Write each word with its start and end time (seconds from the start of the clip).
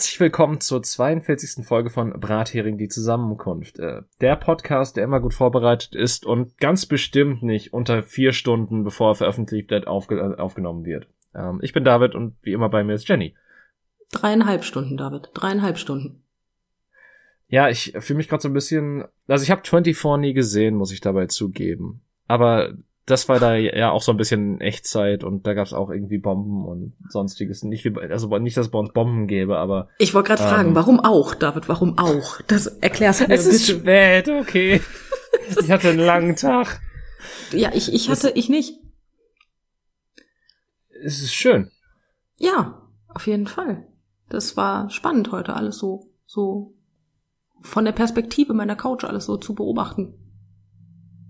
Herzlich 0.00 0.20
willkommen 0.20 0.62
zur 0.62 0.82
42. 0.82 1.66
Folge 1.66 1.90
von 1.90 2.18
Brathering 2.18 2.78
die 2.78 2.88
Zusammenkunft. 2.88 3.78
Äh, 3.78 4.00
der 4.22 4.36
Podcast, 4.36 4.96
der 4.96 5.04
immer 5.04 5.20
gut 5.20 5.34
vorbereitet 5.34 5.94
ist 5.94 6.24
und 6.24 6.56
ganz 6.56 6.86
bestimmt 6.86 7.42
nicht 7.42 7.74
unter 7.74 8.02
vier 8.02 8.32
Stunden, 8.32 8.82
bevor 8.82 9.10
er 9.10 9.14
veröffentlicht 9.16 9.70
wird, 9.70 9.86
aufge 9.86 10.18
äh, 10.18 10.40
aufgenommen 10.40 10.86
wird. 10.86 11.06
Ähm, 11.34 11.58
ich 11.60 11.74
bin 11.74 11.84
David 11.84 12.14
und 12.14 12.34
wie 12.40 12.54
immer 12.54 12.70
bei 12.70 12.82
mir 12.82 12.94
ist 12.94 13.10
Jenny. 13.10 13.34
Dreieinhalb 14.10 14.64
Stunden, 14.64 14.96
David. 14.96 15.32
Dreieinhalb 15.34 15.76
Stunden. 15.76 16.22
Ja, 17.48 17.68
ich 17.68 17.92
fühle 17.98 18.16
mich 18.16 18.30
gerade 18.30 18.40
so 18.40 18.48
ein 18.48 18.54
bisschen. 18.54 19.04
Also 19.28 19.42
ich 19.42 19.50
habe 19.50 19.60
24 19.66 20.16
nie 20.18 20.32
gesehen, 20.32 20.76
muss 20.76 20.92
ich 20.92 21.02
dabei 21.02 21.26
zugeben. 21.26 22.00
Aber 22.26 22.72
das 23.10 23.28
war 23.28 23.40
da 23.40 23.54
ja 23.56 23.90
auch 23.90 24.02
so 24.02 24.12
ein 24.12 24.16
bisschen 24.16 24.60
Echtzeit 24.60 25.24
und 25.24 25.46
da 25.46 25.54
gab 25.54 25.66
es 25.66 25.72
auch 25.72 25.90
irgendwie 25.90 26.18
Bomben 26.18 26.64
und 26.64 26.94
sonstiges. 27.08 27.64
Nicht, 27.64 27.86
also 27.98 28.38
nicht, 28.38 28.56
dass 28.56 28.66
es 28.66 28.70
bei 28.70 28.78
uns 28.78 28.92
Bomben 28.92 29.26
gäbe, 29.26 29.58
aber. 29.58 29.88
Ich 29.98 30.14
wollte 30.14 30.28
gerade 30.28 30.42
ähm, 30.42 30.48
fragen, 30.48 30.74
warum 30.74 31.00
auch, 31.00 31.34
David, 31.34 31.68
warum 31.68 31.98
auch? 31.98 32.40
Das 32.46 32.66
erklärst 32.66 33.20
du 33.20 33.28
mir. 33.28 33.34
Es 33.34 33.46
ist 33.46 33.66
spät, 33.66 34.28
okay. 34.28 34.80
ich 35.60 35.70
hatte 35.70 35.90
einen 35.90 35.98
langen 35.98 36.36
Tag. 36.36 36.80
Ja, 37.52 37.70
ich, 37.74 37.92
ich 37.92 38.08
hatte, 38.08 38.28
das, 38.28 38.36
ich 38.36 38.48
nicht. 38.48 38.78
Es 41.02 41.20
ist 41.20 41.34
schön. 41.34 41.70
Ja, 42.36 42.82
auf 43.08 43.26
jeden 43.26 43.46
Fall. 43.46 43.86
Das 44.28 44.56
war 44.56 44.90
spannend 44.90 45.32
heute 45.32 45.54
alles 45.54 45.78
so, 45.78 46.10
so 46.26 46.74
von 47.62 47.84
der 47.84 47.92
Perspektive 47.92 48.54
meiner 48.54 48.76
Couch 48.76 49.04
alles 49.04 49.26
so 49.26 49.36
zu 49.36 49.54
beobachten. 49.54 50.14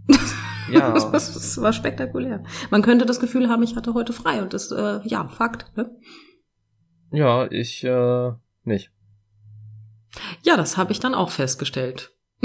Ja. 0.70 0.92
das, 1.10 1.10
das 1.10 1.60
war 1.60 1.72
spektakulär. 1.72 2.42
Man 2.70 2.82
könnte 2.82 3.06
das 3.06 3.20
Gefühl 3.20 3.48
haben, 3.48 3.62
ich 3.62 3.76
hatte 3.76 3.94
heute 3.94 4.12
frei 4.12 4.42
und 4.42 4.54
das, 4.54 4.70
äh, 4.70 5.00
ja, 5.04 5.28
Fakt. 5.28 5.76
Ne? 5.76 5.90
Ja, 7.12 7.50
ich 7.50 7.84
äh, 7.84 8.32
nicht. 8.64 8.92
Ja, 10.42 10.56
das 10.56 10.76
habe 10.76 10.92
ich 10.92 11.00
dann 11.00 11.14
auch 11.14 11.30
festgestellt. 11.30 12.12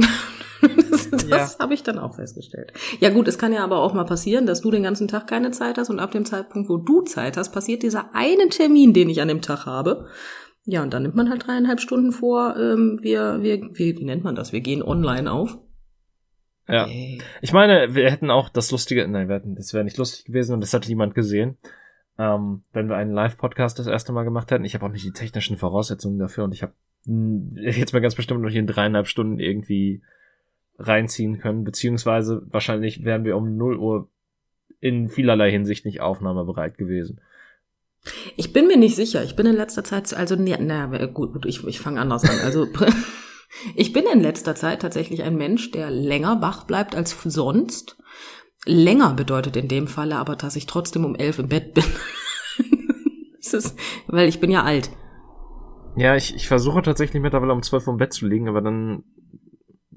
das 0.62 1.10
das 1.28 1.58
ja. 1.58 1.60
habe 1.60 1.74
ich 1.74 1.84
dann 1.84 2.00
auch 2.00 2.16
festgestellt. 2.16 2.74
Ja 3.00 3.10
gut, 3.10 3.28
es 3.28 3.38
kann 3.38 3.54
ja 3.54 3.64
aber 3.64 3.80
auch 3.80 3.94
mal 3.94 4.06
passieren, 4.06 4.46
dass 4.46 4.62
du 4.62 4.72
den 4.72 4.84
ganzen 4.84 5.08
Tag 5.08 5.28
keine 5.28 5.52
Zeit 5.52 5.78
hast 5.78 5.90
und 5.90 6.00
ab 6.00 6.12
dem 6.12 6.26
Zeitpunkt, 6.26 6.70
wo 6.70 6.78
du 6.78 7.02
Zeit 7.02 7.38
hast, 7.38 7.52
passiert 7.52 7.84
dieser 7.84 8.14
eine 8.14 8.50
Termin, 8.50 8.94
den 8.94 9.10
ich 9.10 9.22
an 9.22 9.28
dem 9.28 9.42
Tag 9.42 9.66
habe. 9.66 10.08
Ja, 10.66 10.82
und 10.82 10.94
dann 10.94 11.04
nimmt 11.04 11.16
man 11.16 11.30
halt 11.30 11.46
dreieinhalb 11.46 11.80
Stunden 11.80 12.12
vor, 12.12 12.56
ähm, 12.58 13.00
wir, 13.02 13.42
wir, 13.42 13.62
wir, 13.62 13.98
wie 13.98 14.06
nennt 14.06 14.24
man 14.24 14.36
das? 14.36 14.52
Wir 14.52 14.62
gehen 14.62 14.82
online 14.82 15.32
auf. 15.32 15.58
Ja. 16.68 16.88
Ich 17.42 17.54
meine, 17.54 17.94
wir 17.94 18.10
hätten 18.10 18.32
auch 18.32 18.50
das 18.50 18.72
Lustige, 18.72 19.08
nein, 19.08 19.28
wir 19.28 19.36
hätten, 19.36 19.56
das 19.56 19.74
wäre 19.74 19.84
nicht 19.84 19.98
lustig 19.98 20.26
gewesen 20.26 20.54
und 20.54 20.62
das 20.62 20.74
hat 20.74 20.88
niemand 20.88 21.14
gesehen, 21.14 21.58
ähm, 22.18 22.64
wenn 22.74 22.90
wir 22.90 22.96
einen 22.96 23.12
Live-Podcast 23.12 23.78
das 23.78 23.88
erste 23.88 24.14
Mal 24.14 24.24
gemacht 24.24 24.50
hätten. 24.50 24.66
Ich 24.66 24.74
habe 24.74 24.86
auch 24.86 24.92
nicht 24.92 25.06
die 25.06 25.12
technischen 25.12 25.58
Voraussetzungen 25.58 26.18
dafür 26.18 26.44
und 26.46 26.54
ich 26.54 26.64
habe 26.64 26.74
hm, 27.06 27.52
jetzt 27.56 27.94
mal 27.94 28.02
ganz 28.02 28.16
bestimmt 28.16 28.42
noch 28.42 28.50
hier 28.50 28.62
in 28.62 28.68
dreieinhalb 28.68 29.08
Stunden 29.08 29.40
irgendwie 29.40 30.02
reinziehen 30.80 31.40
können, 31.40 31.64
beziehungsweise 31.64 32.42
wahrscheinlich 32.48 33.06
wären 33.06 33.24
wir 33.24 33.38
um 33.38 33.58
0 33.58 33.78
Uhr 33.78 34.10
in 34.80 35.10
vielerlei 35.10 35.52
Hinsicht 35.52 35.86
nicht 35.86 36.02
aufnahmebereit 36.02 36.78
gewesen. 36.78 37.22
Ich 38.36 38.54
bin 38.54 38.68
mir 38.68 38.78
nicht 38.78 38.96
sicher. 38.96 39.24
Ich 39.24 39.36
bin 39.36 39.46
in 39.46 39.56
letzter 39.56 39.84
Zeit, 39.84 40.14
also, 40.14 40.36
naja, 40.36 41.06
gut, 41.08 41.34
gut, 41.34 41.46
ich, 41.46 41.66
ich 41.66 41.80
fange 41.80 42.00
anders 42.00 42.24
an. 42.24 42.40
Also 42.44 42.68
Ich 43.76 43.94
bin 43.94 44.06
in 44.12 44.22
letzter 44.22 44.56
Zeit 44.56 44.82
tatsächlich 44.82 45.24
ein 45.24 45.38
Mensch, 45.38 45.72
der 45.72 45.90
länger 45.90 46.42
wach 46.42 46.66
bleibt 46.66 46.96
als 46.96 47.16
sonst. 47.24 47.98
Länger 48.66 49.14
bedeutet 49.14 49.56
in 49.56 49.68
dem 49.68 49.88
Falle 49.88 50.18
aber, 50.18 50.36
dass 50.36 50.56
ich 50.56 50.66
trotzdem 50.66 51.06
um 51.06 51.16
elf 51.16 51.40
im 51.40 51.50
Bett 51.50 51.74
bin. 51.74 51.84
ist, 53.56 53.76
weil 54.08 54.30
ich 54.30 54.40
bin 54.40 54.52
ja 54.52 54.64
alt. 54.64 54.92
Ja, 55.96 56.16
ich, 56.16 56.36
ich 56.36 56.48
versuche 56.48 56.82
tatsächlich 56.82 57.22
mittlerweile 57.22 57.54
um 57.54 57.64
zwölf 57.64 57.88
im 57.88 57.98
Bett 57.98 58.14
zu 58.14 58.28
liegen, 58.28 58.50
aber 58.50 58.62
dann 58.62 59.04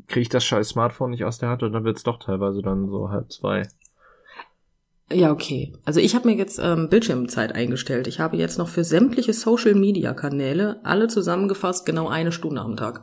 kriege 0.06 0.22
ich 0.22 0.28
das 0.28 0.44
scheiß 0.44 0.70
Smartphone 0.70 1.10
nicht 1.10 1.24
aus 1.24 1.38
der 1.38 1.50
Hand 1.50 1.62
und 1.62 1.72
dann 1.72 1.84
wird's 1.84 2.04
doch 2.04 2.18
teilweise 2.18 2.62
dann 2.62 2.88
so 2.88 3.10
halb 3.10 3.30
zwei. 3.30 3.68
Ja, 5.12 5.32
okay. 5.32 5.74
Also 5.84 6.00
ich 6.00 6.14
habe 6.14 6.28
mir 6.28 6.36
jetzt 6.36 6.58
ähm, 6.62 6.88
Bildschirmzeit 6.88 7.54
eingestellt. 7.54 8.06
Ich 8.06 8.20
habe 8.20 8.36
jetzt 8.36 8.58
noch 8.58 8.68
für 8.68 8.84
sämtliche 8.84 9.32
Social-Media-Kanäle 9.32 10.80
alle 10.84 11.08
zusammengefasst 11.08 11.86
genau 11.86 12.08
eine 12.08 12.30
Stunde 12.30 12.60
am 12.60 12.76
Tag. 12.76 13.02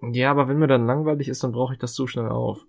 Ja, 0.00 0.30
aber 0.30 0.48
wenn 0.48 0.58
mir 0.58 0.68
dann 0.68 0.86
langweilig 0.86 1.28
ist, 1.28 1.42
dann 1.42 1.52
brauche 1.52 1.74
ich 1.74 1.78
das 1.78 1.94
zu 1.94 2.06
schnell 2.06 2.28
auf. 2.28 2.64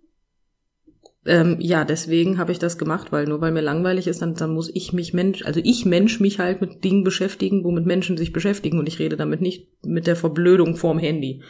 Ähm, 1.26 1.58
ja, 1.60 1.86
deswegen 1.86 2.40
habe 2.40 2.52
ich 2.52 2.60
das 2.60 2.78
gemacht, 2.78 3.12
weil 3.12 3.26
nur 3.26 3.42
weil 3.42 3.52
mir 3.52 3.62
langweilig 3.62 4.08
ist, 4.08 4.22
dann, 4.22 4.36
dann 4.36 4.54
muss 4.54 4.74
ich 4.74 4.94
mich 4.94 5.14
Mensch, 5.14 5.46
also 5.46 5.60
ich 5.64 5.86
Mensch 5.86 6.20
mich 6.20 6.40
halt 6.40 6.62
mit 6.62 6.84
Dingen 6.84 7.04
beschäftigen, 7.04 7.64
womit 7.64 7.86
Menschen 7.86 8.18
sich 8.18 8.34
beschäftigen 8.34 8.80
und 8.80 8.88
ich 8.88 9.00
rede 9.00 9.18
damit 9.18 9.42
nicht 9.42 9.68
mit 9.86 10.08
der 10.08 10.16
Verblödung 10.16 10.76
vorm 10.76 10.98
Handy. 10.98 11.44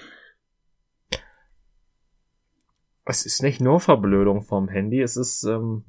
Es 3.06 3.26
ist 3.26 3.42
nicht 3.42 3.62
nur 3.62 3.80
Verblödung 3.80 4.42
vorm 4.42 4.68
Handy, 4.68 5.02
es 5.02 5.18
ist, 5.18 5.44
ähm 5.44 5.84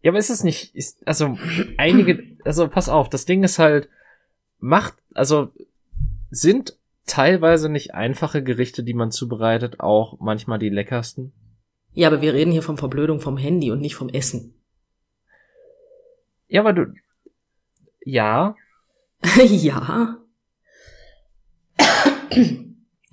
ja, 0.00 0.12
aber 0.12 0.18
ist 0.18 0.30
es 0.30 0.44
nicht, 0.44 0.74
ist, 0.76 1.06
also 1.06 1.36
einige, 1.76 2.36
also 2.44 2.68
pass 2.68 2.88
auf, 2.88 3.08
das 3.08 3.26
Ding 3.26 3.42
ist 3.42 3.58
halt, 3.58 3.88
macht, 4.58 4.94
also 5.12 5.50
sind 6.30 6.77
teilweise 7.08 7.68
nicht 7.68 7.94
einfache 7.94 8.42
Gerichte, 8.42 8.84
die 8.84 8.94
man 8.94 9.10
zubereitet, 9.10 9.80
auch 9.80 10.20
manchmal 10.20 10.58
die 10.58 10.68
leckersten? 10.68 11.32
Ja, 11.92 12.08
aber 12.08 12.22
wir 12.22 12.34
reden 12.34 12.52
hier 12.52 12.62
von 12.62 12.76
Verblödung 12.76 13.20
vom 13.20 13.36
Handy 13.36 13.70
und 13.70 13.80
nicht 13.80 13.96
vom 13.96 14.08
Essen. 14.08 14.54
Ja, 16.46 16.60
aber 16.60 16.72
du. 16.72 16.94
Ja. 18.04 18.54
ja. 19.36 20.18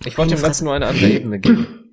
Ich 0.06 0.18
wollte 0.18 0.36
dem 0.36 0.42
Ganzen 0.42 0.66
nur 0.66 0.74
eine 0.74 0.88
andere 0.88 1.10
Ebene 1.10 1.40
geben. 1.40 1.85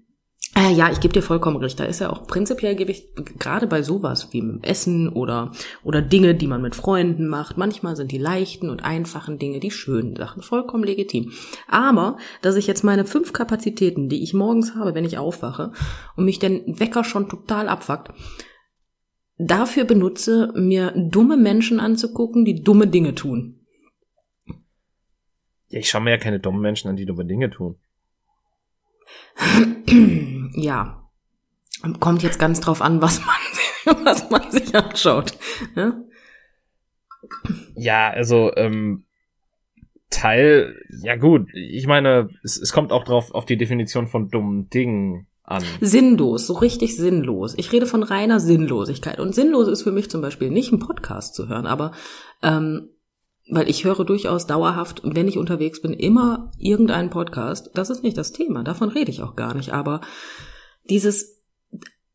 Ja, 0.75 0.91
ich 0.91 1.00
gebe 1.00 1.12
dir 1.12 1.22
vollkommen 1.22 1.59
recht. 1.59 1.78
Da 1.78 1.84
ist 1.84 2.00
ja 2.00 2.09
auch 2.09 2.27
prinzipiell 2.27 2.75
gebe 2.75 2.91
ich 2.91 3.15
gerade 3.15 3.66
bei 3.66 3.83
sowas 3.83 4.33
wie 4.33 4.41
mit 4.41 4.66
Essen 4.66 5.10
oder 5.10 5.53
oder 5.84 6.00
Dinge, 6.00 6.34
die 6.34 6.47
man 6.47 6.62
mit 6.62 6.75
Freunden 6.75 7.28
macht. 7.28 7.59
Manchmal 7.59 7.94
sind 7.94 8.10
die 8.10 8.19
leichten 8.19 8.71
und 8.71 8.82
einfachen 8.82 9.38
Dinge 9.38 9.61
die 9.61 9.71
schönen 9.71 10.16
Sachen 10.16 10.43
vollkommen 10.43 10.84
legitim. 10.84 11.32
Aber 11.69 12.16
dass 12.41 12.56
ich 12.56 12.66
jetzt 12.66 12.84
meine 12.84 13.05
fünf 13.05 13.34
Kapazitäten, 13.34 14.09
die 14.09 14.22
ich 14.22 14.32
morgens 14.32 14.75
habe, 14.75 14.94
wenn 14.94 15.05
ich 15.05 15.19
aufwache 15.19 15.72
und 16.16 16.25
mich 16.25 16.38
den 16.38 16.81
Wecker 16.81 17.05
schon 17.05 17.28
total 17.28 17.69
abfuckt, 17.69 18.11
dafür 19.37 19.84
benutze, 19.84 20.53
mir 20.55 20.94
dumme 20.97 21.37
Menschen 21.37 21.81
anzugucken, 21.81 22.47
die 22.47 22.62
dumme 22.62 22.87
Dinge 22.87 23.15
tun. 23.15 23.61
Ja, 25.69 25.81
ich 25.81 25.91
schaue 25.91 26.03
mir 26.03 26.11
ja 26.11 26.19
keine 26.19 26.41
dummen 26.41 26.62
Menschen 26.62 26.88
an, 26.88 26.97
die 26.97 27.06
dumme 27.06 27.27
Dinge 27.27 27.50
tun 27.50 27.77
ja, 30.55 31.09
kommt 32.00 32.23
jetzt 32.23 32.39
ganz 32.39 32.61
drauf 32.61 32.83
an, 32.83 33.03
was 33.03 33.21
man, 33.25 34.05
was 34.05 34.31
man 34.31 34.50
sich 34.50 34.75
anschaut. 34.75 35.33
Ne? 35.75 36.05
Ja, 37.75 38.11
also 38.11 38.50
ähm, 38.56 39.05
Teil, 40.11 40.77
ja 41.03 41.17
gut, 41.17 41.49
ich 41.55 41.87
meine, 41.87 42.28
es, 42.43 42.61
es 42.61 42.73
kommt 42.73 42.93
auch 42.93 43.05
drauf 43.05 43.33
auf 43.33 43.47
die 43.47 43.56
Definition 43.56 44.06
von 44.06 44.29
dummen 44.29 44.69
Dingen 44.69 45.26
an. 45.43 45.64
Sinnlos, 45.81 46.47
so 46.47 46.55
richtig 46.55 46.97
sinnlos. 46.97 47.55
Ich 47.56 47.73
rede 47.73 47.87
von 47.87 48.03
reiner 48.03 48.38
Sinnlosigkeit. 48.38 49.19
Und 49.19 49.35
sinnlos 49.35 49.69
ist 49.69 49.82
für 49.82 49.93
mich 49.93 50.11
zum 50.11 50.20
Beispiel 50.20 50.50
nicht 50.50 50.73
ein 50.73 50.79
Podcast 50.79 51.35
zu 51.35 51.49
hören, 51.49 51.67
aber 51.67 51.93
ähm, 52.43 52.91
weil 53.50 53.69
ich 53.69 53.85
höre 53.85 54.05
durchaus 54.05 54.47
dauerhaft, 54.47 55.03
wenn 55.05 55.29
ich 55.29 55.39
unterwegs 55.39 55.83
bin, 55.83 55.93
immer 55.93 56.50
irgendeinen 56.59 57.11
Podcast. 57.11 57.71
Das 57.75 57.91
ist 57.91 58.03
nicht 58.03 58.17
das 58.17 58.33
Thema, 58.33 58.62
davon 58.62 58.89
rede 58.89 59.11
ich 59.11 59.23
auch 59.23 59.37
gar 59.37 59.55
nicht. 59.55 59.73
Aber 59.73 60.00
dieses, 60.89 61.43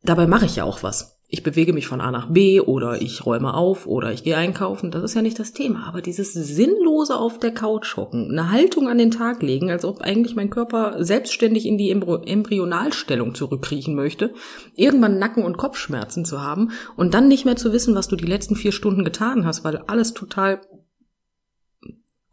dabei 0.03 0.27
mache 0.27 0.45
ich 0.45 0.55
ja 0.55 0.63
auch 0.63 0.83
was. 0.83 1.15
Ich 1.29 1.43
bewege 1.43 1.73
mich 1.73 1.87
von 1.87 1.99
A 1.99 2.09
nach 2.09 2.31
B 2.31 2.61
oder 2.61 3.01
ich 3.01 3.25
räume 3.25 3.53
auf 3.53 3.85
oder 3.85 4.13
ich 4.13 4.23
gehe 4.23 4.37
einkaufen. 4.37 4.91
Das 4.91 5.03
ist 5.03 5.13
ja 5.13 5.21
nicht 5.21 5.37
das 5.37 5.51
Thema. 5.51 5.85
Aber 5.85 6.01
dieses 6.01 6.31
sinnlose 6.31 7.17
auf 7.17 7.37
der 7.37 7.53
Couch 7.53 7.97
hocken, 7.97 8.31
eine 8.31 8.49
Haltung 8.49 8.87
an 8.87 8.97
den 8.97 9.11
Tag 9.11 9.43
legen, 9.43 9.69
als 9.69 9.83
ob 9.83 9.99
eigentlich 9.99 10.37
mein 10.37 10.49
Körper 10.49 11.03
selbstständig 11.03 11.65
in 11.65 11.77
die 11.77 11.91
Embryonalstellung 11.91 13.35
zurückkriechen 13.35 13.93
möchte, 13.93 14.33
irgendwann 14.77 15.19
Nacken- 15.19 15.43
und 15.43 15.57
Kopfschmerzen 15.57 16.23
zu 16.23 16.41
haben 16.41 16.71
und 16.95 17.13
dann 17.13 17.27
nicht 17.27 17.43
mehr 17.43 17.57
zu 17.57 17.73
wissen, 17.73 17.93
was 17.93 18.07
du 18.07 18.15
die 18.15 18.23
letzten 18.23 18.55
vier 18.55 18.71
Stunden 18.71 19.03
getan 19.03 19.45
hast, 19.45 19.65
weil 19.65 19.79
alles 19.87 20.13
total 20.13 20.61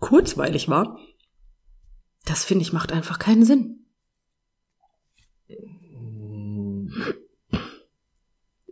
kurzweilig 0.05 0.69
war, 0.69 0.99
das 2.27 2.45
finde 2.45 2.61
ich 2.63 2.75
macht 2.75 2.93
einfach 2.93 3.19
keinen 3.19 3.47
Sinn. 3.47 3.87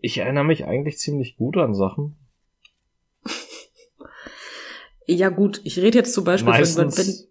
Ich 0.02 0.18
erinnere 0.18 0.44
mich 0.44 0.66
eigentlich 0.66 0.98
ziemlich 0.98 1.36
gut 1.36 1.56
an 1.56 1.74
Sachen. 1.74 2.16
ja 5.06 5.30
gut, 5.30 5.62
ich 5.64 5.78
rede 5.78 5.96
jetzt 5.96 6.12
zum 6.12 6.24
Beispiel 6.24 6.52
Meistens, 6.52 6.96
von, 6.96 7.30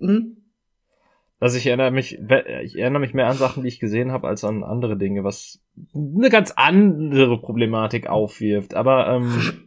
wenn, 0.00 0.08
hm? 0.08 0.36
Also 1.38 1.58
ich 1.58 1.66
erinnere 1.66 1.90
mich, 1.90 2.18
ich 2.62 2.78
erinnere 2.78 3.00
mich 3.00 3.12
mehr 3.12 3.26
an 3.26 3.36
Sachen, 3.36 3.62
die 3.62 3.68
ich 3.68 3.78
gesehen 3.78 4.10
habe, 4.10 4.26
als 4.26 4.42
an 4.42 4.64
andere 4.64 4.96
Dinge, 4.96 5.22
was 5.22 5.60
eine 5.94 6.30
ganz 6.30 6.52
andere 6.52 7.38
Problematik 7.38 8.06
aufwirft. 8.06 8.72
Aber 8.72 9.06
ähm, 9.08 9.66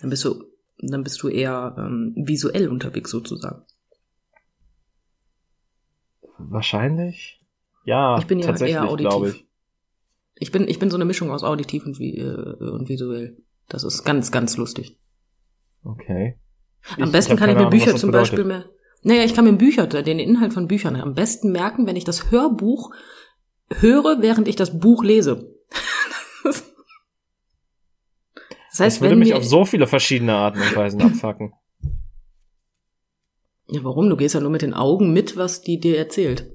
dann 0.00 0.10
bist 0.10 0.24
du 0.24 0.44
dann 0.78 1.02
bist 1.04 1.22
du 1.22 1.28
eher 1.28 1.74
ähm, 1.78 2.12
visuell 2.16 2.68
unterwegs 2.68 3.10
sozusagen. 3.10 3.62
Wahrscheinlich. 6.38 7.40
Ja, 7.84 8.18
Ich 8.18 8.26
bin 8.26 8.40
ja 8.40 8.46
tatsächlich, 8.46 8.74
eher 8.76 8.88
auditiv. 8.88 9.34
ich. 9.36 9.46
Ich 10.38 10.52
bin, 10.52 10.68
ich 10.68 10.78
bin 10.78 10.90
so 10.90 10.96
eine 10.96 11.06
Mischung 11.06 11.30
aus 11.30 11.42
auditiv 11.44 11.86
und, 11.86 11.98
äh, 12.00 12.22
und 12.24 12.88
visuell. 12.88 13.38
Das 13.68 13.84
ist 13.84 14.04
ganz, 14.04 14.30
ganz 14.30 14.56
lustig. 14.58 14.98
Okay. 15.82 16.38
Am 16.98 17.04
Ich- 17.04 17.12
besten 17.12 17.32
hab 17.32 17.38
kann 17.38 17.48
ich 17.50 17.54
mir 17.54 17.60
Ahnung, 17.66 17.70
Bücher 17.70 17.96
zum 17.96 18.10
bedeutet. 18.10 18.30
Beispiel 18.32 18.44
mehr. 18.44 18.64
Naja, 19.02 19.24
ich 19.24 19.34
kann 19.34 19.44
mir 19.44 19.52
Bücher, 19.54 19.86
den 19.86 20.18
Inhalt 20.18 20.52
von 20.52 20.66
Büchern 20.68 20.96
am 20.96 21.14
besten 21.14 21.52
merken, 21.52 21.86
wenn 21.86 21.96
ich 21.96 22.04
das 22.04 22.30
Hörbuch 22.30 22.90
höre, 23.70 24.20
während 24.20 24.48
ich 24.48 24.56
das 24.56 24.78
Buch 24.78 25.02
lese. 25.04 25.54
das 26.44 26.64
Das 28.76 28.84
heißt, 28.84 29.00
würde 29.00 29.12
wenn 29.12 29.20
mich 29.20 29.32
auf 29.32 29.44
so 29.44 29.64
viele 29.64 29.86
verschiedene 29.86 30.34
Arten 30.34 30.60
und 30.60 30.76
Weisen 30.76 31.00
abfacken. 31.02 31.54
ja, 33.68 33.82
warum? 33.82 34.10
Du 34.10 34.16
gehst 34.16 34.34
ja 34.34 34.40
nur 34.40 34.50
mit 34.50 34.60
den 34.60 34.74
Augen 34.74 35.14
mit, 35.14 35.36
was 35.36 35.62
die 35.62 35.80
dir 35.80 35.96
erzählt. 35.96 36.52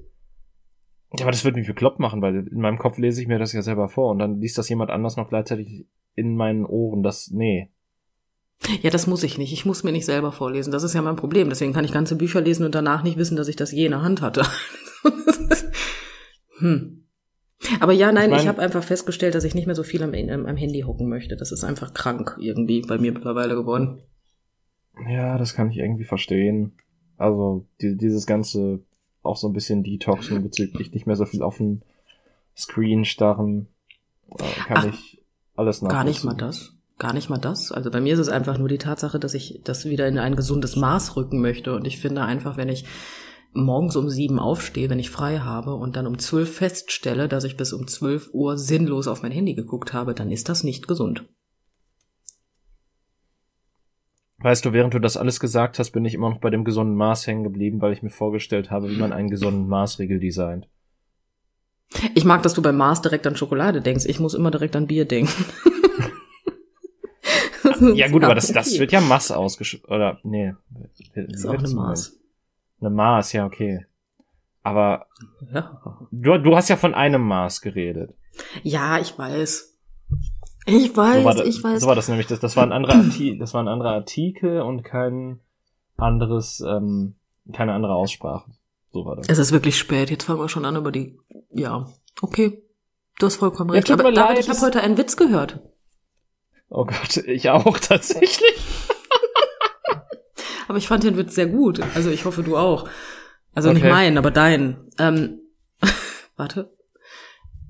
Ja, 1.18 1.24
aber 1.24 1.32
das 1.32 1.44
würde 1.44 1.58
mich 1.58 1.66
bekloppt 1.66 1.98
machen, 1.98 2.22
weil 2.22 2.46
in 2.46 2.60
meinem 2.60 2.78
Kopf 2.78 2.96
lese 2.98 3.20
ich 3.20 3.26
mir 3.26 3.40
das 3.40 3.52
ja 3.52 3.62
selber 3.62 3.88
vor 3.88 4.12
und 4.12 4.20
dann 4.20 4.40
liest 4.40 4.56
das 4.56 4.68
jemand 4.68 4.90
anders 4.90 5.16
noch 5.16 5.28
gleichzeitig 5.28 5.86
in 6.14 6.36
meinen 6.36 6.64
Ohren. 6.64 7.02
Das, 7.02 7.30
nee. 7.32 7.70
Ja, 8.82 8.90
das 8.90 9.08
muss 9.08 9.24
ich 9.24 9.36
nicht. 9.36 9.52
Ich 9.52 9.66
muss 9.66 9.82
mir 9.82 9.92
nicht 9.92 10.06
selber 10.06 10.30
vorlesen. 10.30 10.70
Das 10.70 10.84
ist 10.84 10.94
ja 10.94 11.02
mein 11.02 11.16
Problem. 11.16 11.48
Deswegen 11.48 11.72
kann 11.72 11.84
ich 11.84 11.92
ganze 11.92 12.14
Bücher 12.14 12.40
lesen 12.40 12.64
und 12.64 12.74
danach 12.76 13.02
nicht 13.02 13.18
wissen, 13.18 13.36
dass 13.36 13.48
ich 13.48 13.56
das 13.56 13.72
je 13.72 13.86
in 13.86 13.90
der 13.90 14.02
Hand 14.02 14.22
hatte. 14.22 14.46
hm. 16.58 17.01
Aber 17.80 17.92
ja, 17.92 18.10
nein, 18.12 18.30
Ich 18.30 18.36
ich, 18.38 18.42
mein- 18.44 18.48
habe 18.48 18.62
einfach 18.62 18.82
festgestellt, 18.82 19.34
dass 19.34 19.44
ich 19.44 19.54
nicht 19.54 19.66
mehr 19.66 19.74
so 19.76 19.82
viel 19.82 20.02
am, 20.02 20.14
am, 20.14 20.46
am 20.46 20.56
Handy 20.56 20.80
hocken 20.80 21.08
möchte. 21.08 21.36
Das 21.36 21.52
ist 21.52 21.64
einfach 21.64 21.94
krank 21.94 22.36
irgendwie 22.40 22.82
bei 22.82 22.98
mir 22.98 23.12
mittlerweile 23.12 23.54
geworden. 23.54 24.02
Ja, 25.08 25.38
das 25.38 25.54
kann 25.54 25.70
ich 25.70 25.78
irgendwie 25.78 26.04
verstehen. 26.04 26.72
Also, 27.16 27.66
die, 27.80 27.96
dieses 27.96 28.26
ganze, 28.26 28.80
auch 29.22 29.36
so 29.36 29.46
ein 29.48 29.52
bisschen 29.52 29.82
Detoxen 29.84 30.42
bezüglich 30.42 30.92
nicht 30.92 31.06
mehr 31.06 31.16
so 31.16 31.24
viel 31.24 31.42
auf 31.42 31.58
den 31.58 31.82
Screen 32.56 33.04
starren, 33.04 33.68
äh, 34.38 34.42
kann 34.66 34.76
Ach, 34.78 34.84
ich 34.86 35.22
alles 35.56 35.82
nachvollziehen. 35.82 35.88
Gar 35.88 36.04
nicht 36.04 36.24
mal 36.24 36.34
das. 36.34 36.72
Gar 36.98 37.14
nicht 37.14 37.30
mal 37.30 37.38
das. 37.38 37.72
Also 37.72 37.90
bei 37.90 38.00
mir 38.00 38.12
ist 38.14 38.20
es 38.20 38.28
einfach 38.28 38.58
nur 38.58 38.68
die 38.68 38.78
Tatsache, 38.78 39.18
dass 39.18 39.34
ich 39.34 39.60
das 39.64 39.84
wieder 39.86 40.06
in 40.08 40.18
ein 40.18 40.36
gesundes 40.36 40.76
Maß 40.76 41.16
rücken 41.16 41.40
möchte. 41.40 41.74
Und 41.74 41.86
ich 41.86 41.98
finde 41.98 42.22
einfach, 42.22 42.56
wenn 42.56 42.68
ich 42.68 42.84
morgens 43.52 43.96
um 43.96 44.08
sieben 44.08 44.38
aufstehe, 44.38 44.90
wenn 44.90 44.98
ich 44.98 45.10
frei 45.10 45.38
habe 45.38 45.74
und 45.74 45.96
dann 45.96 46.06
um 46.06 46.18
zwölf 46.18 46.56
feststelle, 46.56 47.28
dass 47.28 47.44
ich 47.44 47.56
bis 47.56 47.72
um 47.72 47.86
zwölf 47.86 48.30
Uhr 48.32 48.58
sinnlos 48.58 49.08
auf 49.08 49.22
mein 49.22 49.32
Handy 49.32 49.54
geguckt 49.54 49.92
habe, 49.92 50.14
dann 50.14 50.30
ist 50.30 50.48
das 50.48 50.64
nicht 50.64 50.88
gesund. 50.88 51.24
Weißt 54.38 54.64
du, 54.64 54.72
während 54.72 54.92
du 54.94 54.98
das 54.98 55.16
alles 55.16 55.38
gesagt 55.38 55.78
hast, 55.78 55.92
bin 55.92 56.04
ich 56.04 56.14
immer 56.14 56.30
noch 56.30 56.40
bei 56.40 56.50
dem 56.50 56.64
gesunden 56.64 56.96
Maß 56.96 57.26
hängen 57.26 57.44
geblieben, 57.44 57.80
weil 57.80 57.92
ich 57.92 58.02
mir 58.02 58.10
vorgestellt 58.10 58.70
habe, 58.70 58.90
wie 58.90 58.98
man 58.98 59.12
einen 59.12 59.30
gesunden 59.30 59.68
Maßregel 59.68 60.18
designt. 60.18 60.68
Ich 62.14 62.24
mag, 62.24 62.42
dass 62.42 62.54
du 62.54 62.62
beim 62.62 62.76
Mars 62.76 63.02
direkt 63.02 63.26
an 63.26 63.36
Schokolade 63.36 63.82
denkst. 63.82 64.06
Ich 64.06 64.18
muss 64.18 64.34
immer 64.34 64.50
direkt 64.50 64.74
an 64.74 64.86
Bier 64.86 65.04
denken. 65.04 65.44
Ja 67.94 68.06
gut, 68.08 68.22
aber 68.22 68.34
das, 68.36 68.52
das 68.52 68.78
wird 68.78 68.92
ja 68.92 69.00
Maß 69.00 69.32
ausgesch... 69.32 69.82
Oder, 69.88 70.20
nee. 70.22 70.54
Das 71.16 71.24
ist 71.26 71.46
auch 71.46 71.58
eine 71.58 71.68
Maß. 71.68 72.21
Eine 72.82 72.90
Maß, 72.90 73.32
ja, 73.32 73.46
okay. 73.46 73.86
Aber 74.62 75.06
Ja. 75.52 75.80
du, 76.10 76.38
du 76.38 76.56
hast 76.56 76.68
ja 76.68 76.76
von 76.76 76.94
einem 76.94 77.22
Maß 77.22 77.60
geredet. 77.62 78.14
ja, 78.62 78.98
ich 78.98 79.16
weiß. 79.16 79.70
Ich 80.66 80.96
weiß, 80.96 81.18
so 81.18 81.24
war, 81.24 81.34
das, 81.34 81.46
ich 81.48 81.64
weiß. 81.64 81.80
so 81.80 81.86
war 81.88 81.94
das 81.96 82.08
nämlich. 82.08 82.26
Das, 82.28 82.38
das, 82.40 82.56
war 82.56 82.62
ein 82.64 82.72
anderer 82.72 82.94
Arti 82.94 83.36
das 83.38 83.52
war 83.54 83.62
ein 83.62 83.68
anderer 83.68 83.92
Artikel 83.92 84.60
und 84.60 84.82
kein 84.84 85.40
anderes, 85.96 86.60
ähm, 86.60 87.14
keine 87.52 87.72
andere 87.72 87.94
Aussprache. 87.94 88.50
So 88.92 89.04
war 89.04 89.16
das. 89.16 89.26
Es 89.28 89.38
ist 89.38 89.52
wirklich 89.52 89.76
spät. 89.78 90.10
Jetzt 90.10 90.24
fangen 90.24 90.38
wir 90.40 90.48
schon 90.48 90.64
an 90.64 90.76
über 90.76 90.92
die. 90.92 91.18
Ja, 91.50 91.88
okay. 92.20 92.62
Du 93.18 93.26
hast 93.26 93.36
vollkommen 93.36 93.70
Ja, 93.70 93.76
recht. 93.76 93.88
tut 93.88 93.98
Aber 93.98 94.10
mir 94.10 94.14
David, 94.14 94.36
leid, 94.36 94.44
ich 94.44 94.48
habe 94.50 94.60
heute 94.60 94.80
einen 94.82 94.98
Witz 94.98 95.16
gehört. 95.16 95.60
Oh 96.68 96.84
Gott, 96.84 97.16
ich 97.26 97.50
auch 97.50 97.78
tatsächlich. 97.78 98.54
Aber 100.68 100.78
ich 100.78 100.88
fand 100.88 101.04
den 101.04 101.16
Witz 101.16 101.34
sehr 101.34 101.46
gut. 101.46 101.80
Also 101.94 102.10
ich 102.10 102.24
hoffe, 102.24 102.42
du 102.42 102.56
auch. 102.56 102.88
Also 103.54 103.70
nicht 103.72 103.82
Okay. 103.82 103.92
meinen, 103.92 104.18
aber 104.18 104.30
deinen. 104.30 104.90
Ähm, 104.98 105.40
warte. 106.36 106.72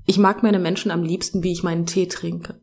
Ich 0.05 0.17
mag 0.17 0.43
meine 0.43 0.59
Menschen 0.59 0.91
am 0.91 1.03
liebsten, 1.03 1.43
wie 1.43 1.51
ich 1.51 1.63
meinen 1.63 1.85
Tee 1.85 2.07
trinke. 2.07 2.61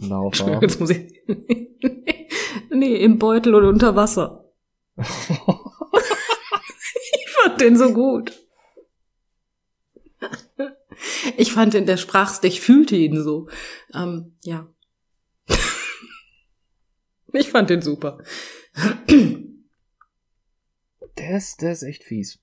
Laura. 0.00 0.60
Jetzt 0.60 0.80
muss 0.80 0.90
ich. 0.90 1.12
nee, 2.70 2.94
im 2.96 3.18
Beutel 3.18 3.54
oder 3.54 3.68
unter 3.68 3.96
Wasser. 3.96 4.44
ich 4.96 5.06
fand 7.30 7.60
den 7.60 7.76
so 7.76 7.92
gut. 7.92 8.32
Ich 11.36 11.52
fand 11.52 11.74
den, 11.74 11.86
der 11.86 11.96
sprach's, 11.96 12.40
ich 12.42 12.60
fühlte 12.60 12.96
ihn 12.96 13.22
so. 13.22 13.48
Ähm, 13.94 14.36
ja. 14.42 14.66
ich 17.32 17.50
fand 17.50 17.70
den 17.70 17.82
super. 17.82 18.18
Der 21.18 21.36
ist, 21.36 21.62
der 21.62 21.72
ist 21.72 21.82
echt 21.82 22.04
fies. 22.04 22.38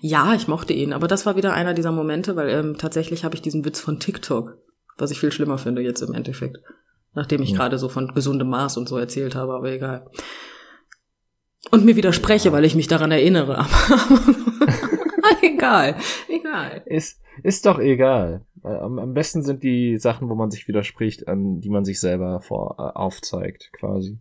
Ja, 0.00 0.34
ich 0.34 0.48
mochte 0.48 0.72
ihn, 0.72 0.92
aber 0.92 1.06
das 1.06 1.26
war 1.26 1.36
wieder 1.36 1.52
einer 1.52 1.74
dieser 1.74 1.92
Momente, 1.92 2.34
weil 2.36 2.48
ähm, 2.50 2.76
tatsächlich 2.78 3.24
habe 3.24 3.34
ich 3.36 3.42
diesen 3.42 3.64
Witz 3.64 3.80
von 3.80 4.00
TikTok, 4.00 4.56
was 4.98 5.10
ich 5.10 5.20
viel 5.20 5.30
schlimmer 5.30 5.58
finde 5.58 5.82
jetzt 5.82 6.00
im 6.02 6.14
Endeffekt. 6.14 6.58
Nachdem 7.14 7.42
ich 7.42 7.50
Ja. 7.50 7.56
gerade 7.58 7.78
so 7.78 7.88
von 7.88 8.08
gesundem 8.14 8.48
Maß 8.48 8.76
und 8.78 8.88
so 8.88 8.96
erzählt 8.96 9.34
habe, 9.34 9.54
aber 9.54 9.70
egal. 9.70 10.10
Und 11.70 11.84
mir 11.84 11.94
widerspreche, 11.96 12.52
weil 12.52 12.64
ich 12.64 12.74
mich 12.74 12.88
daran 12.88 13.12
erinnere. 13.12 13.58
Aber 15.20 15.42
egal, 15.42 15.96
egal. 16.28 16.82
Ist, 16.86 17.20
ist 17.42 17.66
doch 17.66 17.78
egal. 17.78 18.44
Äh, 18.64 18.68
Am, 18.68 18.98
am 18.98 19.14
besten 19.14 19.42
sind 19.42 19.62
die 19.62 19.96
Sachen, 19.98 20.28
wo 20.28 20.34
man 20.34 20.50
sich 20.50 20.68
widerspricht, 20.68 21.28
an 21.28 21.60
die 21.60 21.70
man 21.70 21.84
sich 21.84 21.98
selber 22.00 22.40
vor, 22.40 22.76
äh, 22.78 22.98
aufzeigt, 22.98 23.70
quasi. 23.72 24.18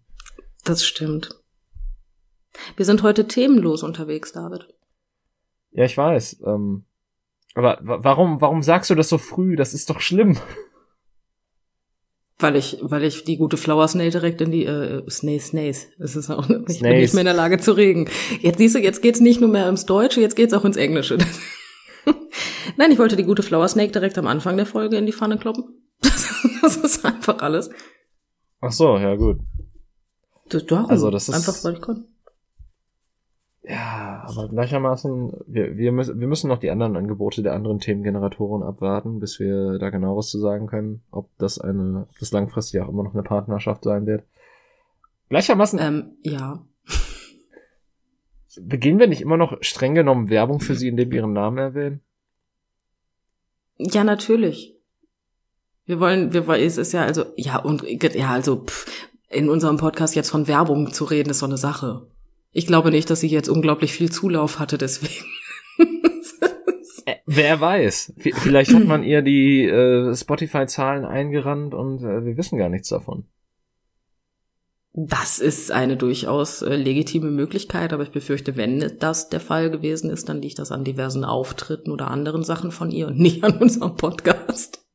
Das 0.64 0.86
stimmt. 0.86 1.30
Wir 2.76 2.86
sind 2.86 3.04
heute 3.04 3.28
themenlos 3.28 3.84
unterwegs, 3.84 4.32
David. 4.34 4.68
Ja, 5.72 5.86
ich 5.86 5.98
weiß. 5.98 6.42
Ähm, 6.46 6.86
aber 7.56 7.80
wa- 7.82 8.00
warum, 8.04 8.42
warum 8.42 8.62
sagst 8.64 8.90
du 8.90 8.96
das 8.96 9.10
so 9.10 9.18
früh? 9.18 9.56
Das 9.56 9.74
ist 9.74 9.90
doch 9.90 10.00
schlimm. 10.02 10.38
Weil 12.42 12.56
ich, 12.56 12.78
weil 12.82 13.04
ich 13.04 13.26
die 13.26 13.36
gute 13.36 13.58
Flower 13.58 13.86
Snail 13.90 14.12
direkt 14.12 14.40
in 14.40 14.50
die, 14.50 14.64
äh, 14.66 15.04
Snail, 15.10 15.42
Snails. 15.42 15.88
Es 16.00 16.16
ist 16.16 16.30
auch, 16.30 16.50
ich 16.70 16.80
bin 16.80 16.96
nicht 16.98 17.14
mehr 17.14 17.22
in 17.22 17.26
der 17.26 17.34
Lage 17.34 17.58
zu 17.58 17.74
reden. 17.74 18.10
Jetzt 18.40 18.60
siehst 18.60 18.76
du, 18.76 18.80
jetzt 18.80 19.02
geht's 19.02 19.20
nicht 19.20 19.42
nur 19.42 19.50
mehr 19.50 19.68
ins 19.68 19.86
Deutsche, 19.86 20.22
jetzt 20.22 20.38
geht's 20.38 20.54
auch 20.54 20.64
ins 20.64 20.78
Englische. 20.78 21.18
Nein, 22.78 22.92
ich 22.92 23.00
wollte 23.00 23.16
die 23.16 23.24
gute 23.24 23.44
Flower 23.44 23.68
Snake 23.68 23.92
direkt 23.92 24.18
am 24.18 24.28
Anfang 24.28 24.58
der 24.58 24.66
Folge 24.66 24.98
in 24.98 25.06
die 25.06 25.14
Pfanne 25.14 25.38
kloppen. 25.38 25.66
Das, 26.62 26.76
ist 26.78 27.06
einfach 27.06 27.40
alles. 27.42 27.70
Ach 28.62 28.72
so, 28.72 28.98
ja 28.98 29.16
gut. 29.16 29.40
Das, 30.50 30.66
darum. 30.66 30.90
Also 30.90 31.10
das 31.10 31.30
ist- 31.30 31.36
Einfach, 31.36 31.64
weil 31.64 31.74
ich 31.76 31.82
konnte. 31.82 32.06
Ja, 33.62 34.24
aber 34.28 34.48
gleichermaßen, 34.50 35.32
wir, 35.48 35.78
wir, 35.78 35.92
müssen, 35.92 36.20
wir 36.20 36.28
müssen 36.28 36.48
noch 36.48 36.60
die 36.60 36.72
anderen 36.72 36.96
Angebote 36.96 37.44
der 37.44 37.54
anderen 37.54 37.80
Themengeneratoren 37.80 38.64
abwarten, 38.64 39.20
bis 39.20 39.40
wir 39.40 39.78
da 39.80 39.90
genaueres 39.90 40.30
zu 40.30 40.40
sagen 40.40 40.68
können, 40.68 41.02
ob 41.12 41.30
das 41.38 41.60
eine, 41.60 42.08
ob 42.10 42.20
das 42.20 42.32
langfristig 42.32 42.82
auch 42.82 42.90
immer 42.90 43.04
noch 43.04 43.14
eine 43.14 43.24
Partnerschaft 43.24 43.84
sein 43.84 44.06
wird. 44.06 44.24
Gleichermaßen 45.30 45.80
Ähm, 45.80 46.18
ja. 46.24 46.66
Beginnen 48.62 49.00
wir 49.00 49.08
nicht 49.08 49.22
immer 49.22 49.38
noch 49.38 49.58
streng 49.62 49.96
genommen 49.96 50.30
Werbung 50.30 50.60
für 50.60 50.76
sie, 50.76 50.88
indem 50.88 51.12
wir 51.12 51.20
ihren 51.20 51.34
Namen 51.34 51.58
erwähnen? 51.58 52.02
Ja, 53.78 54.04
natürlich. 54.04 54.76
Wir 55.86 56.00
wollen, 56.00 56.34
wir 56.34 56.48
wollen, 56.48 56.62
es 56.62 56.78
ist 56.78 56.92
ja 56.92 57.04
also, 57.04 57.26
ja, 57.36 57.58
und, 57.58 57.84
ja, 57.84 58.30
also, 58.30 58.66
pff, 58.66 59.10
in 59.30 59.50
unserem 59.50 59.78
Podcast 59.78 60.16
jetzt 60.16 60.30
von 60.30 60.48
Werbung 60.48 60.92
zu 60.92 61.06
reden, 61.06 61.30
ist 61.30 61.40
so 61.40 61.46
eine 61.46 61.58
Sache. 61.58 62.08
Ich 62.52 62.68
glaube 62.68 62.92
nicht, 62.92 63.10
dass 63.10 63.22
sie 63.22 63.28
jetzt 63.28 63.50
unglaublich 63.50 63.94
viel 63.94 64.12
Zulauf 64.12 64.60
hatte, 64.60 64.78
deswegen. 64.78 65.26
Äh, 67.06 67.16
wer 67.26 67.60
weiß. 67.60 68.14
V 68.18 68.30
vielleicht 68.34 68.74
hat 68.74 68.86
man 68.86 69.04
ihr 69.04 69.22
die 69.22 69.64
äh, 69.64 70.14
Spotify-Zahlen 70.14 71.06
eingerannt 71.06 71.74
und 71.74 72.04
äh, 72.04 72.26
wir 72.26 72.38
wissen 72.38 72.58
gar 72.58 72.70
nichts 72.70 72.90
davon. 72.90 73.26
Das 74.94 75.40
ist 75.40 75.72
eine 75.72 75.98
durchaus 75.98 76.62
äh, 76.62 76.76
legitime 76.76 77.30
Möglichkeit, 77.30 77.94
aber 77.94 78.04
ich 78.04 78.12
befürchte, 78.12 78.58
wenn 78.58 78.98
das 79.00 79.30
der 79.30 79.40
Fall 79.40 79.70
gewesen 79.70 80.10
ist, 80.10 80.30
dann 80.30 80.42
liegt 80.42 80.58
das 80.58 80.72
an 80.72 80.84
diversen 80.84 81.24
Auftritten 81.24 81.92
oder 81.92 82.10
anderen 82.10 82.44
Sachen 82.44 82.72
von 82.72 82.90
ihr 82.92 83.08
und 83.08 83.20
nicht 83.20 83.44
an 83.44 83.58
unserem 83.60 83.96
Podcast. 83.96 84.86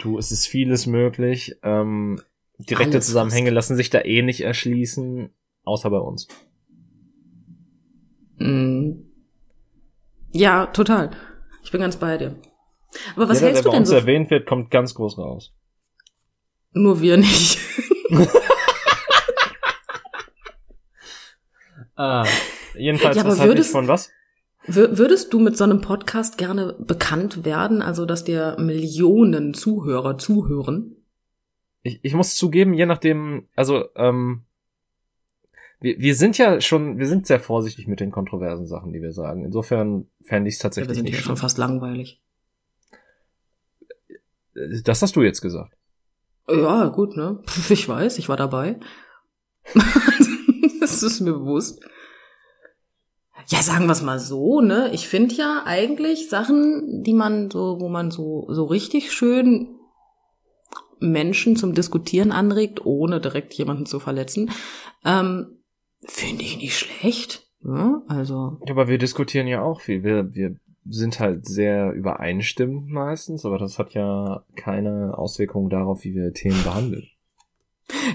Du, 0.00 0.18
es 0.18 0.32
ist 0.32 0.46
vieles 0.46 0.86
möglich. 0.86 1.56
Ähm, 1.62 2.20
direkte 2.58 2.96
Alles 2.96 3.06
Zusammenhänge 3.06 3.50
lassen 3.50 3.76
sich 3.76 3.88
da 3.88 4.00
eh 4.00 4.22
nicht 4.22 4.42
erschließen, 4.42 5.30
außer 5.64 5.90
bei 5.90 5.98
uns. 5.98 6.28
Mm. 8.38 8.92
Ja, 10.32 10.66
total. 10.66 11.10
Ich 11.62 11.70
bin 11.70 11.80
ganz 11.80 11.96
bei 11.96 12.18
dir. 12.18 12.36
Aber 13.14 13.28
was 13.28 13.38
Jeder, 13.38 13.48
hältst 13.48 13.64
du 13.64 13.68
bei 13.68 13.72
denn 13.72 13.80
uns 13.80 13.88
so? 13.88 13.94
erwähnt 13.94 14.30
wird, 14.30 14.46
kommt 14.46 14.70
ganz 14.70 14.94
groß 14.94 15.18
raus. 15.18 15.54
Nur 16.72 17.00
wir 17.00 17.16
nicht. 17.16 17.58
ah, 21.96 22.24
jedenfalls, 22.76 23.16
Ja, 23.16 23.24
aber 23.24 23.38
würdest- 23.38 23.72
von 23.72 23.88
was? 23.88 24.10
Wür- 24.66 24.98
Würdest 24.98 25.32
du 25.32 25.38
mit 25.38 25.56
so 25.56 25.62
einem 25.64 25.80
Podcast 25.80 26.38
gerne 26.38 26.74
bekannt 26.80 27.44
werden, 27.44 27.82
also 27.82 28.04
dass 28.04 28.24
dir 28.24 28.56
Millionen 28.58 29.54
Zuhörer 29.54 30.18
zuhören? 30.18 30.96
Ich, 31.82 32.00
ich 32.02 32.14
muss 32.14 32.34
zugeben, 32.34 32.74
je 32.74 32.84
nachdem, 32.86 33.46
also, 33.54 33.84
ähm, 33.94 34.42
wir, 35.80 35.98
wir 36.00 36.14
sind 36.16 36.36
ja 36.36 36.60
schon, 36.60 36.98
wir 36.98 37.06
sind 37.06 37.28
sehr 37.28 37.38
vorsichtig 37.38 37.86
mit 37.86 38.00
den 38.00 38.10
kontroversen 38.10 38.66
Sachen, 38.66 38.92
die 38.92 39.00
wir 39.02 39.12
sagen. 39.12 39.44
Insofern 39.44 40.08
fände 40.22 40.48
ich 40.48 40.56
es 40.56 40.58
Ja, 40.60 40.64
wir 40.64 40.70
tatsächlich 40.70 40.96
sind 40.96 41.06
ja 41.10 41.14
nicht 41.14 41.24
schon 41.24 41.36
fast 41.36 41.58
langweilig. 41.58 42.20
Das 44.82 45.02
hast 45.02 45.14
du 45.14 45.22
jetzt 45.22 45.42
gesagt. 45.42 45.75
Ja, 46.48 46.86
gut, 46.88 47.16
ne? 47.16 47.42
Ich 47.68 47.88
weiß, 47.88 48.18
ich 48.18 48.28
war 48.28 48.36
dabei. 48.36 48.78
das 50.80 51.02
ist 51.02 51.20
mir 51.20 51.32
bewusst. 51.32 51.82
Ja, 53.48 53.62
sagen 53.62 53.86
wir 53.86 53.92
es 53.92 54.02
mal 54.02 54.18
so, 54.18 54.60
ne? 54.60 54.90
Ich 54.92 55.08
finde 55.08 55.34
ja 55.34 55.62
eigentlich 55.64 56.28
Sachen, 56.28 57.02
die 57.04 57.14
man 57.14 57.50
so, 57.50 57.80
wo 57.80 57.88
man 57.88 58.10
so, 58.10 58.46
so 58.50 58.64
richtig 58.64 59.12
schön 59.12 59.76
Menschen 60.98 61.56
zum 61.56 61.74
Diskutieren 61.74 62.32
anregt, 62.32 62.84
ohne 62.84 63.20
direkt 63.20 63.54
jemanden 63.54 63.86
zu 63.86 64.00
verletzen, 64.00 64.50
ähm, 65.04 65.58
finde 66.04 66.42
ich 66.42 66.56
nicht 66.58 66.76
schlecht. 66.76 67.46
Ne? 67.60 68.02
Also, 68.08 68.58
Ja, 68.64 68.72
aber 68.72 68.88
wir 68.88 68.98
diskutieren 68.98 69.46
ja 69.46 69.62
auch 69.62 69.80
viel. 69.80 70.02
Wir, 70.02 70.34
wir 70.34 70.56
sind 70.88 71.20
halt 71.20 71.46
sehr 71.46 71.92
übereinstimmend 71.92 72.88
meistens, 72.88 73.44
aber 73.44 73.58
das 73.58 73.78
hat 73.78 73.92
ja 73.94 74.44
keine 74.56 75.16
Auswirkungen 75.16 75.70
darauf, 75.70 76.04
wie 76.04 76.14
wir 76.14 76.32
Themen 76.32 76.62
behandeln. 76.62 77.06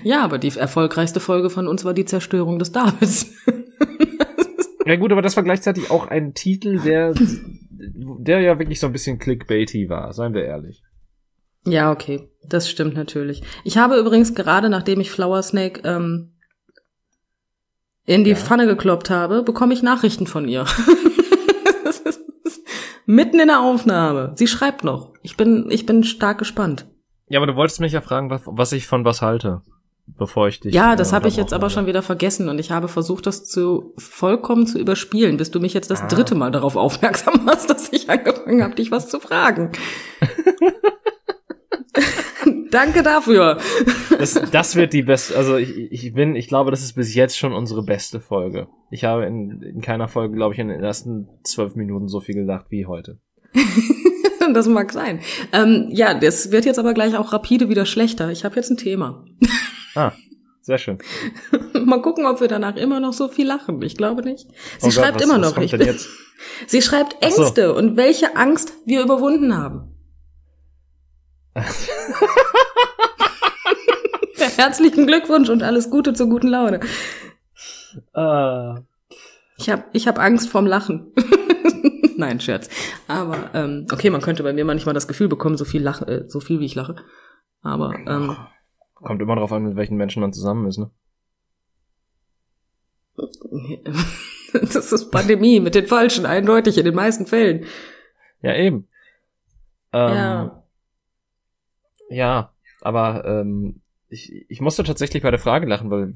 ja, 0.03 0.23
aber 0.23 0.37
die 0.37 0.49
erfolgreichste 0.57 1.19
Folge 1.19 1.49
von 1.49 1.67
uns 1.67 1.83
war 1.85 1.93
die 1.93 2.05
Zerstörung 2.05 2.59
des 2.59 2.71
Davids. 2.71 3.31
Ja 4.83 4.95
gut, 4.95 5.11
aber 5.11 5.21
das 5.21 5.35
war 5.37 5.43
gleichzeitig 5.43 5.91
auch 5.91 6.07
ein 6.07 6.33
Titel, 6.33 6.79
der, 6.79 7.13
der 7.69 8.39
ja 8.41 8.57
wirklich 8.57 8.79
so 8.79 8.87
ein 8.87 8.91
bisschen 8.93 9.19
clickbaity 9.19 9.89
war, 9.89 10.11
seien 10.11 10.33
wir 10.33 10.43
ehrlich. 10.43 10.81
Ja, 11.67 11.91
okay, 11.91 12.27
das 12.49 12.67
stimmt 12.67 12.95
natürlich. 12.95 13.43
Ich 13.63 13.77
habe 13.77 13.95
übrigens 13.99 14.33
gerade, 14.33 14.69
nachdem 14.69 14.99
ich 14.99 15.11
Flower 15.11 15.43
Snake 15.43 15.81
ähm, 15.87 16.33
in 18.05 18.23
die 18.23 18.31
Ja. 18.31 18.35
Pfanne 18.35 18.65
gekloppt 18.65 19.11
habe, 19.11 19.43
bekomme 19.43 19.75
ich 19.75 19.83
Nachrichten 19.83 20.25
von 20.25 20.47
ihr. 20.47 20.65
Mitten 23.11 23.41
in 23.41 23.49
der 23.49 23.59
Aufnahme. 23.59 24.31
Sie 24.35 24.47
schreibt 24.47 24.85
noch. 24.85 25.11
Ich 25.21 25.35
bin, 25.35 25.67
ich 25.69 25.85
bin 25.85 26.05
stark 26.05 26.37
gespannt. 26.37 26.87
Ja, 27.27 27.39
aber 27.39 27.47
du 27.47 27.57
wolltest 27.57 27.81
mich 27.81 27.91
ja 27.91 27.99
fragen, 27.99 28.29
was, 28.29 28.71
ich 28.71 28.87
von 28.87 29.03
was 29.03 29.21
halte, 29.21 29.63
bevor 30.07 30.47
ich 30.47 30.61
dich. 30.61 30.73
Ja, 30.73 30.95
das 30.95 31.11
äh, 31.11 31.15
habe 31.15 31.27
ich 31.27 31.35
jetzt 31.35 31.51
aber 31.51 31.69
schon 31.69 31.87
wieder 31.87 32.03
vergessen 32.03 32.47
und 32.47 32.57
ich 32.57 32.71
habe 32.71 32.87
versucht, 32.87 33.27
das 33.27 33.43
zu 33.43 33.93
vollkommen 33.97 34.65
zu 34.65 34.79
überspielen, 34.79 35.35
bis 35.35 35.51
du 35.51 35.59
mich 35.59 35.73
jetzt 35.73 35.91
das 35.91 36.03
Ah. 36.03 36.07
dritte 36.07 36.35
Mal 36.35 36.51
darauf 36.51 36.77
aufmerksam 36.77 37.41
machst, 37.43 37.69
dass 37.69 37.91
ich 37.91 38.09
angefangen 38.09 38.63
habe, 38.63 38.75
dich 38.75 38.91
was 38.91 39.09
zu 39.09 39.19
fragen. 39.19 39.73
Danke 42.71 43.03
dafür. 43.03 43.57
Das, 44.17 44.33
das 44.51 44.75
wird 44.75 44.93
die 44.93 45.03
beste, 45.03 45.35
also 45.37 45.57
ich, 45.57 45.77
ich 45.91 46.13
bin, 46.13 46.35
ich 46.35 46.47
glaube, 46.47 46.71
das 46.71 46.81
ist 46.83 46.93
bis 46.93 47.13
jetzt 47.13 47.37
schon 47.37 47.53
unsere 47.53 47.83
beste 47.83 48.19
Folge. 48.19 48.67
Ich 48.89 49.03
habe 49.03 49.25
in, 49.25 49.61
in 49.61 49.81
keiner 49.81 50.07
Folge, 50.07 50.35
glaube 50.35 50.53
ich, 50.53 50.59
in 50.59 50.69
den 50.69 50.81
ersten 50.81 51.27
zwölf 51.43 51.75
Minuten 51.75 52.07
so 52.07 52.19
viel 52.21 52.35
gelacht 52.35 52.67
wie 52.69 52.85
heute. 52.85 53.19
Das 54.53 54.67
mag 54.67 54.91
sein. 54.91 55.19
Ähm, 55.53 55.87
ja, 55.91 56.13
das 56.13 56.51
wird 56.51 56.65
jetzt 56.65 56.79
aber 56.79 56.93
gleich 56.93 57.15
auch 57.15 57.31
rapide 57.31 57.69
wieder 57.69 57.85
schlechter. 57.85 58.31
Ich 58.31 58.43
habe 58.43 58.55
jetzt 58.55 58.69
ein 58.71 58.77
Thema. 58.77 59.23
Ah, 59.95 60.13
sehr 60.61 60.77
schön. 60.77 60.97
Mal 61.85 62.01
gucken, 62.01 62.25
ob 62.25 62.39
wir 62.41 62.47
danach 62.47 62.75
immer 62.77 62.99
noch 63.01 63.13
so 63.13 63.27
viel 63.27 63.45
lachen. 63.45 63.81
Ich 63.81 63.97
glaube 63.97 64.23
nicht. 64.23 64.47
Sie 64.49 64.53
Oh 64.79 64.83
Gott, 64.85 64.93
schreibt 64.93 65.15
was- 65.15 65.23
immer 65.23 65.33
was 65.39 65.41
noch. 65.49 65.53
kommt 65.55 65.65
Ich 65.65 65.77
bin, 65.77 65.95
sie 66.65 66.81
schreibt 66.81 67.17
Ach 67.21 67.29
so. 67.29 67.41
Ängste 67.43 67.73
und 67.73 67.97
welche 67.97 68.35
Angst 68.37 68.73
wir 68.85 69.01
überwunden 69.03 69.55
haben. 69.55 69.90
Herzlichen 74.57 75.07
Glückwunsch 75.07 75.49
und 75.49 75.63
alles 75.63 75.89
Gute 75.89 76.13
zur 76.13 76.29
guten 76.29 76.47
Laune. 76.47 76.79
Ah, 78.13 78.79
Ich 79.57 79.69
habe 79.69 79.83
ich 79.93 80.07
hab 80.07 80.19
Angst 80.19 80.49
vorm 80.49 80.65
Lachen. 80.65 81.11
Nein, 82.17 82.39
Scherz. 82.39 82.69
Aber 83.07 83.49
ähm, 83.53 83.87
okay, 83.91 84.09
man 84.09 84.21
könnte 84.21 84.43
bei 84.43 84.53
mir 84.53 84.65
manchmal 84.65 84.93
das 84.93 85.07
Gefühl 85.07 85.27
bekommen, 85.27 85.57
so 85.57 85.65
viel 85.65 85.81
lache, 85.81 86.05
äh, 86.07 86.29
so 86.29 86.39
viel 86.39 86.59
wie 86.59 86.65
ich 86.65 86.75
lache. 86.75 86.95
Aber 87.61 87.93
ähm, 88.07 88.35
kommt 88.95 89.21
immer 89.21 89.35
drauf 89.35 89.51
an, 89.51 89.63
mit 89.63 89.75
welchen 89.75 89.97
Menschen 89.97 90.21
man 90.21 90.33
zusammen 90.33 90.67
ist, 90.67 90.77
ne? 90.77 90.89
das 94.53 94.91
ist 94.91 95.11
Pandemie 95.11 95.59
mit 95.59 95.75
den 95.75 95.87
Falschen, 95.87 96.25
eindeutig 96.25 96.77
in 96.77 96.85
den 96.85 96.95
meisten 96.95 97.27
Fällen. 97.27 97.65
Ja, 98.41 98.55
eben. 98.55 98.87
Ähm, 99.93 100.13
Ja. 100.15 100.60
Ja, 102.11 102.53
aber 102.81 103.25
ähm, 103.25 103.81
ich, 104.09 104.45
ich 104.49 104.61
musste 104.61 104.83
tatsächlich 104.83 105.23
bei 105.23 105.31
der 105.31 105.39
Frage 105.39 105.65
lachen, 105.65 105.89
weil 105.89 106.13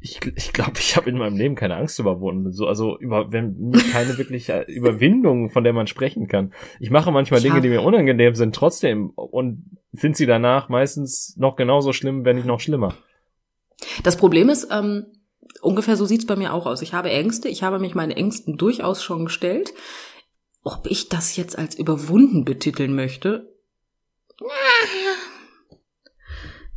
ich 0.00 0.20
ich, 0.36 0.52
glaube, 0.52 0.78
ich 0.78 0.96
habe 0.96 1.08
in 1.08 1.16
meinem 1.16 1.36
Leben 1.36 1.54
keine 1.54 1.76
Angst 1.76 1.98
überwunden. 1.98 2.52
So, 2.52 2.66
also 2.66 2.98
über, 2.98 3.32
wenn 3.32 3.72
keine 3.92 4.18
wirkliche 4.18 4.62
Überwindung, 4.68 5.50
von 5.50 5.64
der 5.64 5.72
man 5.72 5.86
sprechen 5.86 6.28
kann. 6.28 6.52
Ich 6.78 6.90
mache 6.90 7.10
manchmal. 7.10 7.40
Dinge, 7.40 7.60
die 7.60 7.68
mir 7.68 7.82
unangenehm 7.82 8.34
sind, 8.34 8.54
trotzdem 8.54 9.10
und 9.10 9.78
finde 9.94 10.16
sie 10.16 10.26
danach 10.26 10.68
meistens 10.68 11.36
noch 11.38 11.56
genauso 11.56 11.92
schlimm, 11.92 12.24
wenn 12.24 12.36
nicht 12.36 12.46
noch 12.46 12.60
schlimmer. 12.60 12.94
Das 14.02 14.16
Problem 14.16 14.48
ist, 14.48 14.68
ähm, 14.70 15.06
ungefähr 15.62 15.96
so 15.96 16.04
sieht's 16.04 16.26
bei 16.26 16.36
mir 16.36 16.52
auch 16.52 16.66
aus. 16.66 16.82
Ich 16.82 16.92
habe 16.92 17.10
Ängste, 17.10 17.48
ich 17.48 17.62
habe 17.62 17.78
mich 17.78 17.94
meinen 17.94 18.12
Ängsten 18.12 18.56
durchaus 18.56 19.02
schon 19.02 19.24
gestellt. 19.24 19.72
Ob 20.62 20.86
ich 20.88 21.08
das 21.08 21.36
jetzt 21.36 21.58
als 21.58 21.78
überwunden 21.78 22.44
betiteln 22.44 22.94
möchte? 22.94 23.53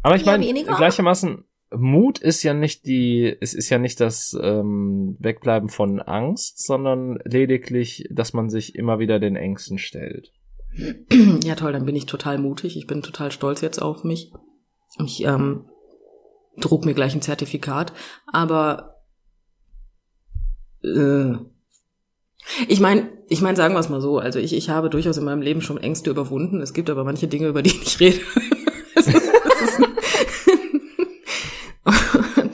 Aber 0.01 0.15
ich 0.15 0.25
meine, 0.25 0.45
gleichermaßen, 0.63 1.43
Mut 1.75 2.19
ist 2.19 2.43
ja 2.43 2.53
nicht 2.53 2.85
die, 2.85 3.35
es 3.41 3.53
ist 3.53 3.69
ja 3.69 3.77
nicht 3.77 3.99
das 3.99 4.37
ähm, 4.41 5.17
Wegbleiben 5.19 5.69
von 5.69 5.99
Angst, 5.99 6.65
sondern 6.65 7.19
lediglich, 7.25 8.07
dass 8.09 8.33
man 8.33 8.49
sich 8.49 8.75
immer 8.75 8.99
wieder 8.99 9.19
den 9.19 9.35
Ängsten 9.35 9.77
stellt. 9.77 10.31
Ja, 11.43 11.55
toll, 11.55 11.73
dann 11.73 11.85
bin 11.85 11.95
ich 11.95 12.05
total 12.05 12.37
mutig. 12.37 12.77
Ich 12.77 12.87
bin 12.87 13.01
total 13.01 13.31
stolz 13.31 13.61
jetzt 13.61 13.81
auf 13.81 14.03
mich. 14.03 14.31
Ich 15.03 15.23
ähm, 15.25 15.65
druck 16.57 16.85
mir 16.85 16.93
gleich 16.93 17.15
ein 17.15 17.21
Zertifikat. 17.21 17.93
Aber 18.27 19.01
äh, 20.83 21.33
ich 22.67 22.79
meine, 22.79 23.09
ich 23.29 23.41
meine, 23.41 23.57
sagen 23.57 23.73
wir 23.73 23.79
es 23.79 23.89
mal 23.89 24.01
so. 24.01 24.19
Also 24.19 24.39
ich, 24.39 24.53
ich 24.53 24.69
habe 24.69 24.89
durchaus 24.89 25.17
in 25.17 25.25
meinem 25.25 25.41
Leben 25.41 25.61
schon 25.61 25.77
Ängste 25.77 26.09
überwunden. 26.09 26.61
Es 26.61 26.73
gibt 26.73 26.89
aber 26.89 27.03
manche 27.03 27.27
Dinge, 27.27 27.47
über 27.47 27.61
die 27.61 27.71
ich 27.71 27.79
nicht 27.79 27.99
rede. 27.99 28.19
Ist- 28.95 29.13
Und, 32.37 32.51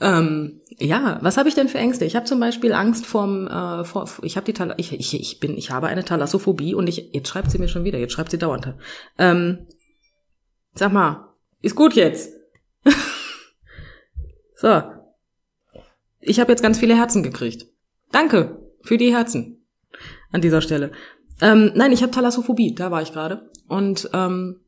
ähm, 0.00 0.60
ja, 0.78 1.18
was 1.22 1.36
habe 1.38 1.48
ich 1.48 1.54
denn 1.54 1.68
für 1.68 1.78
Ängste? 1.78 2.04
Ich 2.04 2.16
habe 2.16 2.26
zum 2.26 2.38
Beispiel 2.40 2.72
Angst 2.72 3.06
vorm, 3.06 3.46
äh, 3.46 3.84
vor, 3.84 4.08
ich 4.22 4.36
habe 4.36 4.44
die 4.44 4.52
Thal 4.52 4.74
ich, 4.76 4.92
ich, 4.92 5.18
ich 5.18 5.40
bin, 5.40 5.56
ich 5.56 5.70
habe 5.70 5.86
eine 5.86 6.04
Thalassophobie 6.04 6.74
und 6.74 6.86
ich, 6.86 7.10
jetzt 7.12 7.28
schreibt 7.28 7.50
sie 7.50 7.58
mir 7.58 7.68
schon 7.68 7.84
wieder, 7.84 7.98
jetzt 7.98 8.12
schreibt 8.12 8.30
sie 8.30 8.38
dauernd. 8.38 8.74
Ähm, 9.18 9.66
sag 10.74 10.92
mal, 10.92 11.34
ist 11.62 11.76
gut 11.76 11.94
jetzt. 11.94 12.34
so. 14.54 14.82
Ich 16.20 16.40
habe 16.40 16.52
jetzt 16.52 16.62
ganz 16.62 16.78
viele 16.78 16.96
Herzen 16.96 17.22
gekriegt. 17.22 17.66
Danke 18.12 18.58
für 18.82 18.98
die 18.98 19.14
Herzen 19.14 19.55
an 20.32 20.40
dieser 20.40 20.60
Stelle. 20.60 20.92
Ähm, 21.40 21.72
nein, 21.74 21.92
ich 21.92 22.02
habe 22.02 22.12
Thalassophobie, 22.12 22.74
da 22.74 22.90
war 22.90 23.02
ich 23.02 23.12
gerade. 23.12 23.50
Und 23.68 24.10
ähm, 24.12 24.60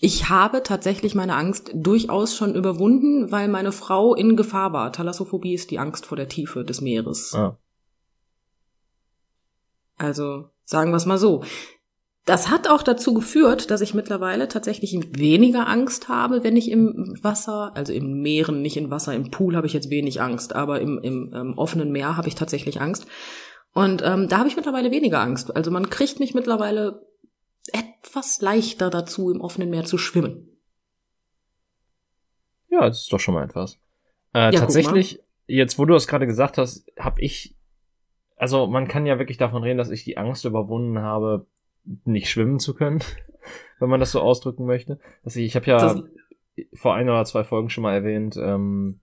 ich 0.00 0.28
habe 0.28 0.62
tatsächlich 0.62 1.14
meine 1.14 1.34
Angst 1.34 1.72
durchaus 1.74 2.36
schon 2.36 2.54
überwunden, 2.54 3.32
weil 3.32 3.48
meine 3.48 3.72
Frau 3.72 4.14
in 4.14 4.36
Gefahr 4.36 4.72
war. 4.72 4.92
Thalassophobie 4.92 5.54
ist 5.54 5.70
die 5.70 5.80
Angst 5.80 6.06
vor 6.06 6.16
der 6.16 6.28
Tiefe 6.28 6.64
des 6.64 6.80
Meeres. 6.80 7.34
Ah. 7.34 7.58
Also 9.96 10.50
sagen 10.64 10.92
wir 10.92 10.96
es 10.96 11.06
mal 11.06 11.18
so. 11.18 11.42
Das 12.24 12.50
hat 12.50 12.68
auch 12.68 12.82
dazu 12.82 13.14
geführt, 13.14 13.70
dass 13.70 13.80
ich 13.80 13.94
mittlerweile 13.94 14.48
tatsächlich 14.48 14.94
weniger 15.18 15.66
Angst 15.66 16.08
habe, 16.08 16.44
wenn 16.44 16.56
ich 16.56 16.70
im 16.70 17.18
Wasser, 17.22 17.72
also 17.74 17.92
im 17.94 18.20
Meeren, 18.20 18.60
nicht 18.60 18.76
im 18.76 18.90
Wasser, 18.90 19.14
im 19.14 19.30
Pool 19.30 19.56
habe 19.56 19.66
ich 19.66 19.72
jetzt 19.72 19.88
wenig 19.88 20.20
Angst, 20.20 20.54
aber 20.54 20.80
im, 20.80 20.98
im 20.98 21.32
ähm, 21.34 21.54
offenen 21.56 21.90
Meer 21.90 22.18
habe 22.18 22.28
ich 22.28 22.34
tatsächlich 22.34 22.82
Angst. 22.82 23.06
Und 23.74 24.02
ähm, 24.04 24.28
da 24.28 24.38
habe 24.38 24.48
ich 24.48 24.56
mittlerweile 24.56 24.90
weniger 24.90 25.20
Angst. 25.20 25.54
Also 25.54 25.70
man 25.70 25.90
kriegt 25.90 26.20
mich 26.20 26.34
mittlerweile 26.34 27.06
etwas 27.72 28.40
leichter 28.40 28.90
dazu, 28.90 29.30
im 29.30 29.40
offenen 29.40 29.70
Meer 29.70 29.84
zu 29.84 29.98
schwimmen. 29.98 30.48
Ja, 32.68 32.86
das 32.86 33.02
ist 33.02 33.12
doch 33.12 33.20
schon 33.20 33.34
mal 33.34 33.44
etwas. 33.44 33.78
Äh, 34.34 34.52
Ja, 34.52 34.60
tatsächlich, 34.60 35.20
jetzt 35.46 35.78
wo 35.78 35.84
du 35.84 35.94
das 35.94 36.06
gerade 36.06 36.26
gesagt 36.26 36.58
hast, 36.58 36.84
habe 36.98 37.20
ich, 37.20 37.56
also 38.36 38.66
man 38.66 38.88
kann 38.88 39.06
ja 39.06 39.18
wirklich 39.18 39.38
davon 39.38 39.62
reden, 39.62 39.78
dass 39.78 39.90
ich 39.90 40.04
die 40.04 40.16
Angst 40.16 40.44
überwunden 40.44 40.98
habe, 40.98 41.46
nicht 42.04 42.30
schwimmen 42.30 42.58
zu 42.58 42.74
können. 42.74 43.02
wenn 43.78 43.88
man 43.88 44.00
das 44.00 44.12
so 44.12 44.20
ausdrücken 44.20 44.64
möchte. 44.64 44.98
Also 45.24 45.40
ich, 45.40 45.46
ich 45.46 45.56
habe 45.56 45.66
ja 45.66 45.78
das 45.78 46.02
vor 46.74 46.94
ein 46.94 47.08
oder 47.08 47.24
zwei 47.24 47.44
Folgen 47.44 47.70
schon 47.70 47.82
mal 47.82 47.94
erwähnt, 47.94 48.36
ähm, 48.36 49.00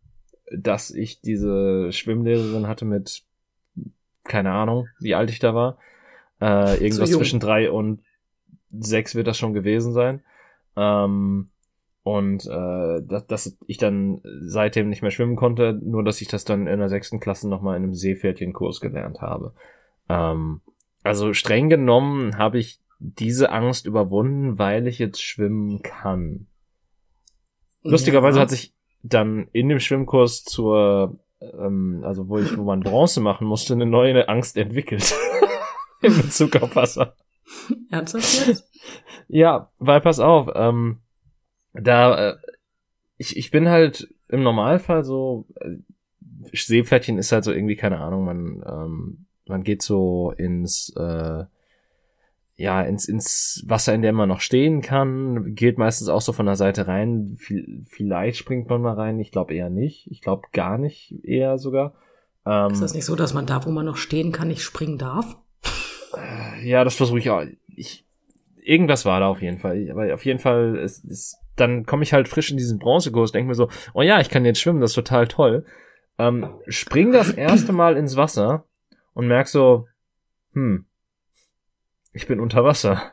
dass 0.51 0.91
ich 0.91 1.21
diese 1.21 1.91
Schwimmlehrerin 1.91 2.67
hatte 2.67 2.85
mit, 2.85 3.23
keine 4.25 4.51
Ahnung, 4.51 4.87
wie 4.99 5.15
alt 5.15 5.29
ich 5.29 5.39
da 5.39 5.55
war. 5.55 5.77
Äh, 6.41 6.83
irgendwas 6.83 7.11
zwischen 7.11 7.39
drei 7.39 7.71
und 7.71 8.01
sechs 8.71 9.15
wird 9.15 9.27
das 9.27 9.37
schon 9.37 9.53
gewesen 9.53 9.93
sein. 9.93 10.21
Ähm, 10.75 11.49
und 12.03 12.45
äh, 12.45 13.01
dass, 13.01 13.25
dass 13.25 13.57
ich 13.65 13.77
dann 13.77 14.21
seitdem 14.41 14.89
nicht 14.89 15.01
mehr 15.01 15.11
schwimmen 15.11 15.35
konnte, 15.35 15.79
nur 15.81 16.03
dass 16.03 16.21
ich 16.21 16.27
das 16.27 16.45
dann 16.45 16.67
in 16.67 16.79
der 16.79 16.89
sechsten 16.89 17.19
Klasse 17.19 17.49
nochmal 17.49 17.77
in 17.77 17.83
einem 17.83 17.95
Seepferdchenkurs 17.95 18.79
gelernt 18.79 19.21
habe. 19.21 19.53
Ähm, 20.07 20.61
also 21.03 21.33
streng 21.33 21.69
genommen 21.69 22.37
habe 22.37 22.59
ich 22.59 22.79
diese 22.99 23.51
Angst 23.51 23.85
überwunden, 23.85 24.59
weil 24.59 24.87
ich 24.87 24.99
jetzt 24.99 25.21
schwimmen 25.21 25.81
kann. 25.81 26.47
Lustigerweise 27.81 28.37
ja. 28.37 28.43
hat 28.43 28.49
sich 28.49 28.73
dann 29.03 29.47
in 29.51 29.69
dem 29.69 29.79
Schwimmkurs 29.79 30.43
zur, 30.43 31.19
ähm, 31.59 32.03
also 32.05 32.27
wo 32.29 32.37
ich, 32.37 32.57
wo 32.57 32.63
man 32.63 32.81
Bronze 32.81 33.21
machen 33.21 33.47
musste, 33.47 33.73
eine 33.73 33.85
neue 33.85 34.27
Angst 34.27 34.57
entwickelt. 34.57 35.13
in 36.01 36.15
Bezug 36.15 36.55
auf 36.61 36.75
Wasser. 36.75 37.15
Ernsthaft 37.89 38.47
jetzt? 38.47 38.69
Ja, 39.27 39.71
weil 39.79 40.01
pass 40.01 40.19
auf, 40.19 40.49
ähm, 40.55 40.99
da, 41.73 42.31
äh, 42.31 42.37
ich, 43.17 43.37
ich 43.37 43.51
bin 43.51 43.69
halt 43.69 44.13
im 44.27 44.43
Normalfall 44.43 45.03
so, 45.03 45.47
äh, 45.59 45.77
Seepferdchen 46.53 47.17
ist 47.17 47.31
halt 47.31 47.43
so 47.43 47.51
irgendwie, 47.51 47.75
keine 47.75 47.99
Ahnung, 47.99 48.25
man, 48.25 48.63
ähm, 48.67 49.25
man 49.47 49.63
geht 49.63 49.81
so 49.81 50.31
ins, 50.37 50.93
äh, 50.95 51.45
ja, 52.57 52.81
ins, 52.81 53.07
ins 53.07 53.63
Wasser, 53.67 53.93
in 53.93 54.01
dem 54.01 54.15
man 54.15 54.29
noch 54.29 54.39
stehen 54.39 54.81
kann, 54.81 55.55
geht 55.55 55.77
meistens 55.77 56.07
auch 56.07 56.21
so 56.21 56.31
von 56.31 56.45
der 56.45 56.55
Seite 56.55 56.87
rein. 56.87 57.37
Vielleicht 57.37 58.37
springt 58.37 58.69
man 58.69 58.81
mal 58.81 58.93
rein, 58.93 59.19
ich 59.19 59.31
glaube 59.31 59.53
eher 59.53 59.69
nicht. 59.69 60.07
Ich 60.09 60.21
glaube 60.21 60.43
gar 60.53 60.77
nicht, 60.77 61.13
eher 61.23 61.57
sogar. 61.57 61.93
Ähm, 62.45 62.71
ist 62.71 62.81
das 62.81 62.93
nicht 62.93 63.05
so, 63.05 63.15
dass 63.15 63.33
man 63.33 63.45
da, 63.45 63.65
wo 63.65 63.71
man 63.71 63.85
noch 63.85 63.97
stehen 63.97 64.31
kann, 64.31 64.47
nicht 64.47 64.61
springen 64.61 64.97
darf? 64.97 65.37
Ja, 66.63 66.83
das 66.85 66.95
versuche 66.95 67.19
ich 67.19 67.29
auch. 67.29 67.43
Ich, 67.75 68.05
irgendwas 68.61 69.03
war 69.03 69.19
da 69.19 69.27
auf 69.27 69.41
jeden 69.41 69.59
Fall. 69.59 69.89
Aber 69.91 70.13
auf 70.13 70.23
jeden 70.23 70.39
Fall 70.39 70.77
ist, 70.77 71.03
ist 71.03 71.37
dann 71.55 71.85
komme 71.85 72.03
ich 72.03 72.13
halt 72.13 72.27
frisch 72.27 72.51
in 72.51 72.57
diesen 72.57 72.79
Bronzekurs, 72.79 73.31
denke 73.31 73.47
mir 73.47 73.55
so, 73.55 73.69
oh 73.93 74.01
ja, 74.01 74.19
ich 74.19 74.29
kann 74.29 74.45
jetzt 74.45 74.59
schwimmen, 74.59 74.81
das 74.81 74.91
ist 74.91 74.95
total 74.95 75.27
toll. 75.27 75.65
Ähm, 76.17 76.49
spring 76.67 77.11
das 77.11 77.31
erste 77.31 77.73
Mal 77.73 77.97
ins 77.97 78.15
Wasser 78.15 78.65
und 79.13 79.27
merk 79.27 79.47
so, 79.47 79.87
hm, 80.53 80.85
ich 82.15 82.27
bin 82.27 82.39
unter 82.39 82.63
Wasser. 82.63 83.11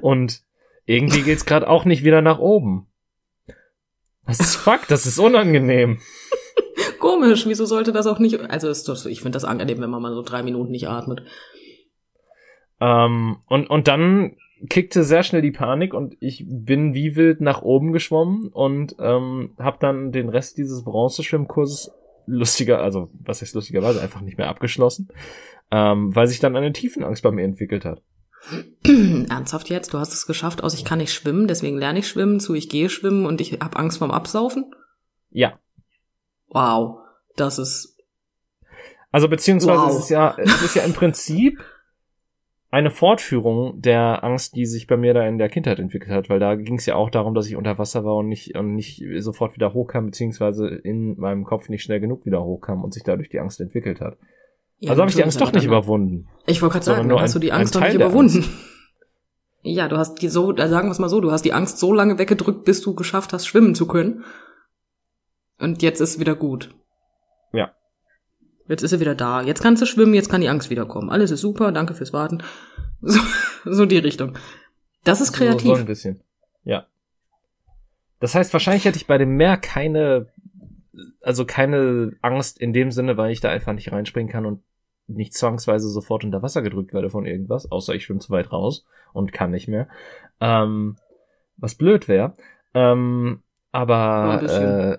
Und 0.00 0.42
irgendwie 0.86 1.22
geht's 1.22 1.44
gerade 1.44 1.68
auch 1.68 1.84
nicht 1.84 2.02
wieder 2.02 2.22
nach 2.22 2.38
oben. 2.38 2.88
Das 4.26 4.40
ist 4.40 4.56
fuck, 4.56 4.88
das 4.88 5.06
ist 5.06 5.18
unangenehm. 5.18 6.00
Komisch, 6.98 7.46
wieso 7.46 7.66
sollte 7.66 7.92
das 7.92 8.06
auch 8.06 8.18
nicht, 8.18 8.40
also 8.40 8.68
ist 8.68 8.88
doch, 8.88 9.04
ich 9.06 9.20
finde 9.20 9.36
das 9.36 9.44
angenehm, 9.44 9.80
wenn 9.80 9.90
man 9.90 10.02
mal 10.02 10.14
so 10.14 10.22
drei 10.22 10.42
Minuten 10.42 10.70
nicht 10.70 10.88
atmet. 10.88 11.22
Ähm, 12.80 13.38
und, 13.46 13.68
und 13.68 13.86
dann 13.88 14.36
kickte 14.68 15.04
sehr 15.04 15.22
schnell 15.22 15.42
die 15.42 15.50
Panik 15.50 15.92
und 15.94 16.16
ich 16.20 16.44
bin 16.46 16.94
wie 16.94 17.16
wild 17.16 17.40
nach 17.40 17.62
oben 17.62 17.92
geschwommen 17.92 18.48
und 18.48 18.96
ähm, 18.98 19.54
habe 19.58 19.78
dann 19.80 20.12
den 20.12 20.28
Rest 20.28 20.58
dieses 20.58 20.84
Bronzeschwimmkurses 20.84 21.92
lustiger, 22.30 22.80
also 22.80 23.10
was 23.12 23.42
heißt 23.42 23.54
lustigerweise, 23.54 24.00
einfach 24.00 24.20
nicht 24.20 24.38
mehr 24.38 24.48
abgeschlossen, 24.48 25.08
ähm, 25.70 26.14
weil 26.14 26.26
sich 26.26 26.40
dann 26.40 26.56
eine 26.56 26.72
Tiefenangst 26.72 27.22
bei 27.22 27.30
mir 27.30 27.44
entwickelt 27.44 27.84
hat. 27.84 28.02
Ernsthaft 28.84 29.68
jetzt? 29.68 29.92
Du 29.92 29.98
hast 29.98 30.12
es 30.12 30.26
geschafft 30.26 30.62
aus, 30.62 30.74
ich 30.74 30.84
kann 30.84 30.98
nicht 30.98 31.12
schwimmen, 31.12 31.46
deswegen 31.46 31.78
lerne 31.78 31.98
ich 31.98 32.08
schwimmen, 32.08 32.40
zu 32.40 32.54
ich 32.54 32.68
gehe 32.68 32.88
schwimmen 32.88 33.26
und 33.26 33.40
ich 33.40 33.52
habe 33.60 33.76
Angst 33.78 33.98
vorm 33.98 34.10
Absaufen? 34.10 34.74
Ja. 35.30 35.58
Wow, 36.48 36.98
das 37.36 37.58
ist. 37.58 37.96
Also 39.12 39.28
beziehungsweise 39.28 39.82
wow. 39.82 39.90
es 39.90 39.98
ist 40.04 40.10
ja, 40.10 40.34
es 40.38 40.62
ist 40.62 40.74
ja 40.74 40.82
im 40.82 40.92
Prinzip 40.94 41.62
eine 42.70 42.90
Fortführung 42.90 43.80
der 43.80 44.22
Angst, 44.22 44.54
die 44.54 44.64
sich 44.64 44.86
bei 44.86 44.96
mir 44.96 45.12
da 45.12 45.26
in 45.26 45.38
der 45.38 45.48
Kindheit 45.48 45.80
entwickelt 45.80 46.12
hat, 46.12 46.28
weil 46.28 46.38
da 46.38 46.54
ging 46.54 46.76
es 46.76 46.86
ja 46.86 46.94
auch 46.94 47.10
darum, 47.10 47.34
dass 47.34 47.48
ich 47.48 47.56
unter 47.56 47.78
Wasser 47.78 48.04
war 48.04 48.16
und 48.16 48.28
nicht 48.28 48.56
und 48.56 48.74
nicht 48.74 49.02
sofort 49.18 49.56
wieder 49.56 49.74
hochkam, 49.74 50.06
beziehungsweise 50.06 50.68
in 50.68 51.18
meinem 51.18 51.44
Kopf 51.44 51.68
nicht 51.68 51.82
schnell 51.82 52.00
genug 52.00 52.26
wieder 52.26 52.44
hochkam 52.44 52.84
und 52.84 52.94
sich 52.94 53.02
dadurch 53.02 53.28
die 53.28 53.40
Angst 53.40 53.60
entwickelt 53.60 54.00
hat. 54.00 54.16
Ja, 54.78 54.90
also 54.90 55.02
habe 55.02 55.10
ich 55.10 55.16
die 55.16 55.24
Angst 55.24 55.40
doch 55.40 55.52
nicht 55.52 55.64
überwunden. 55.64 56.28
Ich 56.46 56.62
wollte 56.62 56.74
gerade 56.74 56.84
sagen, 56.84 57.08
nur 57.08 57.20
hast 57.20 57.32
ein, 57.32 57.40
du 57.40 57.46
die 57.46 57.52
Angst 57.52 57.74
doch 57.74 57.80
nicht 57.80 57.94
überwunden. 57.94 58.44
Ja, 59.62 59.88
du 59.88 59.98
hast 59.98 60.22
die 60.22 60.28
so, 60.28 60.56
sagen 60.56 60.88
wir 60.88 60.92
es 60.92 60.98
mal 60.98 61.10
so, 61.10 61.20
du 61.20 61.32
hast 61.32 61.44
die 61.44 61.52
Angst 61.52 61.78
so 61.78 61.92
lange 61.92 62.18
weggedrückt, 62.18 62.64
bis 62.64 62.80
du 62.80 62.94
geschafft 62.94 63.34
hast, 63.34 63.46
schwimmen 63.46 63.74
zu 63.74 63.86
können. 63.86 64.24
Und 65.58 65.82
jetzt 65.82 66.00
ist 66.00 66.18
wieder 66.18 66.34
gut. 66.34 66.74
Ja. 67.52 67.72
Jetzt 68.70 68.82
ist 68.84 68.90
sie 68.90 69.00
wieder 69.00 69.16
da. 69.16 69.42
Jetzt 69.42 69.62
kannst 69.62 69.82
du 69.82 69.86
schwimmen, 69.86 70.14
jetzt 70.14 70.30
kann 70.30 70.40
die 70.40 70.48
Angst 70.48 70.70
wiederkommen. 70.70 71.10
Alles 71.10 71.32
ist 71.32 71.40
super, 71.40 71.72
danke 71.72 71.94
fürs 71.94 72.12
Warten. 72.12 72.42
So, 73.02 73.18
so 73.64 73.86
die 73.86 73.96
Richtung. 73.96 74.36
Das 75.04 75.22
ist 75.22 75.32
kreativ. 75.32 75.68
So, 75.68 75.74
so 75.74 75.80
ein 75.80 75.86
bisschen. 75.86 76.20
Ja. 76.64 76.84
Das 78.18 78.34
heißt, 78.34 78.52
wahrscheinlich 78.52 78.84
hätte 78.84 78.98
ich 78.98 79.06
bei 79.06 79.16
dem 79.16 79.38
Meer 79.38 79.56
keine, 79.56 80.26
also 81.22 81.46
keine 81.46 82.12
Angst 82.20 82.60
in 82.60 82.74
dem 82.74 82.90
Sinne, 82.90 83.16
weil 83.16 83.30
ich 83.30 83.40
da 83.40 83.48
einfach 83.48 83.72
nicht 83.72 83.90
reinspringen 83.90 84.30
kann 84.30 84.44
und 84.44 84.62
nicht 85.06 85.32
zwangsweise 85.32 85.88
sofort 85.88 86.24
unter 86.24 86.42
Wasser 86.42 86.60
gedrückt 86.60 86.92
werde 86.92 87.08
von 87.08 87.24
irgendwas, 87.24 87.72
außer 87.72 87.94
ich 87.94 88.04
schwimme 88.04 88.20
zu 88.20 88.32
weit 88.32 88.52
raus 88.52 88.84
und 89.14 89.32
kann 89.32 89.50
nicht 89.50 89.66
mehr. 89.66 89.88
Ähm, 90.38 90.98
was 91.56 91.74
blöd 91.74 92.06
wäre. 92.06 92.36
Ähm, 92.74 93.42
aber 93.72 94.42
äh, 94.42 94.98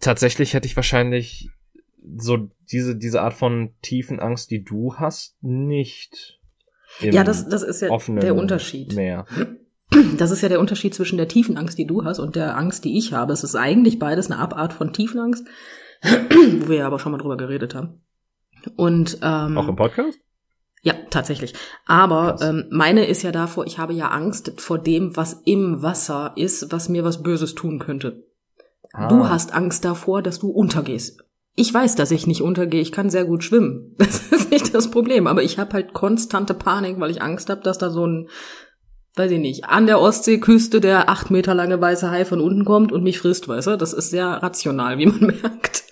tatsächlich 0.00 0.54
hätte 0.54 0.66
ich 0.66 0.74
wahrscheinlich 0.74 1.52
so 2.16 2.50
diese, 2.70 2.96
diese 2.96 3.22
Art 3.22 3.34
von 3.34 3.70
tiefen 3.82 4.20
Angst, 4.20 4.50
die 4.50 4.64
du 4.64 4.94
hast, 4.94 5.36
nicht. 5.42 6.40
Ja, 7.00 7.24
das, 7.24 7.48
das 7.48 7.62
ist 7.62 7.82
ja 7.82 7.88
der 7.88 8.34
Unterschied. 8.34 8.94
Mehr. 8.94 9.26
Das 10.16 10.30
ist 10.30 10.42
ja 10.42 10.50
der 10.50 10.60
Unterschied 10.60 10.94
zwischen 10.94 11.16
der 11.16 11.28
tiefen 11.28 11.56
Angst, 11.56 11.78
die 11.78 11.86
du 11.86 12.04
hast, 12.04 12.18
und 12.18 12.36
der 12.36 12.56
Angst, 12.56 12.84
die 12.84 12.98
ich 12.98 13.14
habe. 13.14 13.32
Es 13.32 13.42
ist 13.42 13.54
eigentlich 13.54 13.98
beides 13.98 14.30
eine 14.30 14.38
Abart 14.38 14.74
von 14.74 14.92
Tiefenangst, 14.92 15.46
wo 16.02 16.68
wir 16.68 16.76
ja 16.76 16.86
aber 16.86 16.98
schon 16.98 17.12
mal 17.12 17.18
drüber 17.18 17.38
geredet 17.38 17.74
haben. 17.74 18.02
Und 18.76 19.18
ähm, 19.22 19.56
auch 19.56 19.68
im 19.68 19.76
Podcast? 19.76 20.18
Ja, 20.82 20.94
tatsächlich. 21.10 21.54
Aber 21.86 22.36
ähm, 22.40 22.66
meine 22.70 23.06
ist 23.06 23.22
ja 23.22 23.32
davor, 23.32 23.66
ich 23.66 23.78
habe 23.78 23.94
ja 23.94 24.08
Angst 24.08 24.60
vor 24.60 24.78
dem, 24.78 25.16
was 25.16 25.40
im 25.44 25.82
Wasser 25.82 26.32
ist, 26.36 26.70
was 26.70 26.88
mir 26.88 27.04
was 27.04 27.22
Böses 27.22 27.54
tun 27.54 27.78
könnte. 27.78 28.24
Ah. 28.92 29.08
Du 29.08 29.28
hast 29.28 29.54
Angst 29.54 29.84
davor, 29.84 30.22
dass 30.22 30.38
du 30.38 30.50
untergehst. 30.50 31.24
Ich 31.58 31.74
weiß, 31.74 31.96
dass 31.96 32.12
ich 32.12 32.28
nicht 32.28 32.40
untergehe. 32.40 32.80
Ich 32.80 32.92
kann 32.92 33.10
sehr 33.10 33.24
gut 33.24 33.42
schwimmen. 33.42 33.96
Das 33.98 34.20
ist 34.30 34.50
nicht 34.52 34.72
das 34.72 34.92
Problem. 34.92 35.26
Aber 35.26 35.42
ich 35.42 35.58
habe 35.58 35.72
halt 35.72 35.92
konstante 35.92 36.54
Panik, 36.54 37.00
weil 37.00 37.10
ich 37.10 37.20
Angst 37.20 37.50
habe, 37.50 37.62
dass 37.62 37.78
da 37.78 37.90
so 37.90 38.06
ein, 38.06 38.28
weiß 39.16 39.32
ich 39.32 39.40
nicht, 39.40 39.64
an 39.64 39.88
der 39.88 40.00
Ostseeküste 40.00 40.80
der 40.80 41.08
acht 41.08 41.32
Meter 41.32 41.54
lange 41.54 41.80
weiße 41.80 42.12
Hai 42.12 42.24
von 42.24 42.40
unten 42.40 42.64
kommt 42.64 42.92
und 42.92 43.02
mich 43.02 43.18
frisst, 43.18 43.48
weißt 43.48 43.66
du? 43.66 43.76
Das 43.76 43.92
ist 43.92 44.10
sehr 44.10 44.28
rational, 44.28 44.98
wie 44.98 45.06
man 45.06 45.18
merkt. 45.42 45.82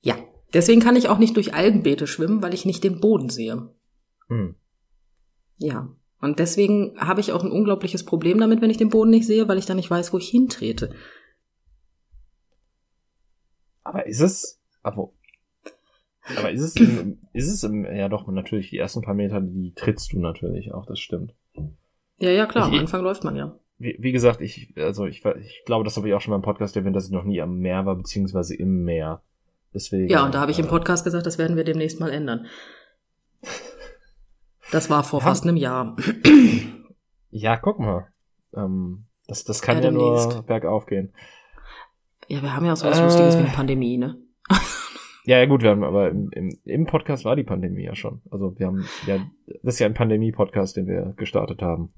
ja. 0.00 0.16
Deswegen 0.54 0.80
kann 0.80 0.96
ich 0.96 1.10
auch 1.10 1.18
nicht 1.18 1.36
durch 1.36 1.52
Algenbeete 1.52 2.06
schwimmen, 2.06 2.42
weil 2.42 2.54
ich 2.54 2.64
nicht 2.64 2.82
den 2.82 2.98
Boden 2.98 3.28
sehe. 3.28 3.68
Hm. 4.28 4.54
Ja. 5.58 5.90
Und 6.22 6.38
deswegen 6.38 6.94
habe 6.98 7.20
ich 7.20 7.32
auch 7.32 7.44
ein 7.44 7.52
unglaubliches 7.52 8.04
Problem 8.04 8.40
damit, 8.40 8.62
wenn 8.62 8.70
ich 8.70 8.78
den 8.78 8.88
Boden 8.88 9.10
nicht 9.10 9.26
sehe, 9.26 9.48
weil 9.48 9.58
ich 9.58 9.66
dann 9.66 9.76
nicht 9.76 9.90
weiß, 9.90 10.14
wo 10.14 10.18
ich 10.18 10.30
hintrete. 10.30 10.94
Aber 13.90 14.06
ist 14.06 14.20
es, 14.20 14.60
aber, 14.84 15.10
aber 16.36 16.52
ist 16.52 16.60
es, 16.60 16.76
im, 16.76 17.18
ist 17.32 17.48
es 17.48 17.64
im, 17.64 17.84
ja 17.84 18.08
doch, 18.08 18.28
natürlich, 18.28 18.70
die 18.70 18.78
ersten 18.78 19.02
paar 19.02 19.14
Meter, 19.14 19.40
die 19.40 19.72
trittst 19.74 20.12
du 20.12 20.20
natürlich 20.20 20.72
auch, 20.72 20.86
das 20.86 21.00
stimmt. 21.00 21.34
Ja, 22.18 22.30
ja, 22.30 22.46
klar, 22.46 22.68
ich, 22.68 22.74
am 22.74 22.80
Anfang 22.80 23.02
läuft 23.02 23.24
man 23.24 23.34
ja. 23.34 23.58
Wie, 23.78 23.96
wie 23.98 24.12
gesagt, 24.12 24.42
ich, 24.42 24.74
also 24.76 25.06
ich, 25.06 25.24
ich 25.24 25.62
glaube, 25.66 25.84
das 25.84 25.96
habe 25.96 26.06
ich 26.06 26.14
auch 26.14 26.20
schon 26.20 26.30
mal 26.30 26.36
im 26.36 26.42
Podcast 26.42 26.76
erwähnt, 26.76 26.94
dass 26.94 27.06
ich 27.06 27.10
noch 27.10 27.24
nie 27.24 27.40
am 27.40 27.58
Meer 27.58 27.84
war, 27.84 27.96
beziehungsweise 27.96 28.54
im 28.54 28.84
Meer. 28.84 29.22
Deswegen. 29.74 30.08
Ja, 30.08 30.24
und 30.24 30.34
da 30.34 30.40
habe 30.40 30.52
ich 30.52 30.58
im 30.58 30.66
äh, 30.66 30.68
Podcast 30.68 31.04
gesagt, 31.04 31.26
das 31.26 31.38
werden 31.38 31.56
wir 31.56 31.64
demnächst 31.64 31.98
mal 31.98 32.10
ändern. 32.10 32.46
Das 34.70 34.88
war 34.88 35.02
vor 35.02 35.20
ja. 35.20 35.26
fast 35.26 35.44
einem 35.44 35.56
Jahr. 35.56 35.96
Ja, 37.30 37.56
guck 37.56 37.80
mal. 37.80 38.08
Ähm, 38.54 39.06
das, 39.26 39.44
das 39.44 39.62
kann 39.62 39.78
ja, 39.78 39.84
ja 39.84 39.90
nur 39.90 40.42
bergauf 40.42 40.86
gehen. 40.86 41.12
Ja, 42.30 42.42
wir 42.42 42.54
haben 42.54 42.64
ja 42.64 42.74
auch 42.74 42.76
so 42.76 42.86
was 42.86 43.00
äh, 43.00 43.02
Lustiges 43.02 43.34
wie 43.34 43.40
eine 43.40 43.48
Pandemie, 43.48 43.98
ne? 43.98 44.16
ja, 45.24 45.38
ja, 45.38 45.46
gut, 45.46 45.62
wir 45.62 45.70
haben, 45.70 45.82
aber 45.82 46.10
im, 46.10 46.30
im, 46.30 46.56
im 46.64 46.86
Podcast 46.86 47.24
war 47.24 47.34
die 47.34 47.42
Pandemie 47.42 47.82
ja 47.82 47.96
schon. 47.96 48.22
Also 48.30 48.56
wir 48.56 48.68
haben, 48.68 48.86
ja, 49.04 49.18
das 49.64 49.74
ist 49.74 49.80
ja 49.80 49.86
ein 49.86 49.94
Pandemie-Podcast, 49.94 50.76
den 50.76 50.86
wir 50.86 51.12
gestartet 51.16 51.60
haben. 51.60 51.92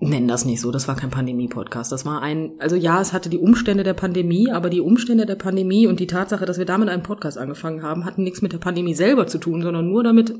Nenn 0.00 0.26
das 0.26 0.44
nicht 0.44 0.60
so, 0.60 0.72
das 0.72 0.88
war 0.88 0.96
kein 0.96 1.10
Pandemie-Podcast. 1.10 1.92
Das 1.92 2.04
war 2.04 2.20
ein, 2.20 2.54
also 2.58 2.74
ja, 2.74 3.00
es 3.00 3.12
hatte 3.12 3.30
die 3.30 3.38
Umstände 3.38 3.84
der 3.84 3.94
Pandemie, 3.94 4.50
aber 4.50 4.70
die 4.70 4.80
Umstände 4.80 5.24
der 5.24 5.36
Pandemie 5.36 5.86
und 5.86 6.00
die 6.00 6.08
Tatsache, 6.08 6.44
dass 6.44 6.58
wir 6.58 6.64
damit 6.64 6.88
einen 6.88 7.04
Podcast 7.04 7.38
angefangen 7.38 7.84
haben, 7.84 8.04
hatten 8.04 8.24
nichts 8.24 8.42
mit 8.42 8.52
der 8.52 8.58
Pandemie 8.58 8.94
selber 8.94 9.28
zu 9.28 9.38
tun, 9.38 9.62
sondern 9.62 9.86
nur 9.86 10.02
damit, 10.02 10.34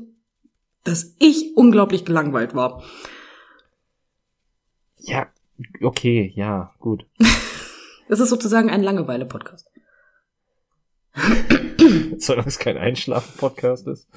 dass 0.83 1.15
ich 1.19 1.55
unglaublich 1.55 2.03
gelangweilt 2.03 2.53
war. 2.53 2.83
Ja, 4.97 5.27
okay, 5.81 6.33
ja, 6.35 6.73
gut. 6.79 7.05
Das 8.11 8.19
ist 8.19 8.29
sozusagen 8.29 8.69
ein 8.69 8.83
Langeweile-Podcast. 8.83 9.69
Solange 12.17 12.47
es 12.49 12.59
kein 12.59 12.77
Einschlafen-Podcast 12.77 13.87
ist. 13.87 14.09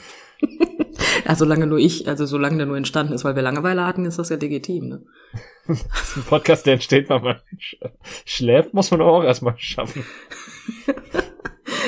Ja, 1.25 1.35
solange 1.37 1.69
nur 1.69 1.79
ich, 1.79 2.09
also 2.09 2.27
solange 2.27 2.57
der 2.57 2.67
nur 2.67 2.77
entstanden 2.77 3.13
ist, 3.13 3.23
weil 3.23 3.37
wir 3.37 3.43
Langeweile 3.45 3.87
hatten, 3.87 4.05
ist 4.05 4.19
das 4.19 4.31
ja 4.31 4.37
legitim, 4.37 4.89
ne? 4.89 5.05
Ein 5.69 6.23
Podcast, 6.29 6.67
der 6.67 6.73
entsteht, 6.75 7.09
weil 7.09 7.21
man 7.21 7.37
sch 7.57 7.77
schläft, 8.25 8.75
muss 8.75 8.91
man 8.91 9.01
auch 9.01 9.23
erstmal 9.23 9.55
schaffen. 9.59 10.05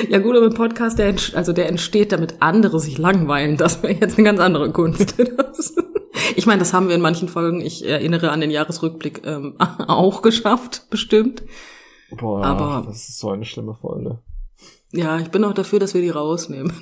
Ja 0.07 0.19
gut, 0.19 0.37
aber 0.37 0.45
ein 0.45 0.53
Podcast, 0.53 0.99
der, 0.99 1.13
also 1.33 1.51
der 1.51 1.67
entsteht, 1.67 2.13
damit 2.13 2.35
andere 2.39 2.79
sich 2.79 2.97
langweilen, 2.97 3.57
das 3.57 3.83
wäre 3.83 3.93
jetzt 3.93 4.17
eine 4.17 4.25
ganz 4.25 4.39
andere 4.39 4.71
Kunst. 4.71 5.15
Das, 5.19 5.75
ich 6.37 6.45
meine, 6.45 6.59
das 6.59 6.71
haben 6.71 6.87
wir 6.87 6.95
in 6.95 7.01
manchen 7.01 7.27
Folgen, 7.27 7.59
ich 7.59 7.85
erinnere 7.85 8.31
an 8.31 8.39
den 8.39 8.51
Jahresrückblick, 8.51 9.23
ähm, 9.25 9.55
auch 9.59 10.21
geschafft, 10.21 10.89
bestimmt. 10.89 11.43
Boah, 12.11 12.43
Aber- 12.45 12.83
das 12.87 13.09
ist 13.09 13.19
so 13.19 13.29
eine 13.31 13.45
schlimme 13.45 13.75
Folge. 13.75 14.19
Ja, 14.93 15.19
ich 15.19 15.29
bin 15.29 15.43
auch 15.43 15.53
dafür, 15.53 15.79
dass 15.79 15.93
wir 15.93 16.01
die 16.01 16.09
rausnehmen. 16.09 16.71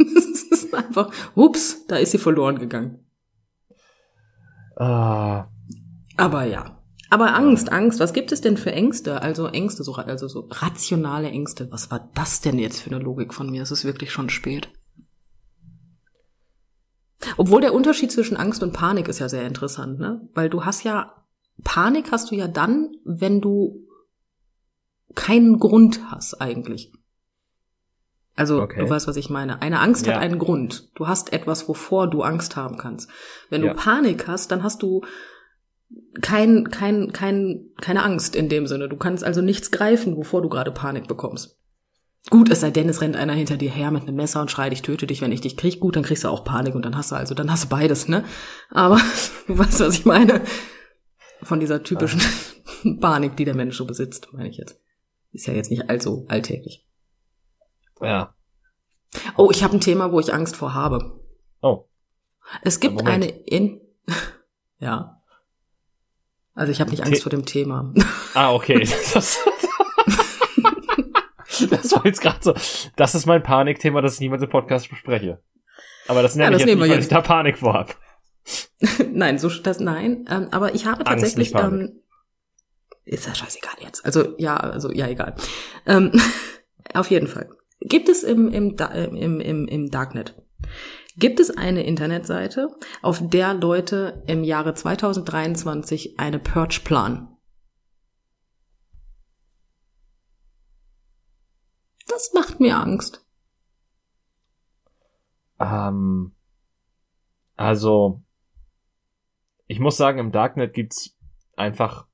Das 0.51 0.61
ist 0.61 0.73
einfach, 0.73 1.11
ups, 1.35 1.85
da 1.87 1.97
ist 1.97 2.11
sie 2.11 2.17
verloren 2.17 2.59
gegangen. 2.59 2.99
Ah, 4.77 5.47
Aber 6.17 6.43
ja. 6.45 6.81
Aber 7.09 7.35
Angst, 7.35 7.71
Angst, 7.71 7.99
was 7.99 8.13
gibt 8.13 8.31
es 8.31 8.41
denn 8.41 8.57
für 8.57 8.71
Ängste? 8.71 9.21
Also 9.21 9.47
Ängste, 9.47 9.83
so, 9.83 9.93
also 9.95 10.27
so 10.27 10.47
rationale 10.51 11.29
Ängste. 11.29 11.71
Was 11.71 11.91
war 11.91 12.09
das 12.15 12.41
denn 12.41 12.57
jetzt 12.57 12.81
für 12.81 12.89
eine 12.89 13.03
Logik 13.03 13.33
von 13.33 13.49
mir? 13.49 13.63
Es 13.63 13.71
ist 13.71 13.85
wirklich 13.85 14.11
schon 14.11 14.29
spät. 14.29 14.69
Obwohl 17.37 17.61
der 17.61 17.73
Unterschied 17.73 18.11
zwischen 18.11 18.37
Angst 18.37 18.63
und 18.63 18.73
Panik 18.73 19.07
ist 19.07 19.19
ja 19.19 19.29
sehr 19.29 19.47
interessant, 19.47 19.99
ne? 19.99 20.27
Weil 20.33 20.49
du 20.49 20.65
hast 20.65 20.83
ja, 20.83 21.13
Panik 21.63 22.11
hast 22.11 22.31
du 22.31 22.35
ja 22.35 22.47
dann, 22.47 22.91
wenn 23.03 23.41
du 23.41 23.84
keinen 25.15 25.59
Grund 25.59 25.99
hast 26.11 26.41
eigentlich. 26.41 26.91
Also, 28.37 28.61
Okay. 28.61 28.81
du 28.81 28.89
weißt, 28.89 29.07
was 29.07 29.15
ich 29.15 29.29
meine. 29.29 29.61
Eine 29.61 29.79
Angst 29.79 30.05
Ja. 30.05 30.15
hat 30.15 30.21
einen 30.21 30.39
Grund. 30.39 30.89
Du 30.95 31.07
hast 31.07 31.31
etwas, 31.31 31.69
wovor 31.69 32.09
du 32.09 32.21
Angst 32.21 32.55
haben 32.57 32.77
kannst. 32.77 33.09
Wenn 33.49 33.61
du 33.61 33.67
Ja. 33.67 33.73
Panik 33.73 34.27
hast, 34.27 34.51
dann 34.51 34.61
hast 34.61 34.81
du 34.83 35.01
kein, 36.21 36.69
kein, 36.69 37.13
kein, 37.13 37.67
keine 37.79 38.03
Angst 38.03 38.35
in 38.35 38.49
dem 38.49 38.67
Sinne. 38.67 38.89
Du 38.89 38.97
kannst 38.97 39.23
also 39.23 39.41
nichts 39.41 39.71
greifen, 39.71 40.17
wovor 40.17 40.41
du 40.41 40.49
gerade 40.49 40.71
Panik 40.71 41.07
bekommst. 41.07 41.57
Gut, 42.31 42.49
es 42.49 42.59
sei 42.61 42.71
denn, 42.71 42.89
es 42.89 43.01
rennt 43.01 43.15
einer 43.15 43.33
hinter 43.33 43.55
dir 43.55 43.69
her 43.69 43.91
mit 43.91 44.01
einem 44.03 44.15
Messer 44.15 44.41
und 44.41 44.49
schreit, 44.49 44.73
ich 44.73 44.81
töte 44.81 45.05
dich, 45.05 45.21
wenn 45.21 45.31
ich 45.31 45.41
dich 45.41 45.55
krieg. 45.57 45.79
Gut, 45.79 45.95
dann 45.95 46.03
kriegst 46.03 46.23
du 46.23 46.27
auch 46.27 46.43
Panik 46.43 46.73
und 46.75 46.83
dann 46.83 46.97
hast 46.97 47.11
du 47.11 47.15
also, 47.15 47.35
dann 47.35 47.51
hast 47.51 47.65
du 47.65 47.69
beides, 47.69 48.07
ne? 48.07 48.25
Aber 48.71 48.99
du 49.47 49.57
weißt, 49.57 49.79
was 49.79 49.93
ich 49.99 50.05
meine. 50.05 50.41
Von 51.43 51.59
dieser 51.59 51.83
typischen 51.83 52.19
Panik, 52.99 53.37
die 53.37 53.45
der 53.45 53.55
Mensch 53.55 53.77
so 53.77 53.85
besitzt, 53.85 54.29
meine 54.33 54.49
ich 54.49 54.57
jetzt. 54.57 54.81
Ist 55.35 55.47
ja 55.47 55.53
jetzt 55.53 55.69
nicht 55.69 55.89
allzu 55.89 56.25
alltäglich. 56.29 56.85
ja. 58.01 58.33
Oh, 59.37 59.49
ich 59.51 59.63
habe 59.63 59.77
ein 59.77 59.81
Thema, 59.81 60.11
wo 60.11 60.19
ich 60.19 60.33
Angst 60.33 60.55
vor 60.57 60.73
habe. 60.73 61.19
Oh, 61.61 61.85
Es 62.63 62.79
gibt 62.81 62.95
Moment. 62.95 63.09
eine 63.23 63.27
in 63.27 63.79
ja. 64.79 65.21
Also 66.53 66.71
ich 66.71 66.79
habe 66.81 66.89
nicht 66.89 67.03
The- 67.03 67.09
Angst 67.09 67.23
vor 67.23 67.29
dem 67.29 67.45
Thema. 67.45 67.93
ah, 68.33 68.53
okay. 68.53 68.79
Das, 69.13 69.39
das 71.69 71.91
war 71.93 72.05
jetzt 72.05 72.21
gerade 72.21 72.39
so. 72.41 72.53
Das 72.97 73.15
ist 73.15 73.25
mein 73.25 73.41
Panikthema, 73.43 74.01
das 74.01 74.15
ich 74.15 74.19
niemals 74.19 74.41
im 74.43 74.49
Podcast 74.49 74.89
bespreche. 74.89 75.41
Aber 76.07 76.21
das 76.21 76.35
nenne 76.35 76.45
Ja, 76.47 76.51
das 76.51 76.61
ich 76.61 76.67
jetzt 76.67 76.75
nicht, 76.75 76.81
weil 76.89 76.95
jetzt. 76.97 77.03
ich 77.05 77.09
da 77.09 77.21
Panik 77.21 77.57
vor 77.57 77.73
habe. 77.73 77.93
nein, 79.13 79.37
so 79.39 79.49
das 79.49 79.79
nein. 79.79 80.25
Ähm, 80.29 80.49
aber 80.51 80.75
ich 80.75 80.85
habe 80.85 81.05
Angst, 81.07 81.23
tatsächlich. 81.35 81.55
Ähm, 81.55 82.01
ist 83.05 83.27
ja 83.27 83.35
scheißegal 83.35 83.75
jetzt. 83.81 84.05
Also 84.05 84.35
ja, 84.37 84.57
also 84.57 84.91
ja 84.91 85.07
egal. 85.07 85.35
Ähm, 85.85 86.11
auf 86.93 87.09
jeden 87.09 87.27
Fall. 87.27 87.49
Gibt 87.81 88.09
es 88.09 88.23
im 88.23 88.49
im, 88.51 88.75
Da- 88.75 88.87
im 88.93 89.39
im 89.39 89.67
im 89.67 89.91
Darknet 89.91 90.35
gibt 91.17 91.39
es 91.39 91.49
eine 91.55 91.83
Internetseite, 91.85 92.67
auf 93.01 93.19
der 93.21 93.53
Leute 93.53 94.23
im 94.27 94.43
Jahre 94.43 94.73
2023 94.73 96.19
eine 96.19 96.39
Purge 96.39 96.81
planen? 96.83 97.29
Das 102.07 102.31
macht 102.33 102.59
mir 102.59 102.77
Angst. 102.77 103.25
Ähm, 105.59 106.33
also, 107.55 108.21
ich 109.67 109.79
muss 109.79 109.97
sagen, 109.97 110.19
im 110.19 110.31
Darknet 110.31 110.73
gibt's 110.73 111.17
einfach 111.55 112.07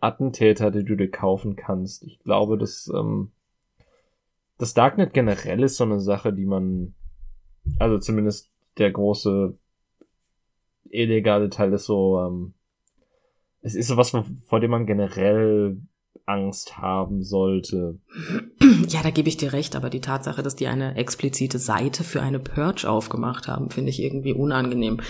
Attentäter, 0.00 0.70
die 0.70 0.84
du 0.84 0.96
dir 0.96 1.10
kaufen 1.10 1.56
kannst. 1.56 2.04
Ich 2.04 2.18
glaube, 2.20 2.58
dass 2.58 2.90
ähm, 2.94 3.30
das 4.58 4.74
Darknet 4.74 5.12
generell 5.12 5.62
ist 5.62 5.76
so 5.76 5.84
eine 5.84 6.00
Sache, 6.00 6.32
die 6.32 6.46
man, 6.46 6.94
also 7.78 7.98
zumindest 7.98 8.50
der 8.78 8.90
große 8.90 9.56
illegale 10.90 11.50
Teil 11.50 11.72
ist 11.72 11.86
so, 11.86 12.20
ähm, 12.20 12.54
es 13.62 13.74
ist 13.74 13.88
sowas, 13.88 14.10
vor 14.10 14.24
vor 14.44 14.60
dem 14.60 14.70
man 14.70 14.86
generell 14.86 15.78
Angst 16.26 16.78
haben 16.78 17.22
sollte. 17.22 17.98
Ja, 18.88 19.02
da 19.02 19.10
gebe 19.10 19.28
ich 19.28 19.36
dir 19.36 19.52
recht, 19.52 19.76
aber 19.76 19.90
die 19.90 20.00
Tatsache, 20.00 20.42
dass 20.42 20.56
die 20.56 20.66
eine 20.66 20.96
explizite 20.96 21.58
Seite 21.58 22.04
für 22.04 22.20
eine 22.20 22.40
Purge 22.40 22.88
aufgemacht 22.88 23.48
haben, 23.48 23.70
finde 23.70 23.90
ich 23.90 24.02
irgendwie 24.02 24.32
unangenehm. 24.32 25.00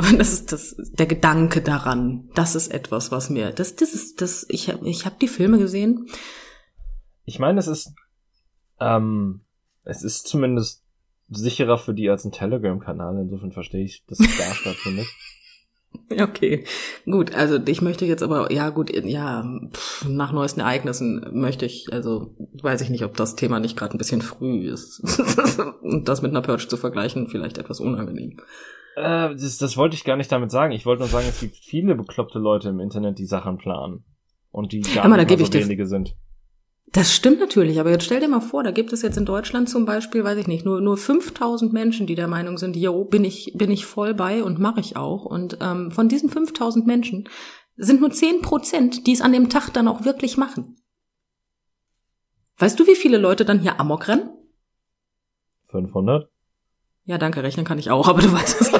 Und 0.00 0.18
das 0.18 0.32
ist 0.32 0.52
das, 0.52 0.76
der 0.92 1.06
Gedanke 1.06 1.60
daran, 1.60 2.30
das 2.34 2.54
ist 2.54 2.68
etwas, 2.72 3.12
was 3.12 3.28
mir, 3.28 3.52
das, 3.52 3.76
das 3.76 3.92
ist, 3.92 4.22
das, 4.22 4.46
ich 4.48 4.70
habe 4.70 4.88
ich 4.88 5.04
hab 5.04 5.18
die 5.18 5.28
Filme 5.28 5.58
gesehen. 5.58 6.08
Ich 7.24 7.38
meine, 7.38 7.60
es 7.60 7.66
ist, 7.66 7.92
ähm, 8.80 9.42
es 9.84 10.02
ist 10.02 10.26
zumindest 10.26 10.82
sicherer 11.28 11.78
für 11.78 11.94
die 11.94 12.08
als 12.08 12.24
ein 12.24 12.32
Telegram-Kanal. 12.32 13.20
Insofern 13.20 13.52
verstehe 13.52 13.84
ich, 13.84 14.04
dass 14.06 14.20
es 14.20 14.38
da 14.38 14.54
stattfindet. 14.54 15.06
Okay, 16.18 16.64
gut, 17.04 17.34
also 17.34 17.58
ich 17.66 17.82
möchte 17.82 18.04
jetzt 18.04 18.22
aber, 18.22 18.52
ja 18.52 18.70
gut, 18.70 18.90
ja, 18.90 19.44
pff, 19.72 20.08
nach 20.08 20.32
neuesten 20.32 20.60
Ereignissen 20.60 21.24
möchte 21.32 21.66
ich, 21.66 21.92
also 21.92 22.34
weiß 22.62 22.80
ich 22.80 22.90
nicht, 22.90 23.04
ob 23.04 23.16
das 23.16 23.36
Thema 23.36 23.60
nicht 23.60 23.76
gerade 23.76 23.96
ein 23.96 23.98
bisschen 23.98 24.22
früh 24.22 24.68
ist. 24.68 25.00
Und 25.82 26.08
das 26.08 26.22
mit 26.22 26.30
einer 26.30 26.42
Purge 26.42 26.68
zu 26.68 26.76
vergleichen, 26.76 27.28
vielleicht 27.28 27.58
etwas 27.58 27.80
unangenehm. 27.80 28.38
Äh, 29.00 29.34
das, 29.34 29.58
das 29.58 29.76
wollte 29.76 29.96
ich 29.96 30.04
gar 30.04 30.16
nicht 30.16 30.30
damit 30.30 30.50
sagen. 30.50 30.72
Ich 30.72 30.86
wollte 30.86 31.00
nur 31.00 31.08
sagen, 31.08 31.26
es 31.28 31.40
gibt 31.40 31.56
viele 31.56 31.94
bekloppte 31.94 32.38
Leute 32.38 32.68
im 32.68 32.80
Internet, 32.80 33.18
die 33.18 33.26
Sachen 33.26 33.58
planen. 33.58 34.04
Und 34.52 34.72
die 34.72 34.80
gar 34.80 35.08
mal, 35.08 35.24
nicht 35.24 35.52
so 35.52 35.52
wenige 35.52 35.86
sind. 35.86 36.16
Das 36.92 37.14
stimmt 37.14 37.38
natürlich, 37.38 37.78
aber 37.78 37.90
jetzt 37.90 38.04
stell 38.04 38.18
dir 38.18 38.26
mal 38.26 38.40
vor, 38.40 38.64
da 38.64 38.72
gibt 38.72 38.92
es 38.92 39.02
jetzt 39.02 39.16
in 39.16 39.24
Deutschland 39.24 39.68
zum 39.68 39.86
Beispiel, 39.86 40.24
weiß 40.24 40.38
ich 40.38 40.48
nicht, 40.48 40.64
nur, 40.64 40.80
nur 40.80 40.96
5000 40.96 41.72
Menschen, 41.72 42.08
die 42.08 42.16
der 42.16 42.26
Meinung 42.26 42.58
sind, 42.58 42.76
jo, 42.76 43.04
bin 43.04 43.24
ich, 43.24 43.52
bin 43.54 43.70
ich 43.70 43.86
voll 43.86 44.12
bei 44.12 44.42
und 44.42 44.58
mache 44.58 44.80
ich 44.80 44.96
auch. 44.96 45.24
Und 45.24 45.58
ähm, 45.60 45.92
von 45.92 46.08
diesen 46.08 46.30
5000 46.30 46.88
Menschen 46.88 47.28
sind 47.76 48.00
nur 48.00 48.10
10 48.10 48.42
Prozent, 48.42 49.06
die 49.06 49.12
es 49.12 49.20
an 49.20 49.32
dem 49.32 49.48
Tag 49.48 49.70
dann 49.70 49.86
auch 49.86 50.04
wirklich 50.04 50.36
machen. 50.36 50.76
Weißt 52.58 52.78
du, 52.78 52.86
wie 52.88 52.96
viele 52.96 53.18
Leute 53.18 53.44
dann 53.44 53.60
hier 53.60 53.78
Amok 53.78 54.08
rennen? 54.08 54.30
500? 55.70 56.28
Ja, 57.04 57.18
danke, 57.18 57.42
rechnen 57.42 57.66
kann 57.66 57.78
ich 57.78 57.90
auch, 57.90 58.08
aber 58.08 58.22
du 58.22 58.32
weißt 58.32 58.60
es. 58.60 58.72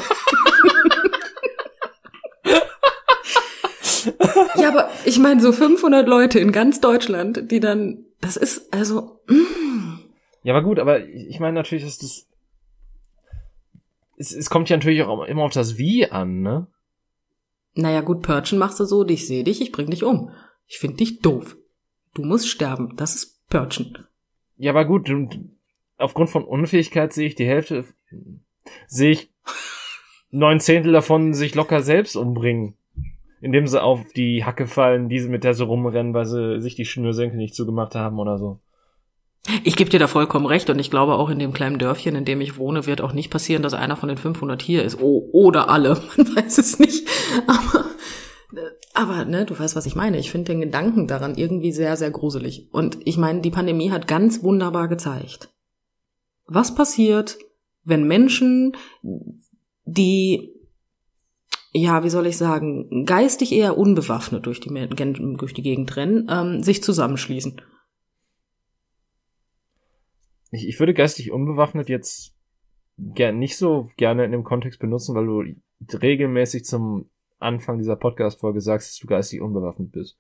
ja, 4.57 4.69
aber 4.69 4.89
ich 5.05 5.19
meine, 5.19 5.41
so 5.41 5.53
500 5.53 6.07
Leute 6.07 6.39
in 6.39 6.53
ganz 6.53 6.81
Deutschland, 6.81 7.51
die 7.51 7.61
dann, 7.61 8.05
das 8.21 8.37
ist 8.37 8.73
also, 8.73 9.21
mm, 9.29 9.99
Ja, 10.43 10.55
aber 10.55 10.63
gut, 10.63 10.79
aber 10.79 11.05
ich 11.07 11.41
meine 11.41 11.55
natürlich, 11.55 11.85
dass 11.85 11.99
das, 11.99 12.27
es, 14.17 14.33
es 14.33 14.51
kommt 14.51 14.69
ja 14.69 14.77
natürlich 14.77 15.03
auch 15.03 15.25
immer 15.25 15.43
auf 15.43 15.53
das 15.53 15.79
Wie 15.79 16.11
an, 16.11 16.43
ne? 16.43 16.67
Naja, 17.75 18.01
gut, 18.01 18.23
Purchen 18.23 18.59
machst 18.59 18.81
du 18.81 18.85
so, 18.85 19.07
ich 19.07 19.27
sehe 19.27 19.45
dich, 19.45 19.61
ich 19.61 19.73
bring 19.73 19.91
dich 19.91 20.05
um. 20.05 20.31
Ich 20.67 20.79
finde 20.79 20.99
dich 20.99 21.21
doof. 21.21 21.57
Du 22.15 22.23
musst 22.23 22.49
sterben. 22.49 22.97
Das 22.97 23.15
ist 23.15 23.47
Purchen. 23.49 24.07
Ja, 24.57 24.73
aber 24.73 24.85
gut, 24.85 25.09
und 25.09 25.51
aufgrund 26.01 26.31
von 26.31 26.45
Unfähigkeit 26.45 27.13
sehe 27.13 27.27
ich 27.27 27.35
die 27.35 27.47
Hälfte, 27.47 27.85
sehe 28.87 29.13
ich 29.13 29.31
neun 30.31 30.61
Zehntel 30.61 30.93
davon 30.93 31.35
sich 31.35 31.55
locker 31.55 31.83
selbst 31.83 32.17
umbringen. 32.17 32.75
Indem 33.43 33.67
sie 33.67 33.83
auf 33.83 34.01
die 34.15 34.45
Hacke 34.45 34.67
fallen, 34.67 35.09
die 35.09 35.19
sie 35.19 35.31
mit 35.31 35.45
der 35.45 35.55
so 35.55 35.65
rumrennen, 35.65 36.13
weil 36.13 36.27
sie 36.27 36.61
sich 36.61 36.75
die 36.75 36.85
Schnürsenkel 36.85 37.39
nicht 37.39 37.55
zugemacht 37.55 37.95
haben 37.95 38.19
oder 38.19 38.37
so. 38.37 38.61
Ich 39.65 39.77
gebe 39.77 39.89
dir 39.89 39.99
da 39.99 40.07
vollkommen 40.07 40.45
recht 40.45 40.69
und 40.69 40.79
ich 40.79 40.91
glaube 40.91 41.15
auch 41.15 41.31
in 41.31 41.39
dem 41.39 41.55
kleinen 41.55 41.79
Dörfchen, 41.79 42.15
in 42.15 42.27
dem 42.27 42.43
ich 42.43 42.59
wohne, 42.59 42.87
wird 42.87 43.01
auch 43.01 43.15
nicht 43.15 43.31
passieren, 43.31 43.63
dass 43.63 43.73
einer 43.73 43.97
von 43.97 44.11
den 44.11 44.19
500 44.19 44.61
hier 44.61 44.85
ist. 44.85 45.01
Oh, 45.01 45.29
oder 45.33 45.71
alle. 45.71 46.01
Man 46.17 46.37
weiß 46.37 46.59
es 46.59 46.79
nicht. 46.79 47.09
Aber, 47.47 47.87
aber 48.93 49.25
ne, 49.25 49.47
du 49.47 49.59
weißt, 49.59 49.77
was 49.77 49.87
ich 49.87 49.97
meine. 49.97 50.19
Ich 50.19 50.31
finde 50.31 50.53
den 50.53 50.61
Gedanken 50.61 51.07
daran 51.07 51.37
irgendwie 51.37 51.73
sehr, 51.73 51.97
sehr 51.97 52.11
gruselig. 52.11 52.69
Und 52.73 52.99
ich 53.07 53.17
meine, 53.17 53.41
die 53.41 53.51
Pandemie 53.51 53.91
hat 53.91 54.07
ganz 54.07 54.43
wunderbar 54.43 54.89
gezeigt, 54.89 55.49
was 56.51 56.75
passiert, 56.75 57.39
wenn 57.85 58.07
Menschen 58.07 58.77
die, 59.85 60.53
ja, 61.73 62.05
wie 62.05 62.11
soll 62.11 62.27
ich 62.27 62.37
sagen, 62.37 63.05
geistig 63.07 63.53
eher 63.53 63.79
unbewaffnet 63.79 64.47
durch 64.47 64.61
die, 64.61 64.69
durch 65.37 65.55
die 65.55 65.63
Gegend 65.63 65.97
rennen, 65.97 66.29
ähm, 66.31 66.63
sich 66.63 66.83
zusammenschließen. 66.83 67.61
Ich, 70.51 70.67
ich 70.67 70.79
würde 70.81 70.95
geistig 70.95 71.31
unbewaffnet 71.31 71.89
jetzt 71.89 72.35
gern, 72.99 73.39
nicht 73.39 73.57
so 73.57 73.89
gerne 73.97 74.25
in 74.25 74.33
dem 74.33 74.45
Kontext 74.45 74.81
benutzen, 74.81 75.15
weil 75.15 75.27
du 75.27 75.97
regelmäßig 75.97 76.65
zum 76.65 77.09
Anfang 77.39 77.79
dieser 77.79 77.97
Podcast-Folge 77.97 78.61
sagst, 78.61 78.91
dass 78.91 78.99
du 78.99 79.07
geistig 79.07 79.41
unbewaffnet 79.41 79.93
bist. 79.93 80.19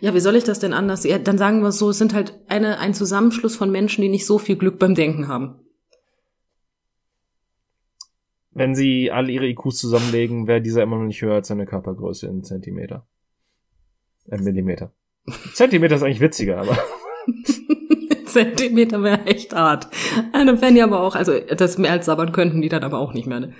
Ja, 0.00 0.14
wie 0.14 0.20
soll 0.20 0.36
ich 0.36 0.44
das 0.44 0.58
denn 0.58 0.72
anders? 0.72 1.04
Ja, 1.04 1.18
dann 1.18 1.38
sagen 1.38 1.60
wir 1.60 1.68
es 1.68 1.78
so, 1.78 1.90
es 1.90 1.98
sind 1.98 2.14
halt 2.14 2.38
eine, 2.48 2.78
ein 2.78 2.94
Zusammenschluss 2.94 3.56
von 3.56 3.70
Menschen, 3.70 4.02
die 4.02 4.08
nicht 4.08 4.26
so 4.26 4.38
viel 4.38 4.56
Glück 4.56 4.78
beim 4.78 4.94
Denken 4.94 5.28
haben. 5.28 5.60
Wenn 8.52 8.74
sie 8.74 9.10
alle 9.10 9.30
ihre 9.30 9.46
IQs 9.46 9.78
zusammenlegen, 9.78 10.46
wäre 10.46 10.60
dieser 10.60 10.82
immer 10.82 10.96
noch 10.96 11.04
nicht 11.04 11.22
höher 11.22 11.34
als 11.34 11.48
seine 11.48 11.66
Körpergröße 11.66 12.26
in 12.26 12.42
Zentimeter. 12.42 13.06
Äh, 14.28 14.38
Millimeter. 14.38 14.92
Zentimeter 15.54 15.96
ist 15.96 16.02
eigentlich 16.02 16.20
witziger, 16.20 16.58
aber. 16.58 16.76
Zentimeter 18.26 19.02
wäre 19.02 19.24
echt 19.26 19.54
hart. 19.54 19.88
Eine 20.32 20.56
Fanny 20.56 20.82
aber 20.82 21.00
auch, 21.00 21.14
also 21.16 21.38
das 21.38 21.78
mehr 21.78 21.92
als 21.92 22.06
sabbern 22.06 22.32
könnten 22.32 22.62
die 22.62 22.68
dann 22.68 22.84
aber 22.84 22.98
auch 22.98 23.12
nicht 23.12 23.26
mehr. 23.26 23.40
Ne? 23.40 23.54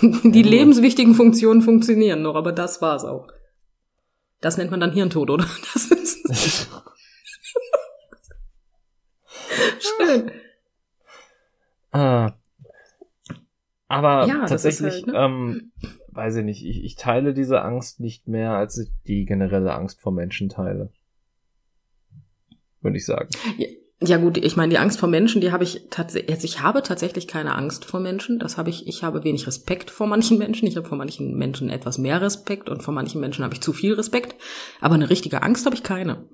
Die 0.00 0.42
ja, 0.42 0.48
lebenswichtigen 0.48 1.14
Funktionen 1.14 1.60
funktionieren 1.60 2.22
noch, 2.22 2.34
aber 2.34 2.52
das 2.52 2.80
war's 2.80 3.04
auch. 3.04 3.28
Das 4.42 4.58
nennt 4.58 4.70
man 4.70 4.80
dann 4.80 4.92
Hirntod, 4.92 5.30
oder? 5.30 5.46
Das 5.72 5.90
ist 5.90 6.68
Schön. 9.80 10.30
Ah. 11.92 12.32
Aber 13.88 14.26
ja, 14.26 14.46
tatsächlich, 14.46 14.94
halt, 14.94 15.06
ne? 15.06 15.12
ähm, 15.16 15.72
weiß 16.08 16.36
ich 16.36 16.44
nicht, 16.44 16.64
ich, 16.64 16.84
ich 16.84 16.96
teile 16.96 17.34
diese 17.34 17.62
Angst 17.62 18.00
nicht 18.00 18.28
mehr, 18.28 18.52
als 18.52 18.78
ich 18.78 18.90
die 19.06 19.24
generelle 19.24 19.72
Angst 19.72 20.00
vor 20.00 20.12
Menschen 20.12 20.48
teile 20.48 20.90
würde 22.82 22.96
ich 22.96 23.06
sagen. 23.06 23.28
Ja, 23.58 23.68
ja 24.04 24.16
gut, 24.18 24.38
ich 24.38 24.56
meine, 24.56 24.70
die 24.70 24.78
Angst 24.78 25.00
vor 25.00 25.08
Menschen, 25.08 25.40
die 25.40 25.52
habe 25.52 25.64
ich 25.64 25.86
tatsächlich, 25.90 26.30
also 26.30 26.44
ich 26.44 26.62
habe 26.62 26.82
tatsächlich 26.82 27.26
keine 27.28 27.54
Angst 27.54 27.84
vor 27.84 28.00
Menschen. 28.00 28.38
Das 28.38 28.58
habe 28.58 28.70
ich, 28.70 28.86
ich 28.86 29.02
habe 29.02 29.24
wenig 29.24 29.46
Respekt 29.46 29.90
vor 29.90 30.06
manchen 30.06 30.38
Menschen. 30.38 30.66
Ich 30.66 30.76
habe 30.76 30.88
vor 30.88 30.98
manchen 30.98 31.36
Menschen 31.36 31.70
etwas 31.70 31.98
mehr 31.98 32.20
Respekt 32.20 32.68
und 32.68 32.82
vor 32.82 32.94
manchen 32.94 33.20
Menschen 33.20 33.44
habe 33.44 33.54
ich 33.54 33.60
zu 33.60 33.72
viel 33.72 33.94
Respekt. 33.94 34.36
Aber 34.80 34.94
eine 34.94 35.10
richtige 35.10 35.42
Angst 35.42 35.66
habe 35.66 35.74
ich 35.74 35.82
keine. 35.82 36.24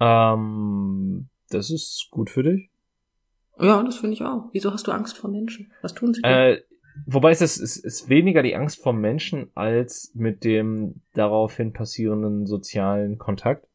Ähm, 0.00 1.28
das 1.50 1.70
ist 1.70 2.08
gut 2.10 2.30
für 2.30 2.42
dich. 2.42 2.70
Ja, 3.60 3.82
das 3.82 3.98
finde 3.98 4.14
ich 4.14 4.22
auch. 4.22 4.48
Wieso 4.52 4.72
hast 4.72 4.86
du 4.86 4.92
Angst 4.92 5.18
vor 5.18 5.30
Menschen? 5.30 5.72
Was 5.82 5.94
tun 5.94 6.14
sie 6.14 6.22
denn? 6.22 6.30
Äh, 6.30 6.62
wobei 7.06 7.30
es 7.30 7.40
ist, 7.40 7.58
es 7.58 7.76
ist 7.76 8.08
weniger 8.08 8.42
die 8.42 8.54
Angst 8.54 8.82
vor 8.82 8.92
Menschen 8.92 9.50
als 9.54 10.12
mit 10.14 10.44
dem 10.44 11.02
daraufhin 11.14 11.72
passierenden 11.72 12.46
sozialen 12.46 13.18
Kontakt. 13.18 13.67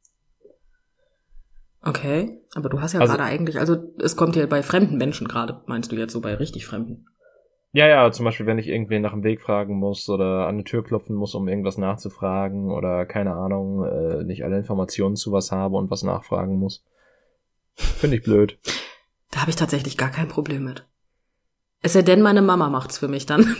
Okay, 1.83 2.39
aber 2.55 2.69
du 2.69 2.81
hast 2.81 2.93
ja 2.93 3.01
also, 3.01 3.13
gerade 3.13 3.25
eigentlich, 3.25 3.59
also 3.59 3.75
es 3.99 4.15
kommt 4.15 4.35
ja 4.37 4.45
bei 4.45 4.63
fremden 4.63 4.97
Menschen 4.97 5.27
gerade, 5.27 5.61
meinst 5.65 5.91
du 5.91 5.95
jetzt 5.97 6.13
so 6.13 6.21
bei 6.21 6.33
richtig 6.35 6.65
Fremden? 6.65 7.07
Ja, 7.73 7.87
ja, 7.87 8.11
zum 8.11 8.23
Beispiel, 8.23 8.45
wenn 8.45 8.59
ich 8.59 8.67
irgendwen 8.67 9.01
nach 9.01 9.13
dem 9.13 9.23
Weg 9.23 9.41
fragen 9.41 9.79
muss 9.79 10.07
oder 10.07 10.47
an 10.47 10.59
die 10.59 10.63
Tür 10.63 10.83
klopfen 10.83 11.15
muss, 11.15 11.33
um 11.33 11.47
irgendwas 11.47 11.77
nachzufragen 11.77 12.71
oder 12.71 13.05
keine 13.05 13.33
Ahnung, 13.33 13.83
äh, 13.83 14.23
nicht 14.23 14.45
alle 14.45 14.57
Informationen 14.57 15.15
zu 15.15 15.31
was 15.31 15.51
habe 15.51 15.75
und 15.75 15.89
was 15.89 16.03
nachfragen 16.03 16.57
muss. 16.57 16.85
Finde 17.73 18.17
ich 18.17 18.23
blöd. 18.23 18.59
Da 19.31 19.41
habe 19.41 19.49
ich 19.49 19.55
tatsächlich 19.55 19.97
gar 19.97 20.11
kein 20.11 20.27
Problem 20.27 20.63
mit. 20.63 20.85
Es 21.81 21.93
sei 21.93 22.03
denn, 22.03 22.21
meine 22.21 22.43
Mama 22.43 22.69
macht's 22.69 22.99
für 22.99 23.07
mich 23.07 23.25
dann. 23.25 23.57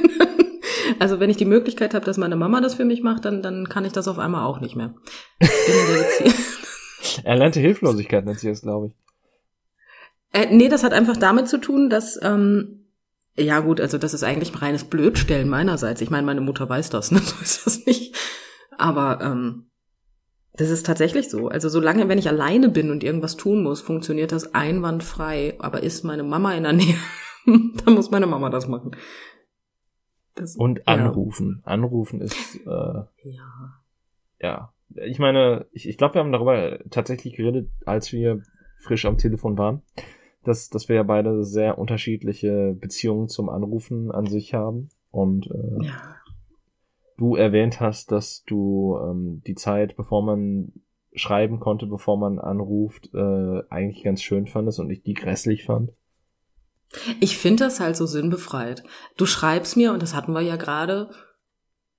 also 0.98 1.20
wenn 1.20 1.30
ich 1.30 1.36
die 1.36 1.44
Möglichkeit 1.44 1.92
habe, 1.92 2.06
dass 2.06 2.16
meine 2.16 2.36
Mama 2.36 2.62
das 2.62 2.74
für 2.74 2.86
mich 2.86 3.02
macht, 3.02 3.26
dann, 3.26 3.42
dann 3.42 3.68
kann 3.68 3.84
ich 3.84 3.92
das 3.92 4.08
auf 4.08 4.18
einmal 4.18 4.46
auch 4.46 4.60
nicht 4.60 4.74
mehr. 4.74 4.94
Erlernte 7.24 7.60
Hilflosigkeit 7.60 8.24
nennt 8.24 8.40
sich 8.40 8.50
das, 8.50 8.62
glaube 8.62 8.88
ich. 8.88 8.92
Äh, 10.32 10.54
nee, 10.54 10.68
das 10.68 10.82
hat 10.82 10.92
einfach 10.92 11.16
damit 11.16 11.48
zu 11.48 11.58
tun, 11.58 11.90
dass, 11.90 12.18
ähm, 12.22 12.86
ja 13.36 13.60
gut, 13.60 13.80
also 13.80 13.98
das 13.98 14.14
ist 14.14 14.24
eigentlich 14.24 14.52
ein 14.54 14.58
reines 14.58 14.84
Blödstellen 14.84 15.48
meinerseits. 15.48 16.00
Ich 16.00 16.10
meine, 16.10 16.26
meine 16.26 16.40
Mutter 16.40 16.68
weiß 16.68 16.90
das, 16.90 17.10
ne? 17.12 17.18
so 17.18 17.36
ist 17.42 17.66
das 17.66 17.86
nicht. 17.86 18.16
Aber 18.78 19.20
ähm, 19.22 19.66
das 20.54 20.70
ist 20.70 20.86
tatsächlich 20.86 21.30
so. 21.30 21.48
Also 21.48 21.68
solange, 21.68 22.08
wenn 22.08 22.18
ich 22.18 22.28
alleine 22.28 22.68
bin 22.68 22.90
und 22.90 23.04
irgendwas 23.04 23.36
tun 23.36 23.62
muss, 23.62 23.80
funktioniert 23.80 24.32
das 24.32 24.54
einwandfrei. 24.54 25.56
Aber 25.58 25.82
ist 25.82 26.04
meine 26.04 26.22
Mama 26.22 26.54
in 26.54 26.64
der 26.64 26.72
Nähe, 26.74 26.96
dann 27.46 27.94
muss 27.94 28.10
meine 28.10 28.26
Mama 28.26 28.50
das 28.50 28.68
machen. 28.68 28.96
Das, 30.34 30.56
und 30.56 30.88
anrufen. 30.88 31.62
Ja. 31.64 31.72
Anrufen 31.72 32.22
ist 32.22 32.56
äh, 32.64 32.68
ja. 32.68 33.82
ja 34.40 34.72
ich 35.06 35.18
meine, 35.18 35.66
ich, 35.72 35.88
ich 35.88 35.96
glaube, 35.96 36.14
wir 36.14 36.20
haben 36.20 36.32
darüber 36.32 36.78
tatsächlich 36.90 37.34
geredet, 37.34 37.70
als 37.84 38.12
wir 38.12 38.42
frisch 38.78 39.04
am 39.04 39.18
Telefon 39.18 39.56
waren, 39.58 39.82
dass, 40.44 40.68
dass 40.68 40.88
wir 40.88 40.96
ja 40.96 41.02
beide 41.02 41.44
sehr 41.44 41.78
unterschiedliche 41.78 42.76
Beziehungen 42.78 43.28
zum 43.28 43.48
Anrufen 43.48 44.10
an 44.10 44.26
sich 44.26 44.54
haben. 44.54 44.88
Und 45.10 45.46
äh, 45.46 45.86
ja. 45.86 46.16
du 47.16 47.36
erwähnt 47.36 47.80
hast, 47.80 48.10
dass 48.12 48.42
du 48.44 48.98
ähm, 49.02 49.42
die 49.46 49.54
Zeit, 49.54 49.96
bevor 49.96 50.22
man 50.22 50.72
schreiben 51.14 51.60
konnte, 51.60 51.86
bevor 51.86 52.16
man 52.16 52.38
anruft, 52.38 53.10
äh, 53.14 53.62
eigentlich 53.68 54.02
ganz 54.02 54.22
schön 54.22 54.46
fandest 54.46 54.80
und 54.80 54.90
ich 54.90 55.02
die 55.02 55.14
grässlich 55.14 55.64
fand. 55.64 55.90
Ich 57.20 57.38
finde 57.38 57.64
das 57.64 57.80
halt 57.80 57.96
so 57.96 58.06
sinnbefreit. 58.06 58.82
Du 59.16 59.26
schreibst 59.26 59.76
mir, 59.76 59.92
und 59.92 60.02
das 60.02 60.14
hatten 60.14 60.32
wir 60.32 60.42
ja 60.42 60.56
gerade, 60.56 61.10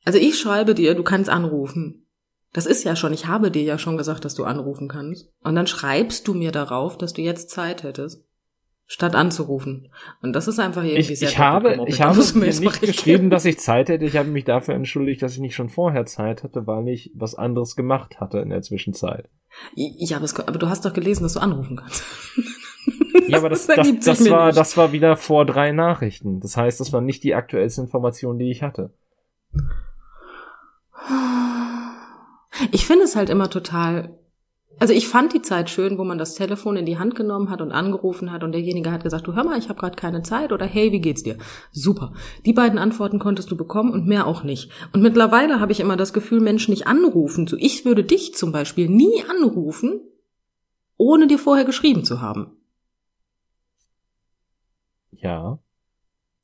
also 0.06 0.20
ich 0.20 0.38
schreibe 0.38 0.76
dir, 0.76 0.96
du 0.96 1.04
kannst 1.04 1.30
anrufen. 1.30 2.03
Das 2.54 2.68
ist 2.68 2.84
ja 2.84 2.96
schon, 2.96 3.14
ich 3.14 3.26
habe 3.26 3.50
dir 3.50 3.64
ja 3.64 3.80
schon 3.80 3.98
gesagt, 3.98 4.26
dass 4.26 4.36
du 4.36 4.44
anrufen 4.44 4.88
kannst. 4.88 5.28
Und 5.44 5.56
dann 5.56 5.66
schreibst 5.66 6.28
du 6.28 6.36
mir 6.36 6.52
darauf, 6.52 6.98
dass 6.98 7.14
du 7.14 7.22
jetzt 7.24 7.50
Zeit 7.50 7.82
hättest, 7.82 8.24
statt 8.86 9.16
anzurufen. 9.16 9.92
Und 10.22 10.34
das 10.34 10.48
ist 10.48 10.60
einfach 10.60 10.84
irgendwie 10.84 11.14
ich, 11.14 11.20
sehr 11.20 11.30
Ich 11.30 11.40
habe, 11.40 11.84
ich 11.88 12.02
habe 12.02 12.22
mir 12.36 12.46
nicht 12.46 12.82
geschrieben, 12.82 13.32
dass 13.32 13.46
ich 13.46 13.58
Zeit 13.58 13.90
hätte. 13.90 14.06
Ich 14.06 14.16
habe 14.16 14.30
mich 14.30 14.46
dafür 14.46 14.76
entschuldigt, 14.76 15.24
dass 15.24 15.34
ich 15.34 15.40
nicht 15.40 15.56
schon 15.56 15.70
vorher 15.70 16.06
Zeit 16.06 16.44
hatte, 16.44 16.68
weil 16.68 16.88
ich 16.90 17.12
was 17.16 17.34
anderes 17.34 17.76
gemacht 17.76 18.20
hatte 18.20 18.38
in 18.38 18.50
der 18.50 18.62
Zwischenzeit. 18.62 19.30
Ja, 19.76 20.18
aber, 20.18 20.26
es, 20.26 20.40
aber 20.40 20.60
du 20.60 20.70
hast 20.70 20.86
doch 20.86 20.94
gelesen, 20.94 21.24
dass 21.24 21.34
du 21.34 21.40
anrufen 21.40 21.76
kannst. 21.78 22.04
Ja, 23.28 23.38
aber 23.38 23.50
das, 23.50 23.68
das, 23.68 23.78
das, 23.78 24.06
das 24.06 24.30
war, 24.30 24.52
das 24.52 24.76
war 24.76 24.92
wieder 24.92 25.16
vor 25.16 25.46
drei 25.46 25.72
Nachrichten. 25.72 26.42
Das 26.42 26.58
heißt, 26.58 26.82
das 26.82 26.92
war 26.92 27.00
nicht 27.00 27.24
die 27.24 27.36
aktuellste 27.36 27.80
Information, 27.82 28.38
die 28.38 28.52
ich 28.52 28.62
hatte. 28.62 28.92
Ich 32.72 32.86
finde 32.86 33.06
es 33.06 33.16
halt 33.16 33.30
immer 33.30 33.50
total 33.50 34.18
also 34.80 34.94
ich 34.94 35.08
fand 35.08 35.34
die 35.34 35.42
Zeit 35.42 35.70
schön, 35.70 35.98
wo 35.98 36.04
man 36.04 36.18
das 36.18 36.36
Telefon 36.36 36.76
in 36.76 36.86
die 36.86 36.98
Hand 36.98 37.16
genommen 37.16 37.50
hat 37.50 37.62
und 37.62 37.72
angerufen 37.72 38.32
hat 38.32 38.44
und 38.44 38.52
derjenige 38.52 38.92
hat 38.92 39.04
gesagt, 39.04 39.28
du 39.28 39.36
hör 39.36 39.44
mal, 39.44 39.58
ich 39.58 39.70
habe 39.70 39.80
gerade 39.80 39.96
keine 39.96 40.24
Zeit 40.24 40.52
oder 40.52 40.66
hey, 40.66 40.92
wie 40.92 41.00
geht's 41.00 41.24
dir? 41.24 41.38
Super. 41.72 42.14
Die 42.46 42.54
beiden 42.54 42.80
Antworten 42.80 43.20
konntest 43.20 43.52
du 43.52 43.56
bekommen 43.56 43.92
und 43.92 44.08
mehr 44.08 44.28
auch 44.28 44.44
nicht. 44.44 44.72
Und 44.92 45.02
mittlerweile 45.02 45.60
habe 45.60 45.72
ich 45.72 45.80
immer 45.80 45.96
das 45.96 46.12
Gefühl, 46.12 46.40
Menschen 46.40 46.72
nicht 46.72 46.88
anrufen. 46.88 47.48
So, 47.48 47.56
ich 47.58 47.86
würde 47.86 48.04
dich 48.04 48.34
zum 48.34 48.52
Beispiel 48.52 48.90
nie 48.90 49.24
anrufen, 49.30 50.02
ohne 50.98 51.28
dir 51.28 51.40
vorher 51.40 51.66
geschrieben 51.66 52.04
zu 52.04 52.22
haben. 52.22 52.58
Ja. 55.12 55.60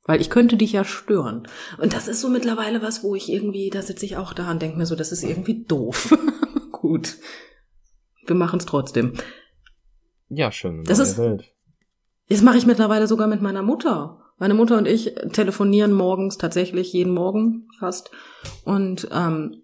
Weil 0.04 0.20
ich 0.20 0.30
könnte 0.30 0.56
dich 0.56 0.72
ja 0.72 0.84
stören. 0.84 1.46
Und 1.78 1.92
das 1.92 2.08
ist 2.08 2.20
so 2.20 2.28
mittlerweile 2.28 2.82
was, 2.82 3.02
wo 3.02 3.14
ich 3.14 3.30
irgendwie, 3.30 3.70
da 3.70 3.82
sitze 3.82 4.06
ich 4.06 4.16
auch 4.16 4.32
da 4.32 4.50
und 4.50 4.62
denke 4.62 4.78
mir 4.78 4.86
so, 4.86 4.96
das 4.96 5.12
ist 5.12 5.22
irgendwie 5.22 5.64
doof. 5.64 6.16
Gut. 6.72 7.16
Wir 8.26 8.34
machen 8.34 8.58
es 8.58 8.66
trotzdem. 8.66 9.14
Ja, 10.28 10.52
schön. 10.52 10.84
Das 10.84 10.98
ist, 10.98 11.18
Welt. 11.18 11.52
das 12.28 12.42
mache 12.42 12.56
ich 12.56 12.66
mittlerweile 12.66 13.06
sogar 13.06 13.26
mit 13.26 13.42
meiner 13.42 13.62
Mutter. 13.62 14.20
Meine 14.38 14.54
Mutter 14.54 14.78
und 14.78 14.88
ich 14.88 15.14
telefonieren 15.32 15.92
morgens 15.92 16.38
tatsächlich 16.38 16.92
jeden 16.94 17.12
Morgen 17.12 17.68
fast. 17.78 18.10
Und 18.64 19.08
ähm, 19.12 19.62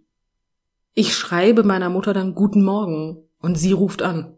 ich 0.92 1.14
schreibe 1.14 1.62
meiner 1.62 1.88
Mutter 1.88 2.12
dann 2.12 2.34
Guten 2.34 2.62
Morgen 2.62 3.22
und 3.40 3.56
sie 3.56 3.72
ruft 3.72 4.02
an. 4.02 4.36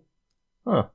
Ah, 0.65 0.91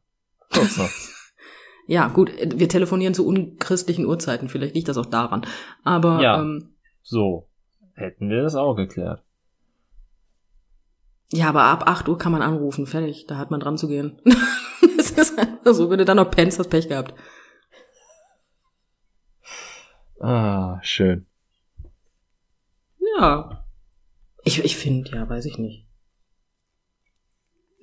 Ja, 1.86 2.08
gut, 2.08 2.32
wir 2.38 2.70
telefonieren 2.70 3.14
zu 3.14 3.26
unchristlichen 3.28 4.06
Uhrzeiten, 4.06 4.50
vielleicht 4.50 4.76
liegt 4.76 4.88
das 4.88 4.98
auch 4.98 5.06
daran. 5.06 5.46
Aber 5.84 6.22
ja, 6.22 6.42
ähm, 6.42 6.74
so 7.02 7.50
hätten 7.94 8.30
wir 8.30 8.44
das 8.44 8.56
auch 8.56 8.76
geklärt. 8.76 9.24
Ja, 11.32 11.50
aber 11.50 11.64
ab 11.64 11.88
8 11.88 12.08
Uhr 12.08 12.18
kann 12.18 12.32
man 12.32 12.42
anrufen, 12.42 12.86
fertig, 12.86 13.26
da 13.28 13.38
hat 13.38 13.52
man 13.52 13.60
dran 13.60 13.78
zu 13.78 13.88
gehen. 13.88 14.22
das 14.98 15.12
ist 15.12 15.38
einfach 15.38 15.74
so, 15.74 15.90
wenn 15.90 15.98
du 15.98 16.06
dann 16.06 16.18
noch 16.18 16.30
pennst, 16.30 16.60
hast 16.60 16.70
Pech 16.70 16.88
gehabt. 16.88 17.14
Ah, 20.20 20.80
schön. 20.84 21.26
Ja. 23.18 23.66
Ich, 24.44 24.64
ich 24.64 24.78
finde, 24.78 25.12
ja, 25.12 25.28
weiß 25.28 25.46
ich 25.46 25.58
nicht. 25.58 25.88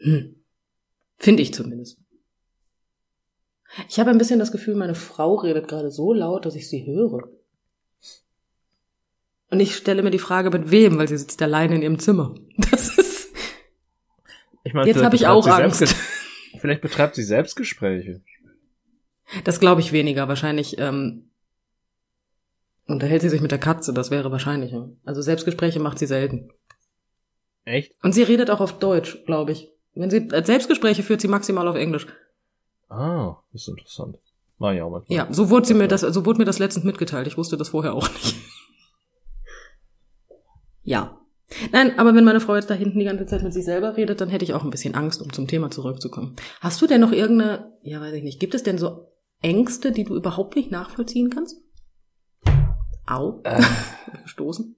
Hm. 0.02 0.36
Finde 1.18 1.42
ich 1.42 1.52
zumindest. 1.52 2.00
Ich 3.88 4.00
habe 4.00 4.10
ein 4.10 4.18
bisschen 4.18 4.38
das 4.38 4.52
Gefühl, 4.52 4.74
meine 4.74 4.94
Frau 4.94 5.36
redet 5.36 5.68
gerade 5.68 5.90
so 5.90 6.12
laut, 6.12 6.44
dass 6.44 6.56
ich 6.56 6.68
sie 6.68 6.86
höre. 6.86 7.28
Und 9.50 9.60
ich 9.60 9.74
stelle 9.74 10.02
mir 10.02 10.10
die 10.10 10.18
Frage, 10.18 10.50
mit 10.50 10.70
wem, 10.70 10.98
weil 10.98 11.08
sie 11.08 11.18
sitzt 11.18 11.42
alleine 11.42 11.74
in 11.74 11.82
ihrem 11.82 11.98
Zimmer. 11.98 12.34
Das 12.70 12.96
ist. 12.96 13.30
Ich 14.62 14.74
meine, 14.74 14.88
Jetzt 14.88 15.02
habe 15.02 15.16
ich 15.16 15.26
auch 15.26 15.46
Angst. 15.46 15.94
Vielleicht 16.58 16.82
betreibt 16.82 17.14
sie 17.14 17.22
Selbstgespräche. 17.22 18.20
Das 19.44 19.60
glaube 19.60 19.80
ich 19.80 19.92
weniger. 19.92 20.28
Wahrscheinlich 20.28 20.78
ähm, 20.78 21.30
unterhält 22.86 23.22
sie 23.22 23.28
sich 23.28 23.40
mit 23.40 23.50
der 23.50 23.58
Katze. 23.58 23.92
Das 23.92 24.10
wäre 24.10 24.30
wahrscheinlicher. 24.30 24.90
Also 25.04 25.22
Selbstgespräche 25.22 25.80
macht 25.80 25.98
sie 25.98 26.06
selten. 26.06 26.50
Echt? 27.64 27.92
Und 28.02 28.12
sie 28.12 28.22
redet 28.22 28.50
auch 28.50 28.60
auf 28.60 28.78
Deutsch, 28.78 29.24
glaube 29.24 29.52
ich. 29.52 29.70
Wenn 29.94 30.10
sie 30.10 30.28
äh, 30.28 30.44
Selbstgespräche 30.44 31.02
führt, 31.02 31.20
sie 31.20 31.28
maximal 31.28 31.66
auf 31.68 31.76
Englisch. 31.76 32.06
Ah, 32.90 33.36
das 33.52 33.62
ist 33.62 33.68
interessant. 33.68 34.18
Auch 34.58 34.90
mal. 34.90 35.02
Ja, 35.08 35.26
so 35.30 35.48
wurde 35.48 35.66
sie 35.66 35.74
mir 35.74 35.88
das, 35.88 36.02
so 36.02 36.26
wurde 36.26 36.38
mir 36.38 36.44
das 36.44 36.58
letztens 36.58 36.84
mitgeteilt. 36.84 37.26
Ich 37.26 37.38
wusste 37.38 37.56
das 37.56 37.70
vorher 37.70 37.94
auch 37.94 38.08
nicht. 38.08 38.36
Ja. 40.82 41.18
Nein, 41.72 41.98
aber 41.98 42.14
wenn 42.14 42.24
meine 42.24 42.40
Frau 42.40 42.54
jetzt 42.54 42.68
da 42.68 42.74
hinten 42.74 42.98
die 42.98 43.06
ganze 43.06 43.26
Zeit 43.26 43.42
mit 43.42 43.52
sich 43.52 43.64
selber 43.64 43.96
redet, 43.96 44.20
dann 44.20 44.28
hätte 44.28 44.44
ich 44.44 44.54
auch 44.54 44.62
ein 44.62 44.70
bisschen 44.70 44.94
Angst, 44.94 45.22
um 45.22 45.32
zum 45.32 45.48
Thema 45.48 45.70
zurückzukommen. 45.70 46.36
Hast 46.60 46.80
du 46.82 46.86
denn 46.86 47.00
noch 47.00 47.12
irgendeine, 47.12 47.72
ja, 47.82 48.00
weiß 48.00 48.12
ich 48.14 48.22
nicht, 48.22 48.38
gibt 48.38 48.54
es 48.54 48.62
denn 48.62 48.78
so 48.78 49.08
Ängste, 49.40 49.92
die 49.92 50.04
du 50.04 50.14
überhaupt 50.14 50.54
nicht 50.56 50.70
nachvollziehen 50.70 51.30
kannst? 51.30 51.60
Au. 53.06 53.42
Äh, 53.44 53.62
Gestoßen? 54.22 54.76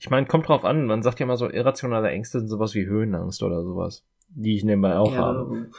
ich 0.00 0.08
meine, 0.08 0.26
kommt 0.26 0.48
drauf 0.48 0.64
an. 0.64 0.86
Man 0.86 1.02
sagt 1.02 1.20
ja 1.20 1.24
immer 1.24 1.36
so, 1.36 1.48
irrationale 1.48 2.08
Ängste 2.08 2.38
sind 2.38 2.48
sowas 2.48 2.74
wie 2.74 2.86
Höhenangst 2.86 3.42
oder 3.42 3.62
sowas. 3.62 4.04
Die 4.28 4.56
ich 4.56 4.64
nebenbei 4.64 4.96
auch 4.96 5.14
habe. 5.14 5.70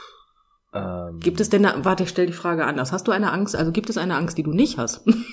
Ähm, 0.72 1.20
Gibt 1.20 1.40
es 1.40 1.50
denn, 1.50 1.64
warte, 1.64 2.04
ich 2.04 2.08
stell 2.08 2.26
die 2.26 2.32
Frage 2.32 2.64
anders. 2.64 2.92
Hast 2.92 3.06
du 3.06 3.12
eine 3.12 3.32
Angst, 3.32 3.54
also 3.54 3.72
gibt 3.72 3.90
es 3.90 3.98
eine 3.98 4.16
Angst, 4.16 4.38
die 4.38 4.42
du 4.42 4.52
nicht 4.52 4.78
hast? 4.78 5.06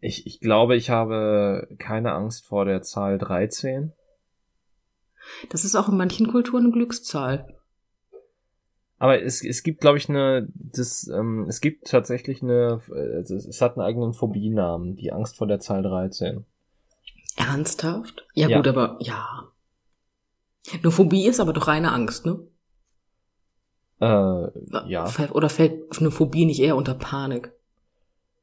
ich, 0.00 0.26
ich 0.26 0.40
glaube, 0.40 0.76
ich 0.76 0.90
habe 0.90 1.68
keine 1.78 2.12
Angst 2.12 2.46
vor 2.46 2.64
der 2.64 2.82
Zahl 2.82 3.18
13. 3.18 3.92
Das 5.50 5.64
ist 5.64 5.74
auch 5.74 5.88
in 5.88 5.96
manchen 5.96 6.28
Kulturen 6.28 6.64
eine 6.64 6.72
Glückszahl. 6.72 7.52
Aber 8.98 9.22
es, 9.22 9.44
es 9.44 9.62
gibt, 9.62 9.80
glaube 9.80 9.98
ich, 9.98 10.08
eine, 10.08 10.48
das, 10.54 11.06
ähm, 11.08 11.44
es 11.48 11.60
gibt 11.60 11.88
tatsächlich 11.88 12.42
eine, 12.42 12.80
äh, 12.90 13.20
es, 13.20 13.30
es 13.30 13.60
hat 13.60 13.76
einen 13.76 13.86
eigenen 13.86 14.14
Phobienamen, 14.14 14.96
die 14.96 15.12
Angst 15.12 15.36
vor 15.36 15.46
der 15.46 15.60
Zahl 15.60 15.82
13. 15.82 16.46
Ernsthaft? 17.36 18.26
Ja, 18.32 18.48
Ja. 18.48 18.56
gut, 18.56 18.68
aber 18.68 18.96
ja. 19.00 19.52
Eine 20.72 20.90
Phobie 20.90 21.26
ist 21.26 21.40
aber 21.40 21.52
doch 21.52 21.68
reine 21.68 21.92
Angst, 21.92 22.24
ne? 22.24 22.40
Äh, 24.00 24.86
ja. 24.88 25.08
Oder 25.32 25.48
fällt 25.48 25.98
eine 25.98 26.10
Phobie 26.10 26.44
nicht 26.44 26.60
eher 26.60 26.76
unter 26.76 26.94
Panik? 26.94 27.52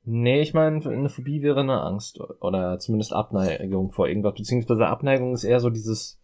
Nee, 0.06 0.42
ich 0.42 0.54
meine, 0.54 0.86
eine 0.86 1.10
Phobie 1.10 1.42
wäre 1.42 1.62
eine 1.62 1.82
Angst 1.82 2.20
oder 2.42 2.78
zumindest 2.80 3.14
Abneigung 3.14 3.92
vor 3.92 4.08
irgendwas, 4.08 4.34
beziehungsweise 4.34 4.88
Abneigung 4.88 5.34
ist 5.34 5.46
eher 5.46 5.62
so 5.62 5.70
dieses, 5.70 6.20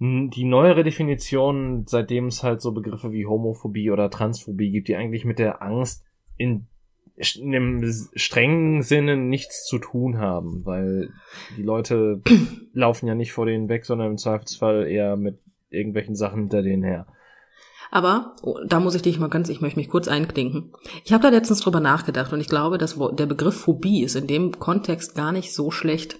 Hm, 0.00 0.30
die 0.30 0.44
neuere 0.44 0.82
Definition, 0.82 1.84
seitdem 1.86 2.26
es 2.26 2.42
halt 2.42 2.62
so 2.62 2.72
Begriffe 2.72 3.12
wie 3.12 3.26
Homophobie 3.26 3.90
oder 3.90 4.10
Transphobie 4.10 4.70
gibt, 4.70 4.88
die 4.88 4.96
eigentlich 4.96 5.26
mit 5.26 5.38
der 5.38 5.62
Angst 5.62 6.04
in, 6.38 6.66
in 7.16 7.54
einem 7.54 7.92
strengen 8.14 8.82
Sinne 8.82 9.18
nichts 9.18 9.66
zu 9.66 9.78
tun 9.78 10.18
haben, 10.18 10.64
weil 10.64 11.10
die 11.58 11.62
Leute 11.62 12.22
laufen 12.72 13.06
ja 13.06 13.14
nicht 13.14 13.32
vor 13.32 13.44
denen 13.44 13.68
weg, 13.68 13.84
sondern 13.84 14.12
im 14.12 14.18
Zweifelsfall 14.18 14.86
eher 14.88 15.16
mit 15.16 15.38
irgendwelchen 15.68 16.16
Sachen 16.16 16.40
hinter 16.40 16.62
denen 16.62 16.82
her. 16.82 17.06
Aber 17.90 18.36
oh, 18.42 18.58
da 18.66 18.80
muss 18.80 18.94
ich 18.94 19.02
dich 19.02 19.18
mal 19.18 19.28
ganz, 19.28 19.48
ich 19.48 19.60
möchte 19.60 19.78
mich 19.78 19.88
kurz 19.88 20.08
einklinken. 20.08 20.72
Ich 21.04 21.12
habe 21.12 21.22
da 21.22 21.28
letztens 21.28 21.60
drüber 21.60 21.80
nachgedacht 21.80 22.32
und 22.32 22.40
ich 22.40 22.48
glaube, 22.48 22.78
dass 22.78 22.96
der 23.12 23.26
Begriff 23.26 23.62
Phobie 23.62 24.02
ist 24.02 24.16
in 24.16 24.26
dem 24.26 24.58
Kontext 24.58 25.14
gar 25.14 25.32
nicht 25.32 25.54
so 25.54 25.70
schlecht. 25.70 26.16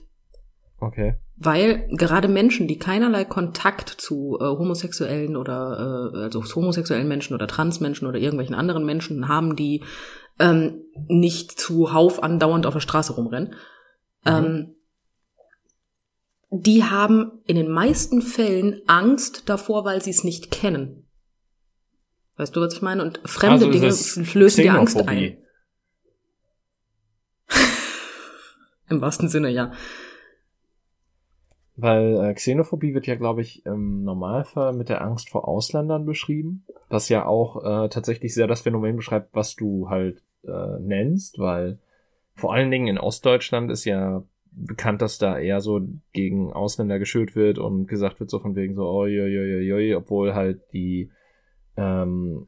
Okay. 0.81 1.15
Weil 1.37 1.89
gerade 1.91 2.29
Menschen, 2.29 2.67
die 2.67 2.79
keinerlei 2.79 3.25
Kontakt 3.25 3.89
zu 3.89 4.39
äh, 4.41 4.45
homosexuellen 4.45 5.37
oder 5.37 6.13
äh, 6.15 6.19
also 6.23 6.43
homosexuellen 6.43 7.09
Menschen 7.09 7.35
oder 7.35 7.47
Transmenschen 7.47 8.09
oder 8.09 8.19
irgendwelchen 8.19 8.55
anderen 8.55 8.85
Menschen 8.85 9.29
haben, 9.29 9.57
die 9.57 9.85
ähm, 10.39 10.83
nicht 11.07 11.53
zuhauf 11.53 12.23
andauernd 12.23 12.67
auf 12.67 12.75
der 12.75 12.81
Straße 12.81 13.15
rumrennen, 13.15 13.55
Mhm. 14.25 14.31
ähm, 14.33 14.75
die 16.51 16.85
haben 16.85 17.43
in 17.47 17.57
den 17.57 17.71
meisten 17.71 18.23
Fällen 18.23 18.83
Angst 18.87 19.49
davor, 19.49 19.85
weil 19.85 20.03
sie 20.03 20.11
es 20.11 20.25
nicht 20.25 20.51
kennen. 20.51 21.07
Weißt 22.40 22.57
du, 22.57 22.62
was 22.62 22.72
ich 22.72 22.81
meine? 22.81 23.03
Und 23.03 23.20
fremde 23.26 23.66
Also 23.66 23.70
Dinge 23.70 23.92
lösen 24.33 24.62
die 24.62 24.70
Angst 24.70 24.96
ein. 25.07 25.37
Im 28.88 29.03
wahrsten 29.03 29.29
Sinne, 29.29 29.50
ja. 29.50 29.72
Weil 31.76 32.31
äh, 32.31 32.33
Xenophobie 32.33 32.94
wird 32.94 33.07
ja, 33.07 33.16
glaube 33.16 33.42
ich, 33.42 33.66
im 33.66 34.05
Normalfall 34.05 34.72
mit 34.72 34.88
der 34.88 35.03
Angst 35.03 35.29
vor 35.29 35.48
Ausländern 35.48 36.07
beschrieben, 36.07 36.64
was 36.88 37.11
ja 37.11 37.26
auch 37.26 37.62
äh, 37.62 37.90
tatsächlich 37.90 38.33
sehr 38.33 38.46
das 38.46 38.62
Phänomen 38.62 38.96
beschreibt, 38.96 39.35
was 39.35 39.55
du 39.55 39.90
halt 39.90 40.22
äh, 40.42 40.79
nennst, 40.81 41.38
weil 41.38 41.79
vor 42.35 42.55
allen 42.55 42.70
Dingen 42.70 42.87
in 42.87 42.96
Ostdeutschland 42.96 43.70
ist 43.70 43.85
ja 43.85 44.24
bekannt, 44.50 45.03
dass 45.03 45.18
da 45.18 45.38
eher 45.38 45.61
so 45.61 45.83
gegen 46.14 46.55
Ausländer 46.55 46.98
geschürt 46.98 47.37
wird 47.37 47.59
und 47.59 47.87
gesagt 47.87 48.18
wird 48.18 48.31
so 48.31 48.38
von 48.38 48.57
wegen 48.57 48.74
so, 48.76 48.87
oi, 48.87 49.20
oi, 49.20 49.38
oi, 49.38 49.72
oi, 49.74 49.94
obwohl 49.94 50.33
halt 50.35 50.62
die 50.72 51.11
ähm, 51.77 52.47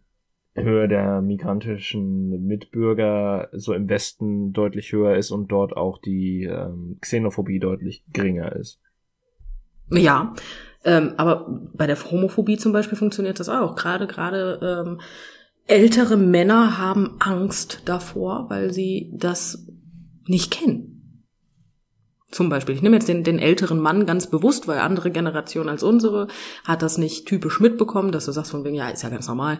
Höhe 0.54 0.86
der 0.86 1.22
migrantischen 1.22 2.46
Mitbürger 2.46 3.48
so 3.52 3.72
im 3.72 3.88
Westen 3.88 4.52
deutlich 4.52 4.92
höher 4.92 5.16
ist 5.16 5.30
und 5.30 5.50
dort 5.50 5.76
auch 5.76 5.98
die 5.98 6.44
ähm, 6.44 6.98
Xenophobie 7.00 7.58
deutlich 7.58 8.04
geringer 8.12 8.54
ist. 8.54 8.78
Ja, 9.90 10.34
ähm, 10.84 11.14
aber 11.16 11.62
bei 11.74 11.86
der 11.86 11.96
Homophobie 11.96 12.56
zum 12.56 12.72
Beispiel 12.72 12.98
funktioniert 12.98 13.40
das 13.40 13.48
auch. 13.48 13.76
Gerade 13.76 14.06
gerade 14.06 14.84
ähm, 14.86 15.00
ältere 15.66 16.16
Männer 16.16 16.78
haben 16.78 17.16
Angst 17.18 17.82
davor, 17.86 18.46
weil 18.50 18.72
sie 18.72 19.10
das 19.14 19.66
nicht 20.26 20.50
kennen. 20.50 20.91
Zum 22.32 22.48
Beispiel, 22.48 22.74
ich 22.74 22.82
nehme 22.82 22.96
jetzt 22.96 23.08
den, 23.08 23.24
den 23.24 23.38
älteren 23.38 23.78
Mann 23.78 24.06
ganz 24.06 24.28
bewusst, 24.28 24.66
weil 24.66 24.78
andere 24.78 25.10
Generation 25.10 25.68
als 25.68 25.82
unsere 25.82 26.28
hat 26.64 26.82
das 26.82 26.98
nicht 26.98 27.26
typisch 27.26 27.60
mitbekommen, 27.60 28.10
dass 28.10 28.24
du 28.24 28.32
sagst 28.32 28.50
von 28.50 28.64
wegen, 28.64 28.74
ja, 28.74 28.88
ist 28.88 29.02
ja 29.02 29.10
ganz 29.10 29.28
normal. 29.28 29.58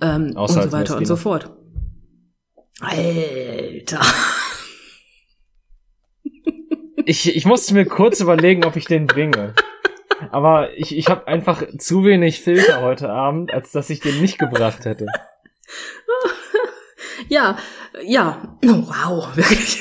Ähm, 0.00 0.32
und 0.34 0.48
so 0.48 0.72
weiter 0.72 0.96
und 0.96 1.06
so 1.06 1.16
fort. 1.16 1.54
Alter. 2.80 4.00
Ich, 7.08 7.36
ich 7.36 7.44
musste 7.44 7.72
mir 7.74 7.86
kurz 7.86 8.18
überlegen, 8.20 8.64
ob 8.64 8.74
ich 8.74 8.86
den 8.86 9.06
bringe. 9.06 9.54
Aber 10.32 10.76
ich, 10.76 10.96
ich 10.96 11.08
habe 11.08 11.28
einfach 11.28 11.62
zu 11.78 12.04
wenig 12.04 12.40
Filter 12.40 12.80
heute 12.80 13.10
Abend, 13.10 13.52
als 13.52 13.70
dass 13.70 13.90
ich 13.90 14.00
den 14.00 14.20
nicht 14.20 14.38
gebracht 14.38 14.84
hätte. 14.84 15.06
Ja, 17.28 17.56
ja. 18.02 18.58
Oh, 18.64 18.82
wow, 18.86 19.36
wirklich. 19.36 19.80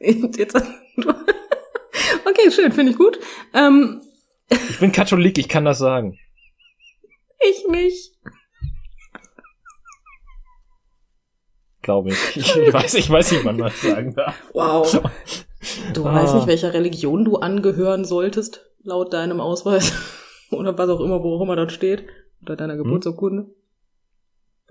Jetzt, 0.36 0.54
okay, 0.56 2.50
schön, 2.50 2.72
finde 2.72 2.92
ich 2.92 2.98
gut. 2.98 3.18
Ähm, 3.54 4.00
Ich 4.48 4.78
bin 4.80 4.92
Katholik, 4.92 5.38
ich 5.38 5.48
kann 5.48 5.64
das 5.64 5.78
sagen. 5.78 6.18
ich 7.40 7.66
nicht. 7.68 8.12
Glaube 11.82 12.10
ich. 12.10 12.36
Ich, 12.36 12.56
ich 12.56 12.72
weiß, 12.72 12.94
ich 12.94 13.10
weiß 13.10 13.32
nicht, 13.32 13.44
wann 13.44 13.56
man 13.56 13.70
das 13.70 13.80
sagen 13.80 14.14
darf. 14.14 14.34
Wow. 14.52 15.00
Du 15.94 16.06
Ah. 16.06 16.14
weißt 16.14 16.34
nicht, 16.34 16.46
welcher 16.46 16.72
Religion 16.74 17.24
du 17.24 17.36
angehören 17.36 18.04
solltest, 18.04 18.64
laut 18.82 19.12
deinem 19.12 19.40
Ausweis. 19.40 19.92
Oder 20.50 20.76
was 20.78 20.88
auch 20.88 21.00
immer, 21.00 21.22
wo 21.22 21.36
auch 21.36 21.42
immer 21.42 21.56
das 21.56 21.72
steht. 21.72 22.06
Oder 22.42 22.56
deiner 22.56 22.76
Geburtsurkunde. 22.76 23.46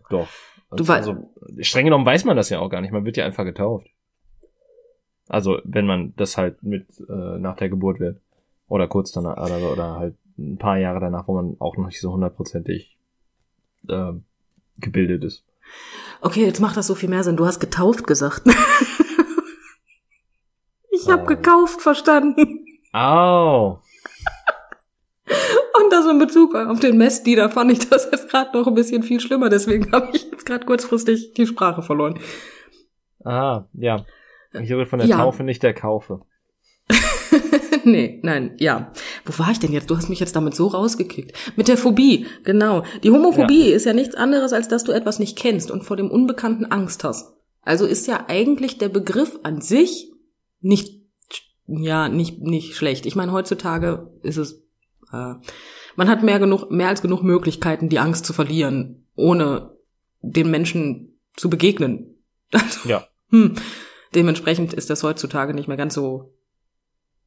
Doch. 0.10 0.28
Du 0.72 0.88
wei- 0.88 0.96
also, 0.96 1.34
streng 1.62 1.86
genommen 1.86 2.06
weiß 2.06 2.24
man 2.26 2.38
das 2.38 2.50
ja 2.50 2.60
auch 2.60 2.70
gar 2.70 2.82
nicht. 2.82 2.92
Man 2.94 3.06
wird 3.06 3.18
ja 3.18 3.26
einfach 3.26 3.44
getauft. 3.44 3.88
Also, 5.30 5.60
wenn 5.64 5.86
man 5.86 6.14
das 6.16 6.38
halt 6.38 6.64
mit 6.64 6.86
äh, 7.10 7.38
nach 7.40 7.56
der 7.58 7.70
Geburt 7.70 8.00
wird. 8.00 8.20
Oder 8.70 8.88
kurz 8.88 9.12
danach, 9.14 9.38
oder, 9.38 9.72
oder 9.72 9.96
halt 9.98 10.16
ein 10.38 10.58
paar 10.58 10.78
Jahre 10.78 11.00
danach, 11.00 11.28
wo 11.28 11.36
man 11.36 11.56
auch 11.60 11.78
noch 11.78 11.86
nicht 11.86 12.02
so 12.02 12.12
hundertprozentig 12.12 12.98
äh, 13.88 14.12
gebildet 14.78 15.24
ist. 15.24 15.44
Okay, 16.22 16.46
jetzt 16.46 16.60
macht 16.60 16.76
das 16.78 16.88
so 16.88 16.96
viel 16.96 17.10
mehr 17.10 17.24
Sinn. 17.24 17.38
Du 17.38 17.46
hast 17.46 17.60
getauft 17.60 18.06
gesagt. 18.08 18.44
ich 20.92 21.10
habe 21.10 21.24
Oh. 21.24 21.26
gekauft 21.26 21.82
verstanden. 21.82 22.66
Au! 22.94 23.80
Und 25.84 25.92
das 25.92 26.06
in 26.08 26.20
Bezug 26.20 26.56
auf 26.56 26.80
den 26.80 26.98
Messdiener 26.98 27.50
fand 27.50 27.72
ich 27.72 27.88
das 27.90 28.10
jetzt 28.12 28.30
gerade 28.30 28.58
noch 28.58 28.68
ein 28.68 28.74
bisschen 28.74 29.04
viel 29.04 29.20
schlimmer. 29.20 29.50
Deswegen 29.50 29.92
habe 29.92 30.10
ich 30.14 30.24
jetzt 30.32 30.46
gerade 30.46 30.66
kurzfristig 30.66 31.34
die 31.34 31.46
Sprache 31.46 31.82
verloren. 31.82 32.20
Ah, 33.24 33.66
ja. 33.74 34.06
Ich 34.64 34.72
rede 34.72 34.86
von 34.86 35.00
der 35.00 35.08
Ja. 35.08 35.18
Taufe, 35.18 35.44
nicht 35.44 35.64
der 35.64 35.74
Kaufe. 35.74 36.22
nee, 37.84 38.20
nein, 38.24 38.56
ja. 38.60 38.92
Wo 39.26 39.38
war 39.40 39.52
ich 39.52 39.60
denn 39.60 39.74
jetzt? 39.74 39.90
Du 39.90 39.98
hast 39.98 40.10
mich 40.10 40.20
jetzt 40.20 40.36
damit 40.36 40.56
so 40.56 40.68
rausgekickt. 40.68 41.34
Mit 41.56 41.68
der 41.68 41.78
Phobie, 41.78 42.26
genau. 42.44 42.84
Die 43.04 43.12
Homophobie 43.12 43.70
ja. 43.70 43.76
ist 43.76 43.86
ja 43.86 43.94
nichts 43.94 44.16
anderes, 44.16 44.54
als 44.54 44.68
dass 44.68 44.84
du 44.84 44.92
etwas 44.92 45.20
nicht 45.20 45.38
kennst 45.38 45.72
und 45.72 45.84
vor 45.84 45.98
dem 45.98 46.10
Unbekannten 46.10 46.66
Angst 46.66 47.04
hast. 47.04 47.34
Also 47.62 47.86
ist 47.86 48.08
ja 48.08 48.26
eigentlich 48.28 48.78
der 48.78 48.90
Begriff 48.90 49.40
an 49.44 49.60
sich 49.62 50.12
nicht, 50.62 51.02
ja, 51.68 52.08
nicht, 52.08 52.42
nicht 52.42 52.76
schlecht. 52.76 53.06
Ich 53.06 53.16
meine, 53.16 53.34
heutzutage 53.34 54.12
ist 54.24 54.38
es, 54.38 54.64
äh, 55.12 55.34
man 55.96 56.10
hat 56.10 56.24
mehr 56.24 56.40
genug, 56.40 56.72
mehr 56.72 56.88
als 56.88 57.02
genug 57.02 57.24
Möglichkeiten, 57.24 57.90
die 57.90 58.00
Angst 58.00 58.26
zu 58.26 58.32
verlieren, 58.32 59.08
ohne 59.16 59.76
den 60.22 60.50
Menschen 60.50 61.20
zu 61.36 61.50
begegnen. 61.50 62.14
Also, 62.54 62.88
ja. 62.88 63.06
Hm, 63.30 63.56
dementsprechend 64.18 64.74
ist 64.74 64.90
das 64.90 65.04
heutzutage 65.04 65.54
nicht 65.54 65.68
mehr 65.68 65.78
ganz 65.78 65.94
so 65.94 66.34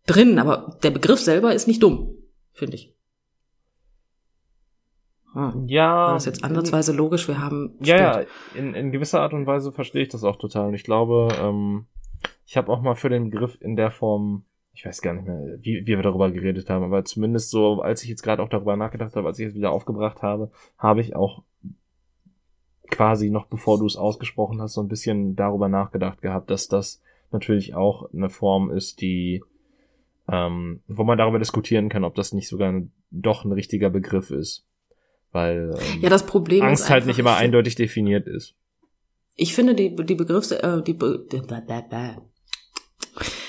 drin, 0.07 0.39
aber 0.39 0.77
der 0.83 0.91
Begriff 0.91 1.21
selber 1.21 1.55
ist 1.55 1.67
nicht 1.67 1.83
dumm, 1.83 2.15
finde 2.53 2.77
ich. 2.77 2.95
Hm. 5.33 5.67
Ja. 5.69 6.07
War 6.09 6.15
das 6.15 6.25
jetzt 6.25 6.43
ansatzweise 6.43 6.93
logisch? 6.93 7.29
Wir 7.29 7.41
haben. 7.41 7.77
Ja, 7.81 7.97
ja, 7.97 8.27
in, 8.55 8.75
in 8.75 8.91
gewisser 8.91 9.21
Art 9.21 9.33
und 9.33 9.47
Weise 9.47 9.71
verstehe 9.71 10.03
ich 10.03 10.09
das 10.09 10.25
auch 10.25 10.37
total. 10.37 10.69
Und 10.69 10.75
ich 10.75 10.83
glaube, 10.83 11.29
ähm, 11.41 11.87
ich 12.45 12.57
habe 12.57 12.71
auch 12.73 12.83
mal 12.83 12.97
für 12.97 13.09
den 13.09 13.31
Begriff 13.31 13.57
in 13.61 13.77
der 13.77 13.93
Form, 13.93 14.45
ich 14.73 14.85
weiß 14.85 15.01
gar 15.03 15.15
nicht 15.15 15.27
mehr, 15.27 15.59
wie, 15.61 15.87
wie 15.87 15.97
wir 15.97 16.03
darüber 16.03 16.33
geredet 16.33 16.69
haben, 16.69 16.85
aber 16.85 17.05
zumindest 17.05 17.51
so, 17.51 17.81
als 17.81 18.03
ich 18.03 18.09
jetzt 18.09 18.23
gerade 18.23 18.43
auch 18.43 18.49
darüber 18.49 18.77
nachgedacht 18.77 19.15
habe, 19.15 19.29
als 19.29 19.39
ich 19.39 19.49
es 19.49 19.55
wieder 19.55 19.71
aufgebracht 19.71 20.23
habe, 20.23 20.51
habe 20.77 21.01
ich 21.01 21.15
auch 21.15 21.45
quasi 22.91 23.31
noch 23.31 23.47
bevor 23.47 23.79
du 23.79 23.87
es 23.87 23.97
ausgesprochen 23.97 24.61
hast, 24.61 24.75
so 24.75 24.83
ein 24.83 24.89
bisschen 24.89 25.37
darüber 25.37 25.69
nachgedacht 25.69 26.23
gehabt, 26.23 26.51
dass 26.51 26.69
das 26.69 27.01
natürlich 27.33 27.75
auch 27.75 28.13
eine 28.13 28.31
Form 28.31 28.71
ist, 28.71 29.01
die 29.01 29.43
ähm, 30.31 30.81
wo 30.87 31.05
man 31.05 31.19
darüber 31.19 31.39
diskutieren 31.39 31.89
kann, 31.89 32.05
ob 32.05 32.15
das 32.15 32.33
nicht 32.33 32.49
sogar 32.49 32.71
ein, 32.71 32.93
doch 33.11 33.45
ein 33.45 33.53
richtiger 33.53 33.91
Begriff 33.91 34.31
ist. 34.31 34.65
Weil 35.33 35.75
ähm, 35.77 36.03
ja, 36.03 36.09
das 36.09 36.27
Problem 36.27 36.63
Angst 36.63 36.91
halt 36.91 37.07
nicht 37.07 37.19
immer 37.19 37.37
eindeutig 37.37 37.75
definiert 37.75 38.27
ist. 38.27 38.55
Ich 39.37 39.55
finde 39.55 39.75
die, 39.75 39.95
die 39.97 40.15
Begriffs, 40.15 40.51
äh, 40.51 40.83
die, 40.83 40.95
Be 40.95 41.27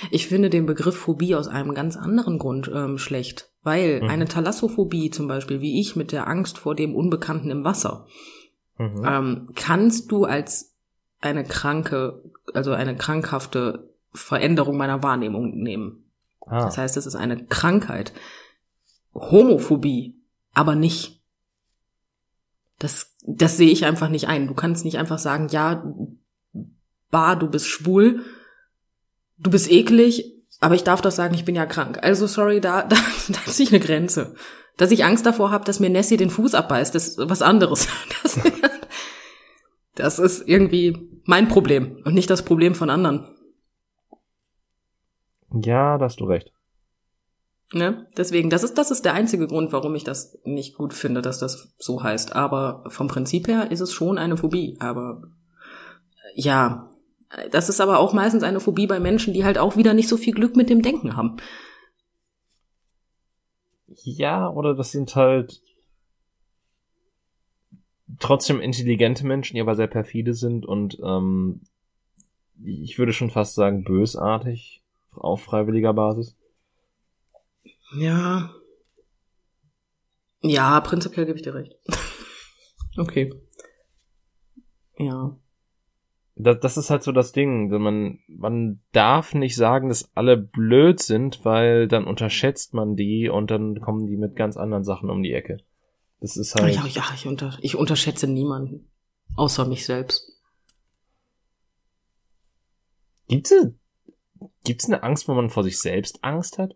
ich 0.09 0.27
finde 0.27 0.49
den 0.49 0.65
Begriff 0.65 0.95
Phobie 0.95 1.35
aus 1.35 1.47
einem 1.47 1.73
ganz 1.73 1.97
anderen 1.97 2.39
Grund 2.39 2.71
ähm, 2.73 2.97
schlecht, 2.97 3.51
weil 3.63 4.01
mhm. 4.01 4.09
eine 4.09 4.25
Thalassophobie 4.25 5.11
zum 5.11 5.27
Beispiel, 5.27 5.61
wie 5.61 5.79
ich 5.79 5.95
mit 5.95 6.11
der 6.11 6.27
Angst 6.27 6.57
vor 6.57 6.75
dem 6.75 6.95
Unbekannten 6.95 7.51
im 7.51 7.63
Wasser, 7.63 8.07
mhm. 8.77 9.03
ähm, 9.05 9.49
kannst 9.55 10.11
du 10.11 10.25
als 10.25 10.75
eine 11.19 11.43
kranke, 11.43 12.23
also 12.53 12.73
eine 12.73 12.95
krankhafte 12.95 13.89
Veränderung 14.13 14.77
meiner 14.77 15.03
Wahrnehmung 15.03 15.57
nehmen. 15.61 16.11
Ah. 16.45 16.65
Das 16.65 16.77
heißt, 16.77 16.97
es 16.97 17.05
ist 17.05 17.15
eine 17.15 17.45
Krankheit. 17.45 18.13
Homophobie, 19.13 20.15
aber 20.53 20.75
nicht. 20.75 21.21
Das, 22.79 23.15
das 23.25 23.57
sehe 23.57 23.69
ich 23.69 23.85
einfach 23.85 24.09
nicht 24.09 24.27
ein. 24.27 24.47
Du 24.47 24.53
kannst 24.53 24.83
nicht 24.83 24.97
einfach 24.97 25.19
sagen, 25.19 25.47
ja, 25.49 25.83
bar, 27.11 27.37
du 27.37 27.47
bist 27.47 27.67
schwul, 27.67 28.23
du 29.37 29.51
bist 29.51 29.69
eklig, 29.69 30.33
aber 30.59 30.75
ich 30.75 30.83
darf 30.83 31.01
doch 31.01 31.11
sagen, 31.11 31.35
ich 31.35 31.45
bin 31.45 31.55
ja 31.55 31.65
krank. 31.65 31.99
Also 32.01 32.25
sorry, 32.25 32.59
da, 32.59 32.81
da, 32.87 32.95
da 33.27 33.39
ist 33.45 33.57
sich 33.57 33.69
eine 33.69 33.79
Grenze. 33.79 34.35
Dass 34.81 34.89
ich 34.89 35.05
Angst 35.05 35.27
davor 35.27 35.51
habe, 35.51 35.63
dass 35.63 35.79
mir 35.79 35.91
Nessie 35.91 36.17
den 36.17 36.31
Fuß 36.31 36.55
abbeißt, 36.55 36.95
ist 36.95 37.19
was 37.19 37.43
anderes. 37.43 37.87
Das, 39.93 40.17
das 40.17 40.17
ist 40.17 40.47
irgendwie 40.47 41.21
mein 41.25 41.47
Problem 41.49 42.01
und 42.03 42.15
nicht 42.15 42.31
das 42.31 42.43
Problem 42.43 42.73
von 42.73 42.89
anderen. 42.89 43.27
Ja, 45.53 45.99
da 45.99 46.05
hast 46.05 46.19
du 46.19 46.25
recht. 46.25 46.51
Ne? 47.73 48.07
Deswegen, 48.17 48.49
das 48.49 48.63
ist, 48.63 48.79
das 48.79 48.89
ist 48.89 49.05
der 49.05 49.13
einzige 49.13 49.45
Grund, 49.45 49.71
warum 49.71 49.93
ich 49.93 50.03
das 50.03 50.39
nicht 50.45 50.75
gut 50.75 50.95
finde, 50.95 51.21
dass 51.21 51.37
das 51.37 51.75
so 51.77 52.01
heißt. 52.01 52.35
Aber 52.35 52.83
vom 52.87 53.07
Prinzip 53.07 53.47
her 53.47 53.69
ist 53.69 53.81
es 53.81 53.93
schon 53.93 54.17
eine 54.17 54.35
Phobie. 54.35 54.77
Aber 54.79 55.21
ja, 56.33 56.89
das 57.51 57.69
ist 57.69 57.81
aber 57.81 57.99
auch 57.99 58.13
meistens 58.13 58.41
eine 58.41 58.59
Phobie 58.59 58.87
bei 58.87 58.99
Menschen, 58.99 59.35
die 59.35 59.45
halt 59.45 59.59
auch 59.59 59.77
wieder 59.77 59.93
nicht 59.93 60.09
so 60.09 60.17
viel 60.17 60.33
Glück 60.33 60.55
mit 60.55 60.71
dem 60.71 60.81
Denken 60.81 61.15
haben. 61.15 61.37
Ja, 64.03 64.49
oder 64.49 64.73
das 64.73 64.91
sind 64.91 65.15
halt 65.15 65.61
trotzdem 68.19 68.59
intelligente 68.59 69.25
Menschen, 69.25 69.55
die 69.55 69.61
aber 69.61 69.75
sehr 69.75 69.87
perfide 69.87 70.33
sind 70.33 70.65
und 70.65 70.99
ähm, 71.03 71.61
ich 72.63 72.99
würde 72.99 73.13
schon 73.13 73.29
fast 73.29 73.55
sagen 73.55 73.83
bösartig 73.83 74.83
auf 75.11 75.41
freiwilliger 75.43 75.93
Basis? 75.93 76.35
Ja. 77.95 78.53
Ja, 80.41 80.79
prinzipiell 80.81 81.25
gebe 81.25 81.37
ich 81.37 81.43
dir 81.43 81.53
recht. 81.53 81.75
okay. 82.97 83.33
Ja. 84.97 85.37
Das, 86.35 86.59
das 86.59 86.77
ist 86.77 86.89
halt 86.89 87.03
so 87.03 87.11
das 87.11 87.31
Ding. 87.33 87.69
Man, 87.69 88.19
man 88.27 88.81
darf 88.93 89.33
nicht 89.33 89.55
sagen, 89.55 89.89
dass 89.89 90.09
alle 90.15 90.37
blöd 90.37 90.99
sind, 90.99 91.43
weil 91.43 91.87
dann 91.87 92.05
unterschätzt 92.05 92.73
man 92.73 92.95
die 92.95 93.29
und 93.29 93.51
dann 93.51 93.81
kommen 93.81 94.07
die 94.07 94.17
mit 94.17 94.35
ganz 94.35 94.57
anderen 94.57 94.83
Sachen 94.83 95.09
um 95.09 95.23
die 95.23 95.33
Ecke. 95.33 95.57
Das 96.19 96.37
ist 96.37 96.55
halt. 96.55 96.75
Ja, 96.75 96.85
ja 96.85 97.03
ich, 97.15 97.27
unter, 97.27 97.57
ich 97.61 97.75
unterschätze 97.75 98.27
niemanden. 98.27 98.87
Außer 99.35 99.65
mich 99.65 99.85
selbst. 99.85 100.31
Gibt's 103.27 103.53
Gibt's 104.63 104.85
eine 104.85 105.03
Angst, 105.03 105.27
wo 105.27 105.33
man 105.33 105.49
vor 105.49 105.63
sich 105.63 105.79
selbst 105.79 106.23
Angst 106.23 106.57
hat? 106.57 106.75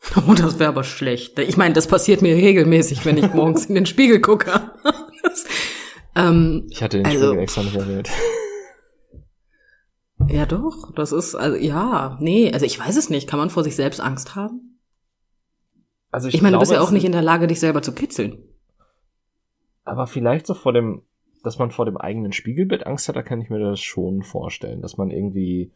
Oh, 0.28 0.34
das 0.34 0.58
wäre 0.58 0.68
aber 0.68 0.84
schlecht. 0.84 1.38
Ich 1.38 1.56
meine, 1.56 1.72
das 1.72 1.86
passiert 1.86 2.20
mir 2.20 2.36
regelmäßig, 2.36 3.06
wenn 3.06 3.16
ich 3.16 3.32
morgens 3.32 3.66
in 3.66 3.74
den 3.74 3.86
Spiegel 3.86 4.20
gucke. 4.20 4.72
Das, 5.22 5.46
ähm, 6.16 6.66
ich 6.68 6.82
hatte 6.82 6.98
den 6.98 7.06
also, 7.06 7.28
Spiegel 7.28 7.42
extra 7.42 7.62
nicht 7.62 7.76
erwähnt. 7.76 8.10
Ja, 10.28 10.46
doch. 10.46 10.92
Das 10.92 11.12
ist, 11.12 11.34
also, 11.34 11.56
ja, 11.56 12.18
nee, 12.20 12.52
also 12.52 12.66
ich 12.66 12.78
weiß 12.78 12.96
es 12.96 13.10
nicht. 13.10 13.28
Kann 13.28 13.38
man 13.38 13.50
vor 13.50 13.64
sich 13.64 13.76
selbst 13.76 14.00
Angst 14.00 14.34
haben? 14.34 14.80
Also 16.10 16.28
ich, 16.28 16.34
ich 16.34 16.42
meine, 16.42 16.52
glaube, 16.52 16.64
du 16.66 16.70
bist 16.70 16.80
ja 16.80 16.86
auch 16.86 16.92
nicht 16.92 17.04
in 17.04 17.12
der 17.12 17.22
Lage, 17.22 17.46
dich 17.46 17.60
selber 17.60 17.82
zu 17.82 17.92
kitzeln. 17.92 18.38
Aber 19.84 20.06
vielleicht 20.06 20.46
so 20.46 20.54
vor 20.54 20.72
dem, 20.72 21.02
dass 21.42 21.58
man 21.58 21.70
vor 21.70 21.84
dem 21.84 21.96
eigenen 21.96 22.32
Spiegelbild 22.32 22.86
Angst 22.86 23.08
hat, 23.08 23.16
da 23.16 23.22
kann 23.22 23.40
ich 23.40 23.50
mir 23.50 23.58
das 23.58 23.80
schon 23.80 24.22
vorstellen, 24.22 24.80
dass 24.80 24.96
man 24.96 25.10
irgendwie 25.10 25.72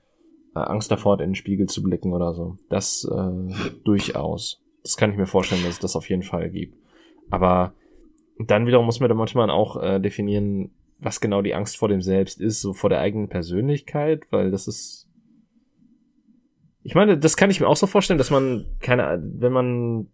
äh, 0.55 0.61
Angst 0.61 0.91
davor 0.91 1.15
hat, 1.15 1.21
in 1.21 1.31
den 1.31 1.35
Spiegel 1.35 1.67
zu 1.67 1.83
blicken 1.83 2.13
oder 2.13 2.35
so. 2.35 2.57
Das 2.69 3.05
äh, 3.05 3.71
durchaus. 3.85 4.63
Das 4.83 4.97
kann 4.97 5.11
ich 5.11 5.17
mir 5.17 5.27
vorstellen, 5.27 5.63
dass 5.65 5.75
es 5.75 5.81
das 5.81 5.97
auf 5.97 6.09
jeden 6.09 6.23
Fall 6.23 6.51
gibt. 6.51 6.77
Aber 7.31 7.75
dann 8.39 8.67
wiederum 8.67 8.87
muss 8.87 9.01
man 9.01 9.09
da 9.09 9.15
manchmal 9.15 9.51
auch 9.51 9.83
äh, 9.83 9.99
definieren, 9.99 10.71
was 10.99 11.21
genau 11.21 11.43
die 11.43 11.55
Angst 11.55 11.77
vor 11.77 11.89
dem 11.89 12.03
Selbst 12.03 12.41
ist, 12.41 12.61
so 12.61 12.73
vor 12.73 12.91
der 12.91 13.01
eigenen 13.01 13.29
Persönlichkeit, 13.29 14.25
weil 14.31 14.51
das 14.51 14.69
ist. 14.69 15.09
Ich 16.83 16.95
meine, 16.95 17.19
das 17.19 17.37
kann 17.37 17.51
ich 17.51 17.61
mir 17.61 17.69
auch 17.69 17.77
so 17.77 17.87
vorstellen, 17.87 18.19
dass 18.19 18.31
man 18.31 18.67
keine, 18.81 19.23
wenn 19.23 19.53
man 19.53 20.09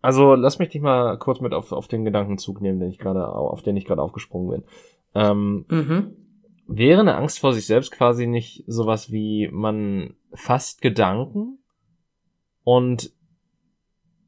also 0.00 0.34
lass 0.34 0.58
mich 0.58 0.70
dich 0.70 0.82
mal 0.82 1.16
kurz 1.18 1.40
mit 1.40 1.54
auf, 1.54 1.70
auf 1.70 1.86
den 1.86 2.04
Gedankenzug 2.04 2.60
nehmen, 2.60 2.80
den 2.80 2.90
ich 2.90 2.98
gerade, 2.98 3.28
auf 3.28 3.62
den 3.62 3.76
ich 3.76 3.84
gerade 3.84 4.02
aufgesprungen 4.02 4.50
bin. 4.50 4.64
Ähm, 5.14 5.64
mhm 5.68 6.16
wäre 6.66 7.00
eine 7.00 7.16
Angst 7.16 7.38
vor 7.38 7.52
sich 7.52 7.66
selbst 7.66 7.92
quasi 7.92 8.26
nicht 8.26 8.64
sowas 8.66 9.10
wie 9.10 9.48
man 9.52 10.14
fasst 10.32 10.80
Gedanken 10.80 11.58
und 12.64 13.12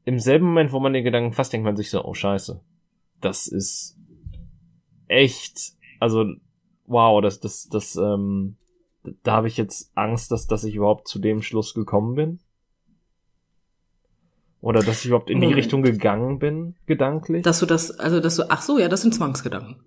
im 0.03 0.19
selben 0.19 0.45
Moment, 0.45 0.71
wo 0.71 0.79
man 0.79 0.93
den 0.93 1.03
Gedanken 1.03 1.33
fasst, 1.33 1.53
denkt 1.53 1.65
man 1.65 1.75
sich 1.75 1.89
so, 1.89 2.03
oh 2.03 2.13
scheiße, 2.13 2.61
das 3.21 3.47
ist 3.47 3.97
echt, 5.07 5.73
also 5.99 6.25
wow, 6.85 7.21
das, 7.21 7.39
das, 7.39 7.67
das, 7.67 7.95
ähm, 7.95 8.57
da 9.23 9.33
habe 9.33 9.47
ich 9.47 9.57
jetzt 9.57 9.91
Angst, 9.95 10.31
dass, 10.31 10.47
dass 10.47 10.63
ich 10.63 10.75
überhaupt 10.75 11.07
zu 11.07 11.19
dem 11.19 11.41
Schluss 11.41 11.73
gekommen 11.73 12.15
bin. 12.15 12.39
Oder 14.61 14.81
dass 14.81 15.01
ich 15.01 15.07
überhaupt 15.07 15.29
in 15.29 15.41
die 15.41 15.53
Richtung 15.53 15.83
gegangen 15.83 16.39
bin, 16.39 16.75
gedanklich. 16.87 17.43
Dass 17.43 17.59
du 17.59 17.67
das, 17.67 17.91
also 17.99 18.19
dass 18.19 18.37
du, 18.37 18.49
ach 18.49 18.63
so, 18.63 18.79
ja, 18.79 18.89
das 18.89 19.03
sind 19.03 19.13
Zwangsgedanken. 19.13 19.85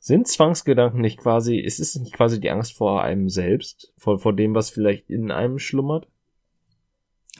Sind 0.00 0.26
Zwangsgedanken 0.26 1.00
nicht 1.00 1.18
quasi, 1.18 1.56
ist 1.56 1.78
es 1.78 1.94
nicht 1.94 2.12
quasi 2.12 2.40
die 2.40 2.50
Angst 2.50 2.72
vor 2.72 3.04
einem 3.04 3.28
selbst, 3.28 3.92
vor, 3.96 4.18
vor 4.18 4.32
dem, 4.32 4.56
was 4.56 4.70
vielleicht 4.70 5.08
in 5.08 5.30
einem 5.30 5.60
schlummert? 5.60 6.08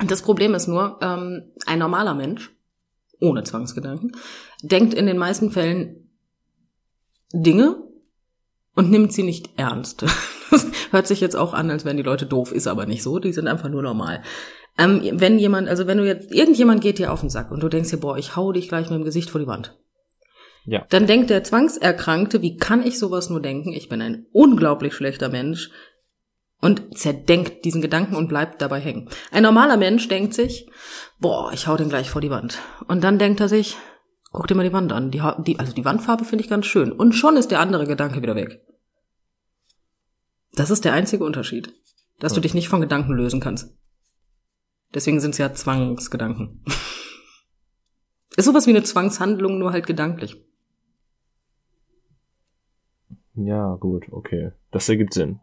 Das 0.07 0.23
Problem 0.23 0.55
ist 0.55 0.69
nur, 0.69 1.01
ähm, 1.03 1.51
ein 1.67 1.81
normaler 1.81 2.15
Mensch, 2.15 2.55
ohne 3.23 3.45
Zwangsgedanken, 3.45 4.13
denkt 4.63 4.95
in 4.95 5.07
den 5.07 5.19
meisten 5.19 5.51
Fällen 5.51 6.11
Dinge 7.33 7.77
und 8.75 8.91
nimmt 8.91 9.13
sie 9.13 9.23
nicht 9.23 9.51
ernst. 9.57 10.05
Das 10.53 10.67
hört 10.91 11.07
sich 11.07 11.23
jetzt 11.23 11.35
auch 11.35 11.55
an, 11.55 11.71
als 11.71 11.87
wären 11.87 11.97
die 11.97 12.03
Leute 12.03 12.27
doof, 12.27 12.53
ist 12.53 12.67
aber 12.67 12.85
nicht 12.85 13.03
so, 13.03 13.19
die 13.19 13.33
sind 13.33 13.49
einfach 13.49 13.71
nur 13.71 13.81
normal. 13.81 14.21
Ähm, 14.77 15.01
wenn 15.15 15.39
jemand, 15.39 15.67
also 15.67 15.87
wenn 15.87 15.97
du 15.97 16.07
jetzt, 16.07 16.31
irgendjemand 16.31 16.83
geht 16.83 16.99
dir 16.99 17.11
auf 17.11 17.21
den 17.21 17.31
Sack 17.31 17.51
und 17.51 17.63
du 17.63 17.71
denkst 17.71 17.89
dir, 17.89 17.97
boah, 17.97 18.19
ich 18.19 18.37
hau 18.37 18.53
dich 18.53 18.69
gleich 18.69 18.91
mit 18.91 18.99
dem 18.99 19.05
Gesicht 19.05 19.31
vor 19.31 19.41
die 19.41 19.47
Wand. 19.47 19.79
Ja. 20.67 20.85
Dann 20.91 21.07
denkt 21.07 21.31
der 21.31 21.43
Zwangserkrankte, 21.43 22.43
wie 22.43 22.59
kann 22.59 22.87
ich 22.87 22.99
sowas 22.99 23.31
nur 23.31 23.41
denken? 23.41 23.73
Ich 23.73 23.89
bin 23.89 24.03
ein 24.03 24.27
unglaublich 24.33 24.93
schlechter 24.93 25.31
Mensch. 25.31 25.71
Und 26.63 26.97
zerdenkt 26.97 27.65
diesen 27.65 27.83
Gedanken 27.83 28.15
und 28.15 28.29
bleibt 28.29 28.63
dabei 28.63 28.81
hängen. 28.81 29.11
Ein 29.33 29.43
normaler 29.43 29.77
Mensch 29.77 30.07
denkt 30.09 30.33
sich, 30.33 30.71
boah, 31.19 31.53
ich 31.53 31.67
hau 31.67 31.77
den 31.77 31.89
gleich 31.89 32.09
vor 32.09 32.21
die 32.23 32.31
Wand. 32.31 32.61
Und 32.87 33.03
dann 33.03 33.19
denkt 33.19 33.41
er 33.41 33.49
sich, 33.49 33.77
guck 34.31 34.47
dir 34.47 34.55
mal 34.55 34.67
die 34.67 34.73
Wand 34.73 34.93
an. 34.93 35.11
Die, 35.11 35.21
die, 35.45 35.59
also 35.59 35.75
die 35.75 35.85
Wandfarbe 35.85 36.25
finde 36.25 36.45
ich 36.45 36.51
ganz 36.51 36.67
schön. 36.67 36.93
Und 36.93 37.15
schon 37.15 37.37
ist 37.37 37.51
der 37.51 37.59
andere 37.59 37.87
Gedanke 37.87 38.23
wieder 38.23 38.37
weg. 38.37 38.65
Das 40.55 40.71
ist 40.71 40.85
der 40.85 40.93
einzige 40.93 41.25
Unterschied. 41.25 41.75
Dass 42.21 42.33
ja. 42.33 42.37
du 42.37 42.43
dich 42.43 42.55
nicht 42.55 42.69
von 42.69 42.81
Gedanken 42.81 43.13
lösen 43.13 43.41
kannst. 43.41 43.77
Deswegen 44.95 45.19
sind 45.19 45.33
es 45.33 45.39
ja 45.39 45.53
Zwangsgedanken. 45.53 46.65
ist 48.37 48.45
sowas 48.45 48.69
wie 48.69 48.71
eine 48.71 48.85
Zwangshandlung, 48.85 49.59
nur 49.59 49.73
halt 49.73 49.89
gedanklich. 49.89 50.41
Ja, 53.35 53.75
gut, 53.81 54.05
okay. 54.13 54.53
Das 54.71 54.89
ergibt 54.89 55.15
Sinn. 55.15 55.41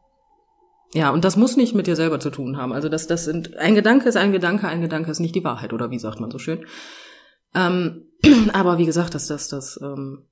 Ja, 0.94 1.12
und 1.12 1.24
das 1.24 1.38
muss 1.38 1.56
nicht 1.56 1.76
mit 1.76 1.88
dir 1.88 1.96
selber 1.96 2.20
zu 2.20 2.32
tun 2.32 2.58
haben. 2.58 2.74
Also 2.74 2.90
das, 2.90 3.06
das 3.06 3.26
sind, 3.26 3.56
ein 3.58 3.76
Gedanke 3.76 4.10
ist 4.10 4.18
ein 4.18 4.32
Gedanke, 4.32 4.68
ein 4.68 4.82
Gedanke 4.82 5.12
ist 5.12 5.20
nicht 5.20 5.36
die 5.36 5.44
Wahrheit, 5.44 5.72
oder 5.72 5.92
wie 5.92 6.00
sagt 6.00 6.20
man 6.20 6.32
so 6.32 6.40
schön. 6.40 6.66
Ähm, 7.54 8.08
aber 8.54 8.78
wie 8.80 8.86
gesagt, 8.86 9.14
dass 9.14 9.28
das, 9.28 9.50
das, 9.50 9.80
ähm, 9.82 10.26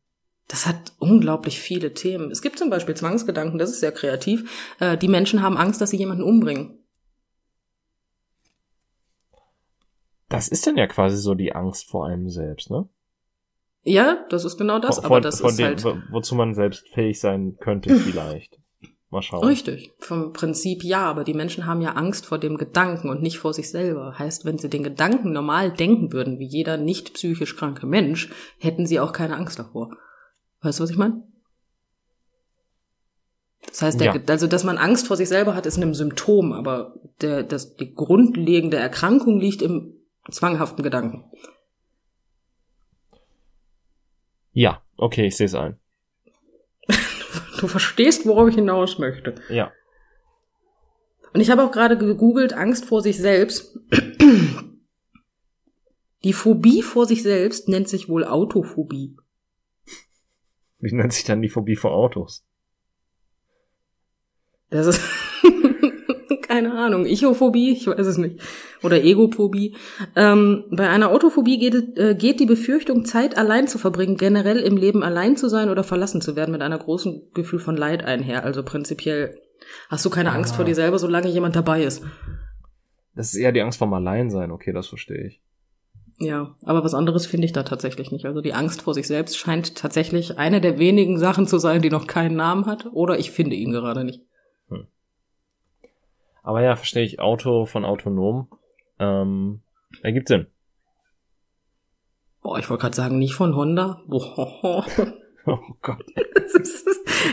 das 0.48 0.66
hat 0.66 0.94
unglaublich 0.98 1.60
viele 1.60 1.94
Themen. 1.94 2.32
Es 2.32 2.42
gibt 2.42 2.58
zum 2.58 2.70
Beispiel 2.70 2.96
Zwangsgedanken, 2.96 3.60
das 3.60 3.70
ist 3.70 3.82
sehr 3.82 3.92
kreativ. 3.92 4.76
Äh, 4.80 4.98
die 4.98 5.08
Menschen 5.08 5.44
haben 5.44 5.58
Angst, 5.58 5.80
dass 5.80 5.92
sie 5.92 5.98
jemanden 5.98 6.24
umbringen. 6.24 6.84
Das 10.30 10.48
ist 10.48 10.66
dann 10.66 10.76
ja 10.76 10.88
quasi 10.88 11.18
so 11.18 11.36
die 11.36 11.54
Angst 11.54 11.90
vor 11.90 12.08
einem 12.08 12.30
selbst, 12.30 12.70
ne? 12.70 12.90
Ja, 13.84 14.26
das 14.30 14.44
ist 14.44 14.58
genau 14.58 14.80
das, 14.80 14.98
vor, 14.98 15.06
aber 15.06 15.22
das 15.22 15.40
von 15.40 15.52
ist 15.52 15.60
dem, 15.60 15.66
halt. 15.66 15.86
Wozu 16.12 16.36
man 16.36 16.54
selbst 16.54 16.90
fähig 16.90 17.20
sein 17.20 17.58
könnte, 17.60 17.96
vielleicht. 18.00 18.60
Mal 19.10 19.22
schauen. 19.22 19.44
Richtig, 19.46 19.94
vom 20.00 20.34
Prinzip 20.34 20.84
ja, 20.84 21.06
aber 21.06 21.24
die 21.24 21.34
Menschen 21.34 21.66
haben 21.66 21.82
ja 21.82 21.94
Angst 21.94 22.26
vor 22.26 22.40
dem 22.40 22.58
Gedanken 22.58 23.10
und 23.10 23.22
nicht 23.22 23.38
vor 23.38 23.54
sich 23.54 23.70
selber. 23.70 24.20
Heißt, 24.20 24.44
wenn 24.44 24.58
sie 24.58 24.70
den 24.70 24.84
Gedanken 24.84 25.32
normal 25.32 25.72
denken 25.72 26.12
würden, 26.12 26.40
wie 26.40 26.48
jeder 26.48 26.76
nicht 26.76 27.14
psychisch 27.14 27.56
kranke 27.56 27.86
Mensch, 27.86 28.30
hätten 28.60 28.86
sie 28.86 29.00
auch 29.00 29.14
keine 29.14 29.38
Angst 29.38 29.60
davor. 29.60 29.96
Weißt 30.62 30.80
du, 30.80 30.84
was 30.84 30.90
ich 30.90 30.98
meine? 30.98 31.24
Das 33.68 33.82
heißt, 33.82 34.00
der, 34.00 34.16
ja. 34.16 34.22
also 34.28 34.48
dass 34.48 34.64
man 34.64 34.78
Angst 34.78 35.08
vor 35.08 35.16
sich 35.16 35.30
selber 35.30 35.56
hat, 35.56 35.66
ist 35.66 35.78
ein 35.78 35.94
Symptom, 35.94 36.52
aber 36.52 36.96
der, 37.22 37.44
das, 37.44 37.76
die 37.76 37.94
grundlegende 37.94 38.78
Erkrankung 38.78 39.40
liegt 39.40 39.62
im 39.62 39.94
zwanghaften 40.30 40.84
Gedanken. 40.84 41.26
Ja, 44.52 44.82
okay, 44.98 45.28
ich 45.28 45.38
sehe 45.38 45.46
es 45.46 45.56
ein. 45.56 45.80
Du 47.60 47.68
verstehst, 47.68 48.26
worauf 48.26 48.50
ich 48.50 48.56
hinaus 48.56 49.00
möchte. 49.00 49.36
Ja. 49.50 49.72
Und 51.34 51.42
ich 51.42 51.50
habe 51.50 51.64
auch 51.64 51.72
gerade 51.72 51.98
gegoogelt, 51.98 52.54
Angst 52.54 52.86
vor 52.86 53.02
sich 53.02 53.18
selbst. 53.18 53.78
Die 56.24 56.34
Phobie 56.34 56.82
vor 56.82 57.06
sich 57.06 57.24
selbst 57.24 57.70
nennt 57.70 57.88
sich 57.88 58.10
wohl 58.10 58.26
Autophobie. 58.26 59.16
Wie 60.80 60.94
nennt 60.94 61.14
sich 61.14 61.24
dann 61.24 61.42
die 61.42 61.50
Phobie 61.50 61.76
vor 61.76 61.92
Autos? 61.92 62.44
Das 64.70 64.88
ist 64.88 65.02
keine 66.58 66.74
Ahnung, 66.74 67.06
Ichophobie, 67.06 67.74
ich 67.74 67.86
weiß 67.86 68.06
es 68.08 68.18
nicht, 68.18 68.42
oder 68.82 69.04
Egophobie. 69.04 69.76
Ähm, 70.16 70.64
bei 70.72 70.90
einer 70.90 71.12
Autophobie 71.12 71.60
geht, 71.60 71.98
äh, 72.00 72.16
geht 72.16 72.40
die 72.40 72.48
Befürchtung, 72.48 73.06
Zeit 73.06 73.38
allein 73.38 73.68
zu 73.68 73.78
verbringen, 73.78 74.18
generell 74.18 74.58
im 74.58 74.76
Leben 74.76 75.04
allein 75.04 75.38
zu 75.38 75.50
sein 75.50 75.70
oder 75.70 75.84
verlassen 75.84 76.20
zu 76.20 76.36
werden, 76.36 76.52
mit 76.52 76.64
einer 76.64 76.80
großen 76.80 77.32
Gefühl 77.36 77.60
von 77.60 77.78
Leid 77.78 78.04
einher. 78.04 78.44
Also 78.44 78.64
prinzipiell 78.64 79.40
hast 79.90 80.04
du 80.04 80.10
keine 80.10 80.32
ah. 80.32 80.34
Angst 80.36 80.56
vor 80.56 80.66
dir 80.66 80.74
selber, 80.74 80.98
solange 80.98 81.28
jemand 81.28 81.56
dabei 81.56 81.84
ist. 81.84 82.04
Das 83.14 83.34
ist 83.34 83.40
eher 83.40 83.52
die 83.52 83.62
Angst 83.62 83.78
vorm 83.78 83.94
Alleinsein, 83.94 84.52
okay, 84.52 84.74
das 84.74 84.88
verstehe 84.88 85.28
ich. 85.28 85.42
Ja, 86.20 86.56
aber 86.64 86.84
was 86.84 86.96
anderes 86.96 87.28
finde 87.28 87.46
ich 87.46 87.54
da 87.54 87.62
tatsächlich 87.62 88.12
nicht. 88.12 88.26
Also 88.26 88.42
die 88.42 88.54
Angst 88.54 88.82
vor 88.82 88.96
sich 88.96 89.06
selbst 89.06 89.38
scheint 89.38 89.76
tatsächlich 89.76 90.40
eine 90.40 90.60
der 90.60 90.80
wenigen 90.80 91.20
Sachen 91.20 91.46
zu 91.46 91.60
sein, 91.60 91.84
die 91.84 91.92
noch 91.92 92.08
keinen 92.08 92.36
Namen 92.36 92.66
hat, 92.66 92.88
oder 92.92 93.20
ich 93.20 93.30
finde 93.30 93.56
ihn 93.56 93.72
gerade 93.72 94.04
nicht. 94.04 94.22
Aber 96.48 96.62
ja, 96.62 96.78
verstehe 96.78 97.04
ich. 97.04 97.20
Auto 97.20 97.66
von 97.66 97.84
autonom. 97.84 98.48
Ähm, 99.00 99.60
ergibt 100.02 100.30
Sinn. 100.30 100.48
Boah, 102.42 102.58
ich 102.58 102.70
wollte 102.70 102.84
gerade 102.84 102.96
sagen, 102.96 103.20
nicht 103.20 103.34
von 103.34 103.54
Honda. 103.54 104.02
Boah. 104.08 104.86
Oh 105.46 105.60
Gott. 105.82 106.06
es, 106.36 106.56
ist, 106.56 106.88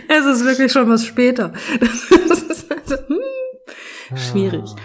es 0.08 0.26
ist 0.26 0.44
wirklich 0.44 0.72
schon 0.72 0.90
was 0.90 1.06
später. 1.06 1.52
Das 1.80 2.42
ist 2.42 2.72
also, 2.72 2.96
hm, 3.06 4.16
schwierig. 4.16 4.68
Ah. 4.68 4.82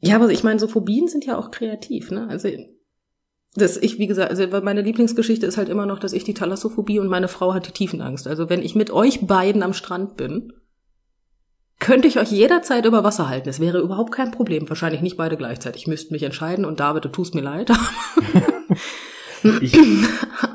Ja, 0.00 0.16
aber 0.16 0.30
ich 0.30 0.42
meine, 0.42 0.58
so 0.58 0.68
Phobien 0.68 1.08
sind 1.08 1.26
ja 1.26 1.36
auch 1.36 1.50
kreativ, 1.50 2.10
ne? 2.10 2.28
Also 2.30 2.48
das 3.56 3.76
ich, 3.76 3.98
wie 3.98 4.06
gesagt, 4.06 4.30
also 4.30 4.46
meine 4.62 4.80
Lieblingsgeschichte 4.80 5.44
ist 5.44 5.58
halt 5.58 5.68
immer 5.68 5.84
noch, 5.84 5.98
dass 5.98 6.14
ich 6.14 6.24
die 6.24 6.34
Thalassophobie 6.34 6.98
und 6.98 7.08
meine 7.08 7.28
Frau 7.28 7.52
hat 7.52 7.66
die 7.66 7.72
Tiefenangst. 7.72 8.26
Also 8.26 8.48
wenn 8.48 8.62
ich 8.62 8.74
mit 8.74 8.90
euch 8.90 9.26
beiden 9.26 9.62
am 9.62 9.74
Strand 9.74 10.16
bin, 10.16 10.54
könnte 11.78 12.08
ich 12.08 12.18
euch 12.18 12.30
jederzeit 12.30 12.86
über 12.86 13.04
Wasser 13.04 13.28
halten. 13.28 13.48
Es 13.48 13.60
wäre 13.60 13.80
überhaupt 13.80 14.12
kein 14.12 14.30
Problem. 14.30 14.68
Wahrscheinlich 14.68 15.02
nicht 15.02 15.16
beide 15.16 15.36
gleichzeitig. 15.36 15.86
Müssten 15.86 16.14
mich 16.14 16.22
entscheiden 16.22 16.64
und 16.64 16.80
David, 16.80 17.04
du 17.04 17.08
tust 17.08 17.34
mir 17.34 17.42
leid. 17.42 17.70
ich, 19.60 19.78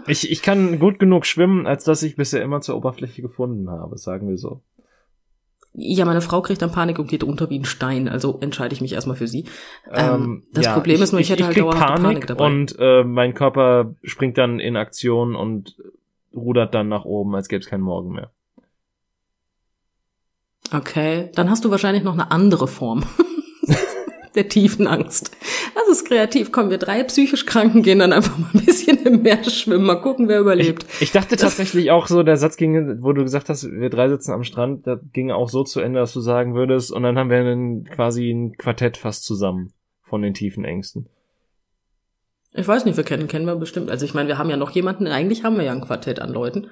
ich, 0.08 0.32
ich 0.32 0.42
kann 0.42 0.80
gut 0.80 1.00
genug 1.00 1.26
schwimmen, 1.26 1.68
als 1.68 1.84
dass 1.84 2.02
ich 2.04 2.16
bisher 2.16 2.42
immer 2.42 2.62
zur 2.62 2.76
Oberfläche 2.76 3.22
gefunden 3.22 3.70
habe, 3.70 3.98
sagen 3.98 4.30
wir 4.30 4.38
so. 4.38 4.62
Ja, 5.74 6.04
meine 6.04 6.22
Frau 6.22 6.42
kriegt 6.42 6.62
dann 6.62 6.72
Panik 6.72 7.00
und 7.00 7.08
geht 7.08 7.24
runter 7.24 7.50
wie 7.50 7.58
ein 7.58 7.66
Stein, 7.66 8.10
also 8.10 8.40
entscheide 8.42 8.74
ich 8.74 8.82
mich 8.82 8.92
erstmal 8.92 9.16
für 9.16 9.28
sie. 9.28 9.46
Ähm, 9.90 10.14
ähm 10.14 10.44
das 10.52 10.66
ja, 10.66 10.74
Problem 10.74 11.02
ist 11.02 11.14
nur, 11.14 11.22
ich, 11.22 11.28
ich 11.28 11.32
hätte 11.32 11.46
halt 11.46 11.58
dauerhaft 11.58 11.88
Panik, 11.88 12.04
Panik 12.04 12.28
dabei. 12.28 12.46
Und 12.46 12.76
äh, 12.78 13.04
mein 13.06 13.34
Körper 13.34 13.96
springt 14.04 14.38
dann 14.38 14.60
in 14.60 14.76
Aktion 14.76 15.36
und 15.36 15.78
rudert 16.36 16.74
dann 16.74 16.90
nach 16.90 17.06
oben, 17.06 17.36
als 17.36 17.48
gäbe 17.48 17.62
es 17.62 17.70
keinen 17.70 17.84
Morgen 17.84 18.12
mehr. 18.12 18.32
Okay, 20.74 21.30
dann 21.36 21.50
hast 21.50 21.66
du 21.66 21.72
wahrscheinlich 21.72 22.04
noch 22.04 22.14
eine 22.14 22.32
andere 22.32 22.68
Form 22.68 23.04
der 24.36 24.48
tiefen 24.48 24.88
Angst. 24.88 25.32
Das 25.76 25.88
ist 25.90 26.06
kreativ. 26.06 26.52
Kommen 26.52 26.70
wir 26.70 26.78
drei 26.78 27.04
psychisch 27.04 27.46
Kranken 27.46 27.84
gehen 27.84 28.00
dann 28.00 28.14
einfach 28.14 28.38
mal 28.38 28.50
ein 28.54 28.66
bisschen 28.66 28.98
im 29.06 29.22
Meer 29.22 29.44
schwimmen, 29.44 29.86
mal 29.86 29.96
gucken, 29.96 30.28
wer 30.30 30.40
überlebt. 30.40 30.86
Ich, 30.96 31.02
ich 31.04 31.12
dachte 31.12 31.36
tatsächlich 31.36 31.92
auch 31.92 32.08
so, 32.08 32.24
der 32.24 32.38
Satz 32.38 32.56
ging, 32.56 33.02
wo 33.02 33.12
du 33.12 33.24
gesagt 33.24 33.50
hast, 33.50 33.70
wir 33.70 33.90
drei 33.90 34.08
sitzen 34.08 34.32
am 34.32 34.44
Strand, 34.44 34.86
der 34.86 35.00
ging 35.12 35.32
auch 35.32 35.50
so 35.50 35.64
zu 35.64 35.82
Ende, 35.82 36.00
dass 36.00 36.14
du 36.14 36.22
sagen 36.22 36.56
würdest, 36.56 36.92
und 36.92 37.04
dann 37.04 37.18
haben 37.18 37.30
wir 37.30 37.38
einen, 37.38 37.84
quasi 37.86 38.32
ein 38.32 38.56
Quartett 38.58 38.98
fast 38.98 39.26
zusammen 39.26 39.74
von 40.02 40.22
den 40.22 40.34
tiefen 40.34 40.64
Ängsten. 40.64 41.08
Ich 42.54 42.68
weiß 42.68 42.84
nicht, 42.86 42.98
wir 42.98 43.06
kennen, 43.06 43.28
kennen 43.28 43.46
wir 43.46 43.56
bestimmt. 43.56 43.90
Also 43.90 44.06
ich 44.06 44.14
meine, 44.14 44.28
wir 44.28 44.38
haben 44.38 44.50
ja 44.50 44.58
noch 44.58 44.72
jemanden, 44.72 45.08
eigentlich 45.08 45.44
haben 45.44 45.56
wir 45.56 45.64
ja 45.64 45.72
ein 45.72 45.82
Quartett 45.82 46.20
an 46.20 46.34
Leuten. 46.34 46.68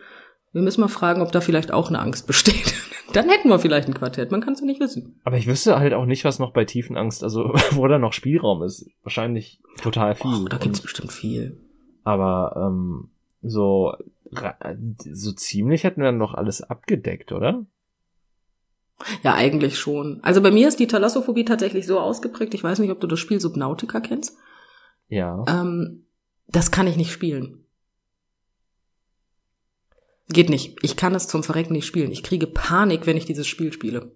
Wir 0.52 0.62
müssen 0.62 0.82
mal 0.82 0.88
fragen, 0.88 1.22
ob 1.22 1.32
da 1.32 1.42
vielleicht 1.42 1.72
auch 1.72 1.90
eine 1.90 2.00
Angst 2.00 2.28
besteht. 2.28 2.74
Dann 3.14 3.28
hätten 3.30 3.50
wir 3.50 3.60
vielleicht 3.60 3.88
ein 3.88 3.94
Quartett, 3.96 4.32
man 4.32 4.42
kann 4.42 4.54
es 4.54 4.60
ja 4.60 4.68
nicht 4.68 4.80
wissen. 4.80 5.20
Aber 5.24 5.38
ich 5.38 5.48
wüsste 5.48 5.80
halt 5.80 5.94
auch 5.94 6.06
nicht, 6.06 6.26
was 6.26 6.38
noch 6.38 6.54
bei 6.54 6.66
Tiefenangst, 6.66 7.24
also 7.24 7.54
wo 7.72 7.88
da 7.88 7.98
noch 7.98 8.14
Spielraum 8.14 8.62
ist. 8.64 8.90
Wahrscheinlich 9.04 9.62
total 9.82 10.16
viel. 10.16 10.44
Oh, 10.44 10.48
da 10.48 10.58
gibt's 10.58 10.80
Und, 10.80 10.84
bestimmt 10.84 11.12
viel. 11.12 11.58
Aber 12.04 12.54
ähm, 12.56 13.10
so, 13.42 13.94
so 15.12 15.32
ziemlich 15.32 15.84
hätten 15.84 16.02
wir 16.02 16.08
dann 16.08 16.18
noch 16.18 16.34
alles 16.34 16.62
abgedeckt, 16.62 17.32
oder? 17.32 17.66
Ja, 19.24 19.34
eigentlich 19.34 19.80
schon. 19.80 20.20
Also 20.24 20.42
bei 20.42 20.52
mir 20.52 20.68
ist 20.68 20.80
die 20.80 20.88
Thalassophobie 20.88 21.46
tatsächlich 21.46 21.88
so 21.88 22.00
ausgeprägt. 22.00 22.54
Ich 22.54 22.64
weiß 22.64 22.80
nicht, 22.80 22.92
ob 22.92 23.00
du 23.00 23.08
das 23.08 23.20
Spiel 23.20 23.40
Subnautica 23.40 24.02
kennst. 24.02 24.38
Ja. 25.08 25.44
Ähm, 25.48 26.06
das 26.48 26.72
kann 26.72 26.88
ich 26.88 26.98
nicht 26.98 27.12
spielen. 27.12 27.59
Geht 30.30 30.50
nicht. 30.50 30.78
Ich 30.84 30.96
kann 30.96 31.16
es 31.16 31.28
zum 31.28 31.44
Verrecken 31.44 31.74
nicht 31.74 31.86
spielen. 31.86 32.12
Ich 32.12 32.24
kriege 32.24 32.48
Panik, 32.48 33.08
wenn 33.08 33.18
ich 33.18 33.26
dieses 33.26 33.48
Spiel 33.48 33.74
spiele. 33.74 34.12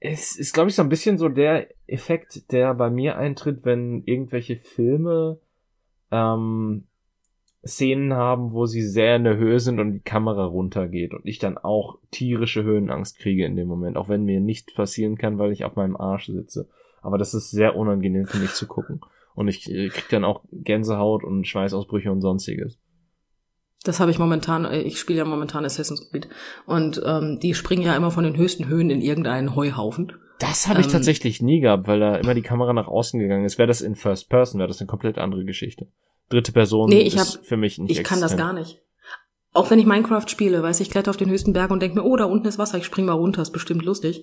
Es 0.00 0.36
ist, 0.36 0.54
glaube 0.54 0.70
ich, 0.70 0.76
so 0.76 0.82
ein 0.82 0.88
bisschen 0.88 1.18
so 1.18 1.28
der 1.28 1.68
Effekt, 1.88 2.52
der 2.52 2.74
bei 2.74 2.88
mir 2.88 3.18
eintritt, 3.18 3.64
wenn 3.64 4.04
irgendwelche 4.04 4.56
Filme 4.56 5.40
ähm, 6.12 6.84
Szenen 7.66 8.14
haben, 8.14 8.52
wo 8.52 8.66
sie 8.66 8.82
sehr 8.82 9.16
in 9.16 9.24
der 9.24 9.36
Höhe 9.36 9.58
sind 9.58 9.80
und 9.80 9.92
die 9.92 10.00
Kamera 10.00 10.44
runtergeht 10.44 11.12
und 11.12 11.26
ich 11.26 11.40
dann 11.40 11.58
auch 11.58 11.98
tierische 12.12 12.62
Höhenangst 12.62 13.18
kriege 13.18 13.44
in 13.44 13.56
dem 13.56 13.66
Moment, 13.66 13.96
auch 13.96 14.08
wenn 14.08 14.24
mir 14.24 14.40
nichts 14.40 14.72
passieren 14.74 15.18
kann, 15.18 15.38
weil 15.38 15.50
ich 15.50 15.64
auf 15.64 15.74
meinem 15.74 15.96
Arsch 15.96 16.26
sitze. 16.26 16.68
Aber 17.02 17.18
das 17.18 17.34
ist 17.34 17.50
sehr 17.50 17.74
unangenehm 17.74 18.26
für 18.26 18.38
mich 18.38 18.52
zu 18.52 18.68
gucken. 18.68 19.00
Und 19.34 19.48
ich 19.48 19.68
äh, 19.70 19.88
krieg 19.88 20.08
dann 20.10 20.24
auch 20.24 20.44
Gänsehaut 20.52 21.24
und 21.24 21.46
Schweißausbrüche 21.46 22.10
und 22.10 22.20
sonstiges. 22.20 22.78
Das 23.88 24.00
habe 24.00 24.10
ich 24.10 24.18
momentan, 24.18 24.66
äh, 24.66 24.82
ich 24.82 25.00
spiele 25.00 25.20
ja 25.20 25.24
momentan 25.24 25.64
Assassin's 25.64 26.10
Creed. 26.10 26.28
Und 26.66 27.00
ähm, 27.06 27.38
die 27.40 27.54
springen 27.54 27.80
ja 27.80 27.96
immer 27.96 28.10
von 28.10 28.22
den 28.22 28.36
höchsten 28.36 28.68
Höhen 28.68 28.90
in 28.90 29.00
irgendeinen 29.00 29.56
Heuhaufen. 29.56 30.12
Das 30.40 30.68
habe 30.68 30.80
ich 30.80 30.86
ähm, 30.88 30.92
tatsächlich 30.92 31.40
nie 31.40 31.60
gehabt, 31.60 31.86
weil 31.86 31.98
da 31.98 32.16
immer 32.16 32.34
die 32.34 32.42
Kamera 32.42 32.74
nach 32.74 32.86
außen 32.86 33.18
gegangen 33.18 33.46
ist. 33.46 33.56
Wäre 33.56 33.66
das 33.66 33.80
in 33.80 33.94
First 33.94 34.28
Person, 34.28 34.58
wäre 34.58 34.68
das 34.68 34.78
eine 34.80 34.88
komplett 34.88 35.16
andere 35.16 35.46
Geschichte. 35.46 35.86
Dritte 36.28 36.52
Person 36.52 36.90
nee, 36.90 37.00
ich 37.00 37.16
ist 37.16 37.38
hab, 37.38 37.46
für 37.46 37.56
mich 37.56 37.78
nicht 37.78 37.90
Ich 37.90 38.00
existent. 38.00 38.20
kann 38.20 38.28
das 38.28 38.36
gar 38.36 38.52
nicht. 38.52 38.82
Auch 39.54 39.70
wenn 39.70 39.78
ich 39.78 39.86
Minecraft 39.86 40.28
spiele, 40.28 40.62
weiß 40.62 40.80
ich, 40.80 40.90
kletter 40.90 41.08
auf 41.08 41.16
den 41.16 41.30
höchsten 41.30 41.54
Berg 41.54 41.70
und 41.70 41.80
denke 41.80 41.98
mir, 41.98 42.04
oh, 42.04 42.16
da 42.18 42.26
unten 42.26 42.46
ist 42.46 42.58
Wasser, 42.58 42.76
ich 42.76 42.84
spring 42.84 43.06
mal 43.06 43.14
runter, 43.14 43.40
ist 43.40 43.52
bestimmt 43.52 43.86
lustig. 43.86 44.22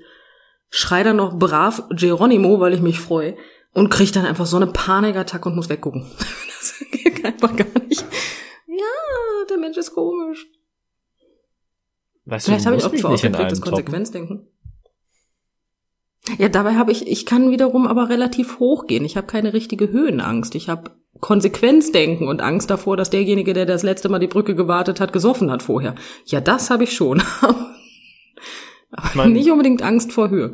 schrei 0.70 1.01
dann 1.01 1.16
noch 1.16 1.39
brav 1.39 1.82
Geronimo, 1.89 2.59
weil 2.59 2.76
ich 2.76 2.82
mich 2.82 2.99
freue 2.99 3.36
und 3.74 3.89
krieg 3.89 4.13
dann 4.13 4.28
einfach 4.28 4.45
so 4.45 4.57
eine 4.57 4.68
Panikattacke 4.68 5.49
und 5.49 5.55
muss 5.55 5.70
weggucken. 5.70 6.05
das 6.59 6.86
geht 6.91 7.26
einfach 7.26 7.55
gar 7.55 7.66
nicht. 7.89 8.05
Ja, 8.78 9.45
der 9.49 9.57
Mensch 9.57 9.78
ist 9.78 9.93
komisch. 9.93 10.47
Weißt 12.26 12.47
Vielleicht 12.47 12.65
habe 12.65 12.76
ich 12.76 12.84
auch 12.84 12.93
zu 12.93 13.07
ausgeprägtes 13.07 13.61
Konsequenzdenken. 13.61 14.47
Ja, 16.39 16.49
dabei 16.49 16.73
habe 16.73 16.91
ich, 16.91 17.07
ich 17.07 17.26
kann 17.26 17.51
wiederum 17.51 17.86
aber 17.86 18.09
relativ 18.09 18.59
hoch 18.59 18.88
gehen. 18.88 19.05
Ich 19.05 19.15
habe 19.15 19.28
keine 19.28 19.53
richtige 19.53 19.91
Höhenangst. 19.91 20.55
Ich 20.55 20.69
habe 20.69 20.91
Konsequenzdenken 21.19 22.28
und 22.28 22.41
Angst 22.41 22.69
davor, 22.69 22.97
dass 22.97 23.11
derjenige, 23.11 23.53
der 23.53 23.65
das 23.65 23.84
letzte 23.84 24.09
Mal 24.09 24.19
die 24.19 24.28
Brücke 24.28 24.55
gewartet 24.55 24.99
hat, 24.99 25.13
gesoffen 25.13 25.51
hat 25.51 25.61
vorher. 25.61 25.95
Ja, 26.26 26.41
das 26.41 26.71
habe 26.71 26.84
ich 26.84 26.93
schon. 26.93 27.21
aber 28.91 29.09
mein, 29.13 29.34
nicht 29.34 29.51
unbedingt 29.51 29.84
Angst 29.84 30.11
vor 30.11 30.30
Höhe. 30.30 30.53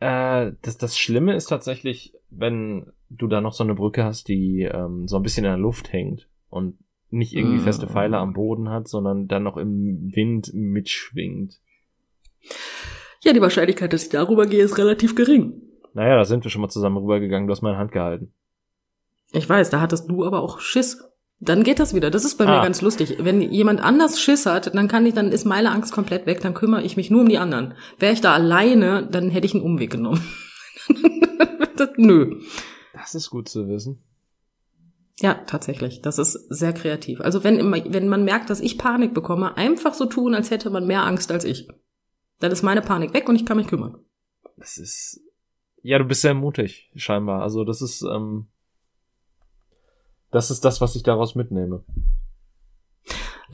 Äh, 0.00 0.52
das, 0.62 0.78
das 0.78 0.98
Schlimme 0.98 1.36
ist 1.36 1.46
tatsächlich, 1.46 2.14
wenn 2.30 2.92
du 3.10 3.28
da 3.28 3.40
noch 3.40 3.52
so 3.52 3.62
eine 3.62 3.74
Brücke 3.74 4.04
hast, 4.04 4.28
die 4.28 4.62
ähm, 4.62 5.06
so 5.06 5.16
ein 5.16 5.22
bisschen 5.22 5.44
in 5.44 5.50
der 5.50 5.58
Luft 5.58 5.92
hängt 5.92 6.28
und 6.48 6.78
nicht 7.10 7.34
irgendwie 7.34 7.60
feste 7.60 7.86
Pfeile 7.86 8.18
am 8.18 8.32
Boden 8.32 8.68
hat, 8.68 8.88
sondern 8.88 9.28
dann 9.28 9.42
noch 9.42 9.56
im 9.56 10.10
Wind 10.14 10.50
mitschwingt. 10.52 11.60
Ja, 13.22 13.32
die 13.32 13.40
Wahrscheinlichkeit, 13.40 13.92
dass 13.92 14.04
ich 14.04 14.08
darüber 14.10 14.46
gehe, 14.46 14.62
ist 14.62 14.78
relativ 14.78 15.14
gering. 15.14 15.62
Naja, 15.94 16.16
da 16.16 16.24
sind 16.24 16.44
wir 16.44 16.50
schon 16.50 16.62
mal 16.62 16.68
zusammen 16.68 16.98
rübergegangen. 16.98 17.46
Du 17.46 17.52
hast 17.52 17.62
meine 17.62 17.78
Hand 17.78 17.92
gehalten. 17.92 18.32
Ich 19.32 19.48
weiß, 19.48 19.70
da 19.70 19.80
hattest 19.80 20.10
du 20.10 20.24
aber 20.24 20.42
auch 20.42 20.60
Schiss. 20.60 21.02
Dann 21.38 21.64
geht 21.64 21.80
das 21.80 21.94
wieder. 21.94 22.10
Das 22.10 22.24
ist 22.24 22.36
bei 22.36 22.46
ah. 22.46 22.56
mir 22.56 22.62
ganz 22.62 22.80
lustig. 22.80 23.16
Wenn 23.20 23.42
jemand 23.42 23.80
anders 23.82 24.20
Schiss 24.20 24.46
hat, 24.46 24.74
dann 24.74 24.88
kann 24.88 25.04
ich, 25.06 25.14
dann 25.14 25.32
ist 25.32 25.44
meine 25.44 25.70
Angst 25.70 25.92
komplett 25.92 26.26
weg, 26.26 26.40
dann 26.40 26.54
kümmere 26.54 26.82
ich 26.82 26.96
mich 26.96 27.10
nur 27.10 27.22
um 27.22 27.28
die 27.28 27.38
anderen. 27.38 27.74
Wäre 27.98 28.12
ich 28.12 28.20
da 28.20 28.32
alleine, 28.32 29.06
dann 29.10 29.30
hätte 29.30 29.46
ich 29.46 29.54
einen 29.54 29.64
Umweg 29.64 29.90
genommen. 29.90 30.22
das, 31.76 31.90
nö. 31.96 32.40
Das 32.94 33.14
ist 33.14 33.30
gut 33.30 33.48
zu 33.48 33.68
wissen. 33.68 34.02
Ja, 35.20 35.34
tatsächlich. 35.46 36.02
Das 36.02 36.18
ist 36.18 36.32
sehr 36.50 36.72
kreativ. 36.72 37.20
Also 37.20 37.42
wenn, 37.42 37.72
wenn 37.72 38.08
man 38.08 38.24
merkt, 38.24 38.50
dass 38.50 38.60
ich 38.60 38.76
Panik 38.76 39.14
bekomme, 39.14 39.56
einfach 39.56 39.94
so 39.94 40.06
tun, 40.06 40.34
als 40.34 40.50
hätte 40.50 40.68
man 40.68 40.86
mehr 40.86 41.04
Angst 41.04 41.32
als 41.32 41.44
ich. 41.44 41.68
Dann 42.38 42.52
ist 42.52 42.62
meine 42.62 42.82
Panik 42.82 43.14
weg 43.14 43.28
und 43.28 43.36
ich 43.36 43.46
kann 43.46 43.56
mich 43.56 43.66
kümmern. 43.66 43.96
Das 44.58 44.76
ist, 44.76 45.20
ja, 45.82 45.98
du 45.98 46.04
bist 46.04 46.20
sehr 46.20 46.34
mutig, 46.34 46.90
scheinbar. 46.96 47.42
Also 47.42 47.64
das 47.64 47.80
ist, 47.80 48.02
ähm, 48.02 48.46
das 50.30 50.50
ist 50.50 50.64
das, 50.64 50.82
was 50.82 50.96
ich 50.96 51.02
daraus 51.02 51.34
mitnehme. 51.34 51.82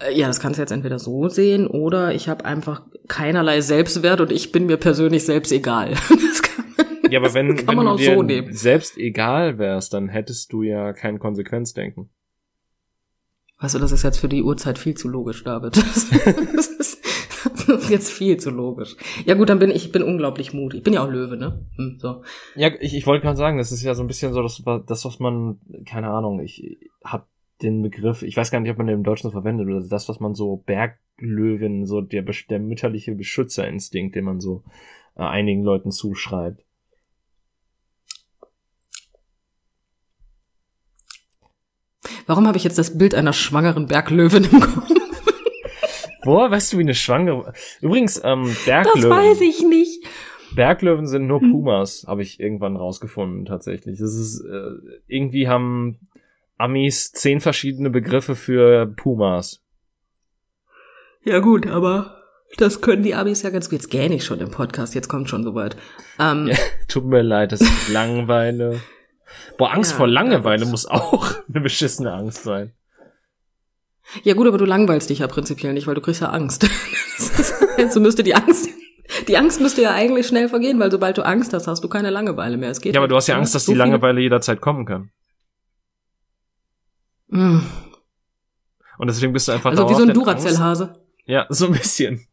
Äh, 0.01 0.19
ja, 0.19 0.27
das 0.27 0.41
kannst 0.41 0.59
du 0.59 0.63
jetzt 0.63 0.73
entweder 0.73 0.99
so 0.99 1.29
sehen 1.29 1.69
oder 1.69 2.13
ich 2.13 2.29
habe 2.29 2.45
einfach 2.45 2.83
keinerlei 3.07 3.61
Selbstwert 3.61 4.21
und 4.21 4.33
ich 4.33 4.51
bin 4.51 4.67
mir 4.67 4.79
persönlich 4.79 5.25
selbst 5.25 5.53
egal. 5.53 5.95
ja, 7.13 7.21
aber 7.21 7.35
wenn, 7.35 7.49
wenn 7.49 7.77
du 7.77 7.97
dir 7.97 8.45
so 8.47 8.53
selbst 8.53 8.97
egal 8.97 9.59
wärst, 9.59 9.93
dann 9.93 10.09
hättest 10.09 10.53
du 10.53 10.63
ja 10.63 10.93
kein 10.93 11.19
Konsequenzdenken. 11.19 12.09
Weißt 13.61 13.75
du, 13.75 13.79
das 13.79 13.93
ist 13.93 14.03
jetzt 14.03 14.19
für 14.19 14.29
die 14.29 14.43
Uhrzeit 14.43 14.79
viel 14.79 14.95
zu 14.95 15.09
logisch, 15.09 15.45
David. 15.45 15.77
das 16.57 16.69
ist, 16.69 17.05
das 17.45 17.69
ist 17.69 17.91
jetzt 17.91 18.11
viel 18.11 18.39
zu 18.39 18.51
logisch. 18.51 18.97
Ja 19.27 19.35
gut, 19.35 19.51
dann 19.51 19.59
bin 19.59 19.71
ich, 19.71 19.87
ich 19.87 19.93
bin 19.93 20.03
unglaublich 20.03 20.55
mutig. 20.55 20.79
Ich 20.79 20.85
bin 20.85 20.95
ja 20.95 21.05
auch 21.05 21.11
Löwe, 21.11 21.37
ne? 21.37 21.67
Hm, 21.77 21.99
so. 22.01 22.23
Ja, 22.57 22.71
ich, 22.81 22.97
ich 22.97 23.07
wollte 23.07 23.23
gerade 23.23 23.37
sagen, 23.37 23.59
das 23.59 23.73
ist 23.73 23.83
ja 23.83 23.95
so 23.95 24.03
ein 24.03 24.09
bisschen 24.09 24.33
so 24.33 24.43
das, 24.43 24.63
das 24.87 25.05
was 25.05 25.21
man, 25.21 25.61
keine 25.85 26.09
Ahnung, 26.09 26.41
ich 26.41 26.79
hab 27.05 27.29
den 27.61 27.83
Begriff, 27.83 28.23
ich 28.23 28.37
weiß 28.37 28.51
gar 28.51 28.59
nicht, 28.59 28.71
ob 28.71 28.79
man 28.79 28.87
den 28.87 28.97
im 28.97 29.05
Deutschen 29.05 29.29
so 29.29 29.33
verwendet, 29.33 29.69
oder 29.69 29.87
das, 29.87 30.09
was 30.09 30.19
man 30.19 30.35
so 30.35 30.57
Berglöwen, 30.57 31.85
so 31.85 32.01
der, 32.01 32.25
der 32.49 32.59
mütterliche 32.59 33.15
Beschützerinstinkt, 33.15 34.17
den 34.17 34.25
man 34.25 34.41
so 34.41 34.65
äh, 35.15 35.23
einigen 35.23 35.63
Leuten 35.63 35.91
zuschreibt. 35.91 36.65
Warum 42.27 42.47
habe 42.47 42.57
ich 42.57 42.65
jetzt 42.65 42.79
das 42.79 42.97
Bild 42.99 43.15
einer 43.15 43.33
schwangeren 43.33 43.87
Berglöwin 43.87 44.45
im 44.45 44.61
Kopf? 44.61 44.91
Woher 46.25 46.51
weißt 46.51 46.73
du, 46.73 46.79
wie 46.79 46.83
eine 46.83 46.95
Schwangere. 46.95 47.53
Übrigens, 47.81 48.21
ähm, 48.23 48.55
Berglöwen. 48.65 49.11
Das 49.11 49.11
weiß 49.11 49.41
ich 49.41 49.63
nicht. 49.63 50.07
Berglöwen 50.55 51.07
sind 51.07 51.27
nur 51.27 51.41
hm. 51.41 51.51
Pumas, 51.51 52.05
habe 52.07 52.23
ich 52.23 52.39
irgendwann 52.39 52.77
rausgefunden, 52.77 53.45
tatsächlich. 53.45 53.99
Das 53.99 54.15
ist, 54.15 54.45
äh, 54.45 54.99
irgendwie 55.07 55.49
haben 55.49 55.99
Amis 56.59 57.13
zehn 57.13 57.41
verschiedene 57.41 57.91
Begriffe 57.91 58.37
für 58.37 58.87
Pumas. 58.87 59.63
Ja, 61.25 61.39
gut, 61.39 61.67
aber 61.67 62.23
das 62.59 62.81
können 62.81 63.03
die 63.03 63.15
Amis 63.15 63.43
ja 63.43 63.51
ganz 63.51 63.69
gut. 63.71 63.81
Jetzt 63.81 63.91
gähne 63.91 64.17
ich 64.17 64.25
schon 64.25 64.41
im 64.41 64.51
Podcast, 64.51 64.95
jetzt 64.95 65.09
kommt 65.09 65.29
schon 65.29 65.43
soweit. 65.43 65.77
Ähm, 66.19 66.49
ja, 66.49 66.57
tut 66.89 67.05
mir 67.05 67.23
leid, 67.23 67.53
das 67.53 67.63
ist 67.63 67.89
Langeweile. 67.89 68.81
Boah, 69.59 69.73
Angst 69.73 69.93
ja, 69.93 69.97
vor 69.99 70.09
Langeweile 70.09 70.65
muss 70.67 70.87
auch 70.87 71.35
eine 71.49 71.61
beschissene 71.61 72.13
Angst 72.13 72.45
sein. 72.45 72.73
Ja 74.25 74.35
gut, 74.35 74.47
aber 74.47 74.59
du 74.59 74.65
langweilst 74.65 75.11
dich 75.11 75.21
ja 75.21 75.27
prinzipiell 75.27 75.73
nicht, 75.73 75.87
weil 75.87 75.95
du 75.95 76.01
kriegst 76.01 76.21
ja 76.21 76.31
Angst. 76.31 76.67
so 77.91 78.01
müsste 78.01 78.23
die 78.23 78.35
Angst, 78.35 78.69
die 79.29 79.37
Angst 79.37 79.61
müsste 79.61 79.83
ja 79.83 79.93
eigentlich 79.93 80.27
schnell 80.27 80.49
vergehen, 80.49 80.79
weil 80.79 80.91
sobald 80.91 81.19
du 81.19 81.25
Angst 81.25 81.53
hast, 81.53 81.67
hast 81.67 81.85
du 81.85 81.89
keine 81.89 82.11
Langeweile 82.11 82.57
mehr. 82.57 82.71
Es 82.71 82.81
geht 82.81 82.95
ja, 82.95 83.01
aber 83.01 83.09
du 83.09 83.17
hast 83.17 83.29
ja 83.29 83.37
Angst, 83.37 83.55
dass 83.55 83.65
so 83.65 83.73
die 83.73 83.79
Langeweile 83.79 84.21
jederzeit 84.21 84.61
kommen 84.61 84.87
kann. 84.87 85.11
Mm. 87.29 87.61
Und 88.99 89.07
deswegen 89.07 89.33
bist 89.33 89.49
du 89.49 89.53
einfach 89.53 89.71
Also 89.71 89.89
wie 89.89 89.95
so 89.95 90.03
ein 90.03 90.13
Duracell-Hase. 90.13 90.95
Ja, 91.25 91.47
so 91.49 91.67
ein 91.67 91.73
bisschen. 91.73 92.27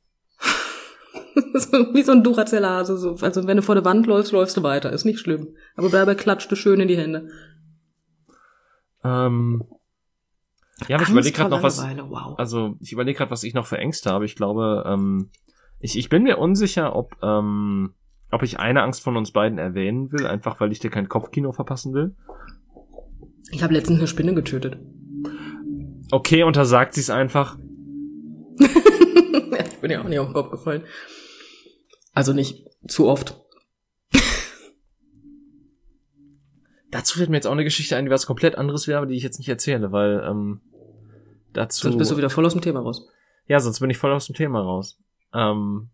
wie 1.94 2.04
so 2.04 2.12
ein 2.12 2.24
Duracell-Hase. 2.24 2.98
So. 2.98 3.16
Also 3.22 3.48
wenn 3.48 3.58
du 3.58 3.64
vor 3.64 3.76
der 3.76 3.86
Wand 3.86 4.08
läufst, 4.08 4.32
läufst 4.32 4.58
du 4.58 4.64
weiter. 4.64 4.92
Ist 4.92 5.06
nicht 5.06 5.20
schlimm. 5.20 5.50
Aber 5.76 5.90
dabei 5.90 6.16
klatscht 6.16 6.52
du 6.52 6.56
schön 6.56 6.80
in 6.80 6.88
die 6.88 6.98
Hände. 6.98 7.30
Ähm, 9.04 9.64
ja, 10.88 10.96
aber 10.96 11.04
ich 11.04 11.10
überlege 11.10 11.36
gerade 11.36 11.50
noch 11.50 11.64
was. 11.64 11.80
Wow. 11.80 12.38
Also 12.38 12.76
ich 12.80 12.94
überlege 12.94 13.18
gerade, 13.18 13.32
was 13.32 13.44
ich 13.44 13.54
noch 13.54 13.66
für 13.66 13.78
Ängste 13.78 14.12
habe. 14.12 14.26
Ich 14.26 14.36
glaube, 14.36 14.84
ähm, 14.88 15.30
ich, 15.80 15.98
ich 15.98 16.10
bin 16.10 16.24
mir 16.24 16.38
unsicher, 16.38 16.96
ob, 16.96 17.16
ähm, 17.22 17.94
ob 18.32 18.44
ich 18.44 18.60
eine 18.60 18.84
Angst 18.84 19.02
von 19.02 19.18
uns 19.18 19.32
beiden 19.32 19.58
erwähnen 19.58 20.12
will, 20.12 20.28
einfach 20.28 20.60
weil 20.60 20.72
ich 20.72 20.80
dir 20.80 20.90
kein 20.90 21.10
Kopfkino 21.10 21.52
verpassen 21.52 21.94
will. 21.94 22.16
Ich 23.52 23.64
habe 23.64 23.74
letztens 23.74 24.00
eine 24.00 24.08
Spinne 24.08 24.34
getötet. 24.34 24.78
Okay, 26.12 26.44
untersagt 26.44 26.94
sie 26.94 27.02
es 27.02 27.10
einfach. 27.10 27.58
ich 28.60 29.78
bin 29.82 29.92
ja 29.92 30.02
auch 30.02 30.08
nicht 30.08 30.20
auf 30.20 30.28
den 30.28 30.34
Kopf 30.34 30.52
gefallen. 30.52 30.84
Also 32.20 32.34
nicht 32.34 32.68
zu 32.86 33.08
oft. 33.08 33.40
Dazu 36.92 37.18
fällt 37.18 37.30
mir 37.30 37.38
jetzt 37.38 37.48
auch 37.48 37.54
eine 37.54 37.64
Geschichte 37.64 37.96
ein, 37.96 38.04
die 38.04 38.12
was 38.12 38.26
komplett 38.26 38.56
anderes 38.56 38.90
wäre, 38.90 38.98
aber 38.98 39.08
die 39.08 39.16
ich 39.16 39.24
jetzt 39.24 39.38
nicht 39.38 39.48
erzähle, 39.48 39.94
weil 39.94 40.22
ähm, 40.30 40.60
dazu. 41.54 41.84
Sonst 41.84 41.98
bist 41.98 42.12
du 42.12 42.18
wieder 42.18 42.30
voll 42.30 42.46
aus 42.46 42.52
dem 42.52 42.62
Thema 42.62 42.82
raus. 42.82 43.08
Ja, 43.48 43.62
sonst 43.62 43.80
bin 43.80 43.90
ich 43.90 43.98
voll 43.98 44.12
aus 44.12 44.26
dem 44.26 44.36
Thema 44.36 44.60
raus. 44.60 45.00
Ähm, 45.34 45.92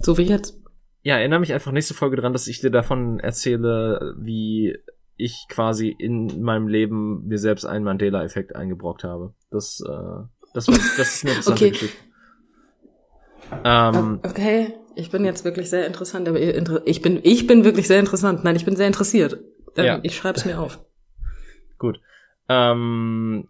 so 0.00 0.18
wie 0.18 0.24
jetzt. 0.24 0.60
Ja, 1.00 1.16
erinnere 1.16 1.40
mich 1.40 1.54
einfach 1.54 1.72
nächste 1.72 1.94
Folge 1.94 2.16
dran, 2.16 2.34
dass 2.34 2.46
ich 2.46 2.60
dir 2.60 2.70
davon 2.70 3.20
erzähle, 3.20 4.14
wie 4.18 4.76
ich 5.16 5.46
quasi 5.48 5.88
in 5.88 6.42
meinem 6.42 6.68
Leben 6.68 7.26
mir 7.26 7.38
selbst 7.38 7.64
einen 7.64 7.86
Mandela-Effekt 7.86 8.54
eingebrockt 8.54 9.02
habe. 9.02 9.32
Das, 9.50 9.80
äh, 9.80 10.26
das, 10.52 10.68
war, 10.68 10.74
das 10.74 10.98
ist 10.98 11.24
eine 11.24 11.32
interessante 11.36 11.52
okay. 11.52 11.70
Geschichte. 11.70 12.11
Ähm, 13.64 14.20
okay, 14.22 14.74
ich 14.94 15.10
bin 15.10 15.24
jetzt 15.24 15.44
wirklich 15.44 15.70
sehr 15.70 15.86
interessant, 15.86 16.28
aber 16.28 16.40
ich 16.40 17.02
bin, 17.02 17.20
ich 17.22 17.46
bin 17.46 17.64
wirklich 17.64 17.86
sehr 17.86 18.00
interessant. 18.00 18.44
Nein, 18.44 18.56
ich 18.56 18.64
bin 18.64 18.76
sehr 18.76 18.86
interessiert. 18.86 19.38
Ja. 19.76 20.00
Ich 20.02 20.16
schreibe 20.16 20.38
es 20.38 20.44
mir 20.44 20.60
auf. 20.60 20.80
Gut. 21.78 22.00
Ähm, 22.48 23.48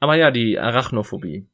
aber 0.00 0.16
ja, 0.16 0.30
die 0.30 0.58
Arachnophobie 0.58 1.46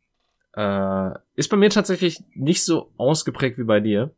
äh, 0.55 1.11
ist 1.37 1.49
bei 1.49 1.57
mir 1.57 1.71
tatsächlich 1.71 2.23
nicht 2.35 2.65
so 2.65 2.91
ausgeprägt 2.97 3.59
wie 3.59 3.65
bei 3.65 3.81
dir, 3.81 4.11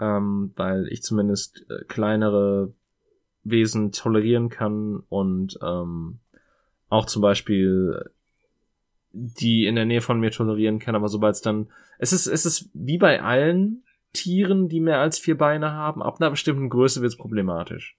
ähm, 0.00 0.52
weil 0.56 0.88
ich 0.90 1.02
zumindest 1.02 1.64
äh, 1.70 1.84
kleinere 1.84 2.72
Wesen 3.44 3.92
tolerieren 3.92 4.48
kann 4.48 5.02
und 5.08 5.58
ähm, 5.62 6.18
auch 6.88 7.06
zum 7.06 7.22
Beispiel 7.22 8.10
die 9.14 9.66
in 9.66 9.76
der 9.76 9.84
Nähe 9.84 10.00
von 10.00 10.20
mir 10.20 10.30
tolerieren 10.30 10.78
kann, 10.78 10.94
aber 10.94 11.08
sobald 11.08 11.36
es 11.36 11.40
dann, 11.40 11.68
es 11.98 12.12
ist, 12.12 12.26
es 12.26 12.44
ist 12.44 12.70
wie 12.74 12.98
bei 12.98 13.22
allen 13.22 13.84
Tieren, 14.12 14.68
die 14.68 14.80
mehr 14.80 15.00
als 15.00 15.18
vier 15.18 15.38
Beine 15.38 15.72
haben, 15.72 16.02
ab 16.02 16.20
einer 16.20 16.30
bestimmten 16.30 16.68
Größe 16.68 17.00
wird 17.00 17.12
es 17.12 17.18
problematisch. 17.18 17.96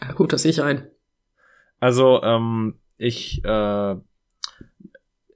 Ja, 0.00 0.12
gut, 0.14 0.32
das 0.32 0.42
sehe 0.42 0.50
ich 0.50 0.62
ein. 0.62 0.88
Also, 1.80 2.22
ähm, 2.22 2.78
ich, 2.96 3.44
äh, 3.44 3.94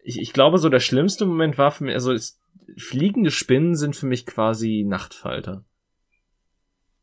ich, 0.02 0.20
ich 0.20 0.32
glaube, 0.32 0.58
so 0.58 0.68
der 0.68 0.80
schlimmste 0.80 1.26
Moment 1.26 1.58
war 1.58 1.70
für 1.72 1.84
mich, 1.84 1.94
also 1.94 2.12
ist, 2.12 2.40
fliegende 2.76 3.30
Spinnen 3.30 3.74
sind 3.74 3.96
für 3.96 4.06
mich 4.06 4.26
quasi 4.26 4.84
Nachtfalter. 4.86 5.64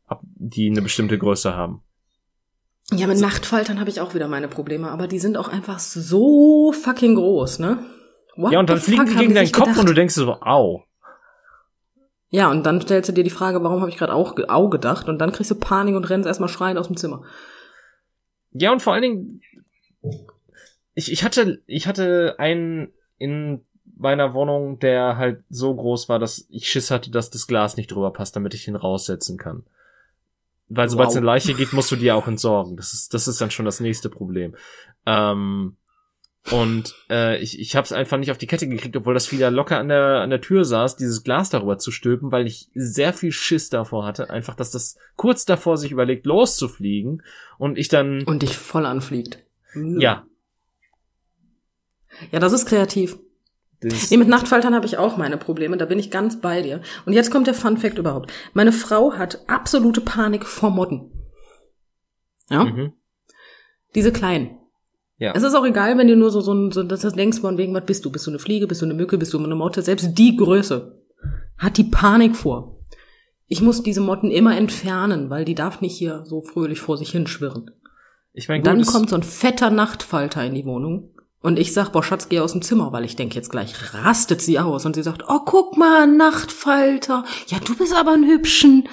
Ab, 0.06 0.22
die 0.24 0.70
eine 0.70 0.82
bestimmte 0.82 1.18
Größe 1.18 1.54
haben. 1.54 1.82
Ja, 2.92 3.06
mit 3.06 3.18
so. 3.18 3.24
Nachtfaltern 3.24 3.80
habe 3.80 3.90
ich 3.90 4.00
auch 4.00 4.14
wieder 4.14 4.28
meine 4.28 4.48
Probleme, 4.48 4.90
aber 4.90 5.06
die 5.06 5.18
sind 5.18 5.36
auch 5.36 5.48
einfach 5.48 5.78
so 5.78 6.72
fucking 6.72 7.14
groß, 7.14 7.58
ne? 7.58 7.78
What 8.36 8.52
ja, 8.52 8.60
und 8.60 8.68
dann 8.68 8.78
fliegen 8.78 9.06
die 9.06 9.14
gegen 9.14 9.34
deinen 9.34 9.52
Kopf 9.52 9.66
gedacht? 9.66 9.80
und 9.80 9.88
du 9.88 9.94
denkst 9.94 10.14
so, 10.14 10.30
au. 10.40 10.84
Ja, 12.30 12.50
und 12.50 12.64
dann 12.66 12.80
stellst 12.80 13.08
du 13.08 13.12
dir 13.12 13.22
die 13.22 13.30
Frage, 13.30 13.62
warum 13.62 13.80
habe 13.80 13.90
ich 13.90 13.96
gerade 13.96 14.12
auch 14.12 14.36
Au 14.48 14.68
gedacht? 14.68 15.08
Und 15.08 15.18
dann 15.18 15.30
kriegst 15.30 15.52
du 15.52 15.54
Panik 15.54 15.94
und 15.94 16.10
rennst 16.10 16.26
erstmal 16.26 16.48
schreien 16.48 16.78
aus 16.78 16.88
dem 16.88 16.96
Zimmer. 16.96 17.22
Ja, 18.50 18.72
und 18.72 18.82
vor 18.82 18.92
allen 18.92 19.02
Dingen, 19.02 19.40
ich, 20.94 21.12
ich 21.12 21.22
hatte, 21.22 21.62
ich 21.66 21.86
hatte 21.86 22.34
einen 22.38 22.92
in 23.18 23.64
meiner 23.96 24.34
Wohnung, 24.34 24.80
der 24.80 25.16
halt 25.16 25.44
so 25.48 25.74
groß 25.74 26.08
war, 26.08 26.18
dass 26.18 26.46
ich 26.50 26.68
Schiss 26.68 26.90
hatte, 26.90 27.12
dass 27.12 27.30
das 27.30 27.46
Glas 27.46 27.76
nicht 27.76 27.92
drüber 27.92 28.12
passt, 28.12 28.34
damit 28.34 28.52
ich 28.52 28.66
ihn 28.66 28.76
raussetzen 28.76 29.38
kann. 29.38 29.64
Weil 30.76 30.88
sobald 30.88 31.08
es 31.08 31.14
wow. 31.14 31.18
eine 31.18 31.26
Leiche 31.26 31.54
gibt, 31.54 31.72
musst 31.72 31.90
du 31.90 31.96
die 31.96 32.12
auch 32.12 32.26
entsorgen. 32.26 32.76
Das 32.76 32.92
ist, 32.92 33.14
das 33.14 33.28
ist 33.28 33.40
dann 33.40 33.50
schon 33.50 33.64
das 33.64 33.80
nächste 33.80 34.08
Problem. 34.08 34.56
Ähm, 35.06 35.76
und 36.50 36.94
äh, 37.08 37.40
ich, 37.40 37.58
ich 37.58 37.74
habe 37.74 37.84
es 37.86 37.92
einfach 37.92 38.18
nicht 38.18 38.30
auf 38.30 38.36
die 38.36 38.46
Kette 38.46 38.68
gekriegt, 38.68 38.96
obwohl 38.96 39.14
das 39.14 39.32
wieder 39.32 39.50
locker 39.50 39.78
an 39.78 39.88
der, 39.88 40.20
an 40.20 40.28
der 40.28 40.42
Tür 40.42 40.64
saß, 40.64 40.96
dieses 40.96 41.24
Glas 41.24 41.48
darüber 41.48 41.78
zu 41.78 41.90
stülpen, 41.90 42.32
weil 42.32 42.46
ich 42.46 42.68
sehr 42.74 43.14
viel 43.14 43.32
Schiss 43.32 43.70
davor 43.70 44.04
hatte. 44.04 44.28
Einfach, 44.28 44.54
dass 44.54 44.70
das 44.70 44.98
kurz 45.16 45.46
davor 45.46 45.78
sich 45.78 45.90
überlegt, 45.90 46.26
loszufliegen 46.26 47.22
und 47.56 47.78
ich 47.78 47.88
dann. 47.88 48.24
Und 48.24 48.42
dich 48.42 48.58
voll 48.58 48.84
anfliegt. 48.84 49.38
Ja. 49.74 50.26
Ja, 52.30 52.38
das 52.38 52.52
ist 52.52 52.66
kreativ. 52.66 53.18
Das 53.88 54.10
nee, 54.10 54.16
mit 54.16 54.28
Nachtfaltern 54.28 54.74
habe 54.74 54.86
ich 54.86 54.98
auch 54.98 55.16
meine 55.16 55.36
Probleme, 55.36 55.76
da 55.76 55.84
bin 55.84 55.98
ich 55.98 56.10
ganz 56.10 56.40
bei 56.40 56.62
dir. 56.62 56.80
Und 57.06 57.12
jetzt 57.12 57.30
kommt 57.30 57.46
der 57.46 57.54
Fun 57.54 57.76
Fact 57.76 57.98
überhaupt. 57.98 58.32
Meine 58.52 58.72
Frau 58.72 59.14
hat 59.14 59.44
absolute 59.46 60.00
Panik 60.00 60.46
vor 60.46 60.70
Motten. 60.70 61.10
Ja? 62.50 62.64
Mhm. 62.64 62.92
Diese 63.94 64.12
kleinen. 64.12 64.58
Ja. 65.18 65.32
Es 65.34 65.42
ist 65.42 65.54
auch 65.54 65.64
egal, 65.64 65.96
wenn 65.96 66.08
du 66.08 66.16
nur 66.16 66.30
so, 66.30 66.40
so, 66.40 66.52
ein, 66.52 66.72
so 66.72 66.82
das 66.82 67.00
denkst, 67.00 67.40
von 67.40 67.56
wegen, 67.56 67.74
was 67.74 67.86
bist 67.86 68.04
du? 68.04 68.10
Bist 68.10 68.26
du 68.26 68.30
eine 68.30 68.38
Fliege, 68.38 68.66
bist 68.66 68.82
du 68.82 68.86
eine 68.86 68.94
Mücke, 68.94 69.16
bist 69.16 69.32
du 69.32 69.38
eine 69.38 69.54
Motte? 69.54 69.82
Selbst 69.82 70.18
die 70.18 70.36
Größe 70.36 71.00
hat 71.56 71.78
die 71.78 71.84
Panik 71.84 72.34
vor. 72.34 72.80
Ich 73.46 73.60
muss 73.60 73.82
diese 73.82 74.00
Motten 74.00 74.30
immer 74.30 74.56
entfernen, 74.56 75.30
weil 75.30 75.44
die 75.44 75.54
darf 75.54 75.80
nicht 75.80 75.96
hier 75.96 76.24
so 76.24 76.42
fröhlich 76.42 76.80
vor 76.80 76.96
sich 76.96 77.10
hinschwirren. 77.10 77.70
Ich 78.32 78.48
mein, 78.48 78.62
gut, 78.62 78.66
Dann 78.66 78.84
kommt 78.84 79.10
so 79.10 79.16
ein 79.16 79.22
fetter 79.22 79.70
Nachtfalter 79.70 80.44
in 80.44 80.54
die 80.54 80.64
Wohnung. 80.64 81.10
Und 81.44 81.58
ich 81.58 81.72
sag, 81.72 81.90
boah, 81.90 82.02
Schatz, 82.02 82.28
geh 82.28 82.40
aus 82.40 82.52
dem 82.52 82.62
Zimmer, 82.62 82.92
weil 82.92 83.04
ich 83.04 83.16
denke, 83.16 83.36
jetzt 83.36 83.50
gleich 83.50 83.94
rastet 83.94 84.40
sie 84.42 84.58
aus. 84.58 84.86
Und 84.86 84.94
sie 84.94 85.02
sagt, 85.02 85.24
oh, 85.28 85.40
guck 85.44 85.76
mal, 85.76 86.06
Nachtfalter. 86.06 87.24
Ja, 87.46 87.58
du 87.58 87.76
bist 87.76 87.94
aber 87.94 88.12
ein 88.12 88.24
Hübschen. 88.24 88.88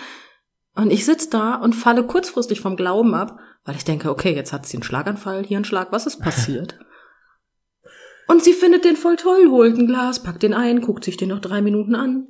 Und 0.75 0.91
ich 0.91 1.05
sitz 1.05 1.29
da 1.29 1.55
und 1.55 1.73
falle 1.73 2.05
kurzfristig 2.05 2.61
vom 2.61 2.75
Glauben 2.75 3.15
ab 3.15 3.39
weil 3.63 3.75
ich 3.75 3.83
denke, 3.83 4.09
okay, 4.09 4.33
jetzt 4.33 4.53
hat 4.53 4.65
sie 4.65 4.77
einen 4.77 4.83
Schlaganfall, 4.83 5.43
hier 5.43 5.57
einen 5.57 5.65
Schlag, 5.65 5.91
was 5.91 6.07
ist 6.07 6.19
passiert? 6.19 6.79
Und 8.27 8.43
sie 8.43 8.53
findet 8.53 8.85
den 8.85 8.95
voll 8.95 9.17
toll, 9.17 9.49
holt 9.49 9.77
ein 9.77 9.87
Glas, 9.87 10.23
packt 10.23 10.43
den 10.43 10.53
ein, 10.53 10.79
guckt 10.79 11.03
sich 11.03 11.17
den 11.17 11.29
noch 11.29 11.39
drei 11.39 11.61
Minuten 11.61 11.95
an. 11.95 12.27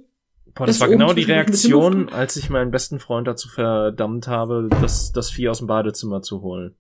Boah, 0.56 0.66
das 0.66 0.80
war 0.80 0.88
genau 0.88 1.14
die 1.14 1.24
Reaktion, 1.24 2.10
als 2.10 2.36
ich 2.38 2.50
meinen 2.50 2.72
besten 2.72 3.00
Freund 3.00 3.28
dazu 3.28 3.48
verdammt 3.48 4.28
habe, 4.28 4.68
das, 4.82 5.12
das 5.12 5.30
Vieh 5.30 5.48
aus 5.48 5.60
dem 5.60 5.68
Badezimmer 5.68 6.22
zu 6.22 6.42
holen. 6.42 6.76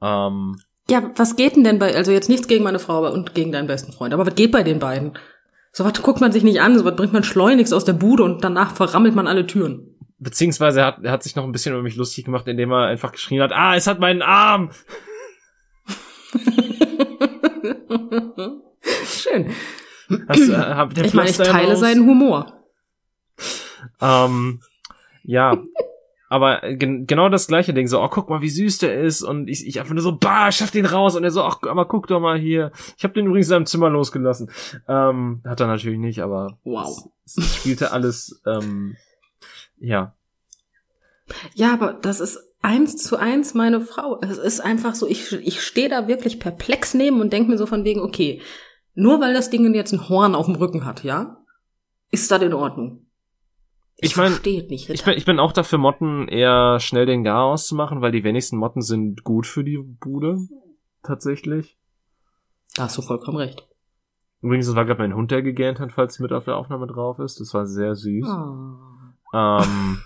Ähm, 0.00 0.56
ja, 0.90 1.10
was 1.16 1.36
geht 1.36 1.56
denn 1.56 1.64
denn 1.64 1.78
bei, 1.78 1.94
also 1.94 2.12
jetzt 2.12 2.28
nichts 2.28 2.48
gegen 2.48 2.64
meine 2.64 2.78
Frau 2.78 3.10
und 3.10 3.34
gegen 3.34 3.52
deinen 3.52 3.66
besten 3.66 3.92
Freund, 3.92 4.12
aber 4.12 4.26
was 4.26 4.34
geht 4.34 4.52
bei 4.52 4.62
den 4.62 4.78
beiden? 4.78 5.18
So 5.72 5.84
was 5.84 6.02
guckt 6.02 6.20
man 6.20 6.32
sich 6.32 6.42
nicht 6.42 6.60
an, 6.60 6.78
so 6.78 6.84
was 6.84 6.96
bringt 6.96 7.12
man 7.12 7.24
schleunigst 7.24 7.72
aus 7.72 7.84
der 7.84 7.94
Bude 7.94 8.24
und 8.24 8.44
danach 8.44 8.74
verrammelt 8.74 9.14
man 9.14 9.26
alle 9.26 9.46
Türen. 9.46 9.96
Beziehungsweise 10.18 10.80
er 10.80 10.86
hat, 10.86 10.98
er 11.02 11.12
hat 11.12 11.22
sich 11.22 11.34
noch 11.34 11.44
ein 11.44 11.52
bisschen 11.52 11.72
über 11.72 11.82
mich 11.82 11.96
lustig 11.96 12.24
gemacht, 12.24 12.46
indem 12.46 12.70
er 12.72 12.86
einfach 12.86 13.12
geschrien 13.12 13.42
hat, 13.42 13.52
ah, 13.52 13.74
es 13.74 13.86
hat 13.86 14.00
meinen 14.00 14.22
Arm! 14.22 14.70
Schön. 19.06 19.50
Hast, 20.28 20.48
äh, 20.48 20.54
hab, 20.54 20.96
ich 20.98 21.14
meine, 21.14 21.30
ich 21.30 21.36
teile 21.36 21.76
seinen 21.76 22.06
Humor. 22.06 22.52
Ähm, 24.00 24.60
ja, 25.22 25.56
aber 26.32 26.62
gen 26.76 27.06
genau 27.06 27.28
das 27.28 27.46
gleiche 27.46 27.74
Ding, 27.74 27.86
so, 27.86 28.02
oh, 28.02 28.08
guck 28.08 28.30
mal, 28.30 28.40
wie 28.40 28.48
süß 28.48 28.78
der 28.78 28.98
ist 29.02 29.22
und 29.22 29.48
ich, 29.48 29.66
ich 29.66 29.78
einfach 29.78 29.92
nur 29.92 30.02
so, 30.02 30.16
bah, 30.16 30.50
schaff 30.50 30.70
den 30.70 30.86
raus 30.86 31.14
und 31.14 31.24
er 31.24 31.30
so, 31.30 31.42
ach, 31.42 31.58
aber 31.68 31.84
guck 31.84 32.06
doch 32.06 32.20
mal 32.20 32.38
hier. 32.38 32.72
Ich 32.96 33.04
habe 33.04 33.12
den 33.12 33.26
übrigens 33.26 33.48
in 33.48 33.50
seinem 33.50 33.66
Zimmer 33.66 33.90
losgelassen. 33.90 34.50
Ähm, 34.88 35.42
hat 35.44 35.60
er 35.60 35.66
natürlich 35.66 35.98
nicht, 35.98 36.22
aber 36.22 36.58
wow. 36.64 36.88
es, 37.26 37.36
es 37.36 37.56
spielte 37.56 37.92
alles 37.92 38.40
ähm, 38.46 38.96
ja. 39.78 40.14
Ja, 41.52 41.74
aber 41.74 41.92
das 41.92 42.20
ist 42.20 42.40
eins 42.62 42.96
zu 42.96 43.18
eins 43.18 43.52
meine 43.52 43.82
Frau. 43.82 44.18
Es 44.22 44.38
ist 44.38 44.60
einfach 44.60 44.94
so, 44.94 45.06
ich, 45.06 45.34
ich 45.34 45.60
stehe 45.60 45.90
da 45.90 46.08
wirklich 46.08 46.40
perplex 46.40 46.94
neben 46.94 47.20
und 47.20 47.34
denke 47.34 47.50
mir 47.50 47.58
so 47.58 47.66
von 47.66 47.84
wegen, 47.84 48.00
okay, 48.00 48.40
nur 48.94 49.20
weil 49.20 49.34
das 49.34 49.50
Ding 49.50 49.74
jetzt 49.74 49.92
ein 49.92 50.08
Horn 50.08 50.34
auf 50.34 50.46
dem 50.46 50.54
Rücken 50.54 50.86
hat, 50.86 51.04
ja, 51.04 51.44
ist 52.10 52.30
das 52.30 52.40
in 52.40 52.54
Ordnung. 52.54 53.01
Ich, 54.04 54.16
meine, 54.16 54.34
ich 54.44 55.04
bin, 55.04 55.14
ich 55.16 55.24
bin 55.24 55.38
auch 55.38 55.52
dafür, 55.52 55.78
Motten 55.78 56.26
eher 56.26 56.80
schnell 56.80 57.06
den 57.06 57.22
Gar 57.22 57.44
auszumachen, 57.44 58.00
weil 58.00 58.10
die 58.10 58.24
wenigsten 58.24 58.56
Motten 58.56 58.82
sind 58.82 59.22
gut 59.22 59.46
für 59.46 59.62
die 59.62 59.78
Bude. 59.78 60.38
Tatsächlich. 61.04 61.78
Da 62.74 62.84
hast 62.84 62.98
du 62.98 63.02
vollkommen 63.02 63.36
recht. 63.36 63.68
Übrigens, 64.40 64.66
das 64.66 64.74
war 64.74 64.86
gerade 64.86 65.00
mein 65.00 65.14
Hund, 65.14 65.30
der 65.30 65.42
gegähnt 65.42 65.78
hat, 65.78 65.92
falls 65.92 66.18
mit 66.18 66.32
auf 66.32 66.44
der 66.44 66.56
Aufnahme 66.56 66.88
drauf 66.88 67.20
ist. 67.20 67.38
Das 67.38 67.54
war 67.54 67.64
sehr 67.64 67.94
süß. 67.94 68.26
Oh. 68.26 69.36
Ähm, 69.36 70.02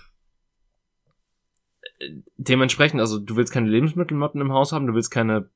dementsprechend, 2.37 3.01
also 3.01 3.17
du 3.17 3.35
willst 3.35 3.51
keine 3.51 3.67
Lebensmittelmotten 3.67 4.39
im 4.39 4.53
Haus 4.53 4.73
haben, 4.73 4.85
du 4.85 4.93
willst 4.93 5.09
keine 5.09 5.49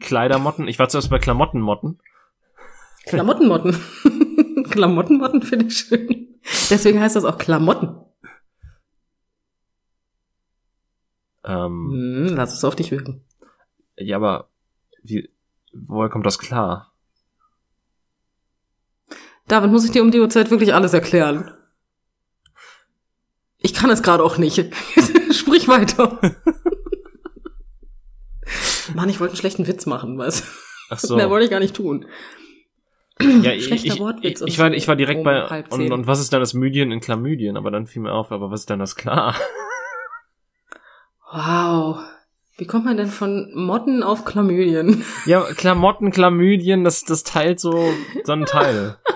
Kleidermotten. 0.00 0.66
Ich 0.66 0.78
war 0.78 0.88
zuerst 0.88 1.10
bei 1.10 1.18
Klamottenmotten. 1.18 2.00
Klamottenmotten. 3.04 3.76
Klamottenmotten 4.70 5.42
finde 5.42 5.66
ich 5.66 5.76
schön. 5.76 6.23
Deswegen 6.70 7.00
heißt 7.00 7.16
das 7.16 7.24
auch 7.24 7.38
Klamotten. 7.38 8.00
Ähm, 11.44 11.90
hm, 11.92 12.36
lass 12.36 12.54
es 12.54 12.64
auf 12.64 12.76
dich 12.76 12.90
wirken. 12.90 13.24
Ja, 13.96 14.16
aber 14.16 14.48
wie, 15.02 15.30
woher 15.72 16.08
kommt 16.08 16.26
das 16.26 16.38
klar? 16.38 16.92
David, 19.46 19.70
muss 19.70 19.84
ich 19.84 19.90
dir 19.90 20.02
um 20.02 20.10
die 20.10 20.20
Uhrzeit 20.20 20.50
wirklich 20.50 20.72
alles 20.72 20.94
erklären? 20.94 21.52
Ich 23.58 23.74
kann 23.74 23.90
es 23.90 24.02
gerade 24.02 24.22
auch 24.22 24.38
nicht. 24.38 24.56
Sprich 25.32 25.68
weiter. 25.68 26.18
Mann, 28.94 29.08
ich 29.08 29.20
wollte 29.20 29.32
einen 29.32 29.38
schlechten 29.38 29.66
Witz 29.66 29.86
machen, 29.86 30.18
was? 30.18 30.44
Ach 30.90 30.98
so. 30.98 31.16
Mehr 31.16 31.30
wollte 31.30 31.44
ich 31.44 31.50
gar 31.50 31.60
nicht 31.60 31.76
tun. 31.76 32.06
Ja, 33.20 33.52
Schlechter 33.60 33.94
ich, 33.94 34.00
Wortwitz. 34.00 34.40
Ich, 34.40 34.46
ich, 34.46 34.58
war, 34.58 34.72
ich 34.72 34.88
war 34.88 34.96
direkt 34.96 35.18
um 35.18 35.24
bei, 35.24 35.64
und, 35.70 35.92
und 35.92 36.06
was 36.06 36.20
ist 36.20 36.32
dann 36.32 36.40
das 36.40 36.54
Mydien 36.54 36.90
in 36.90 37.00
Chlamydien? 37.00 37.56
Aber 37.56 37.70
dann 37.70 37.86
fiel 37.86 38.02
mir 38.02 38.12
auf, 38.12 38.32
aber 38.32 38.50
was 38.50 38.60
ist 38.60 38.70
dann 38.70 38.78
das 38.78 38.96
klar? 38.96 39.34
Wow. 41.32 41.98
Wie 42.56 42.66
kommt 42.66 42.84
man 42.84 42.96
denn 42.96 43.08
von 43.08 43.50
Motten 43.54 44.02
auf 44.04 44.24
Chlamydien? 44.24 45.04
Ja, 45.26 45.42
Klamotten, 45.42 46.12
Chlamydien, 46.12 46.84
das, 46.84 47.02
das 47.02 47.24
teilt 47.24 47.58
so, 47.58 47.92
so 48.22 48.32
ein 48.32 48.44
Teil. 48.44 48.96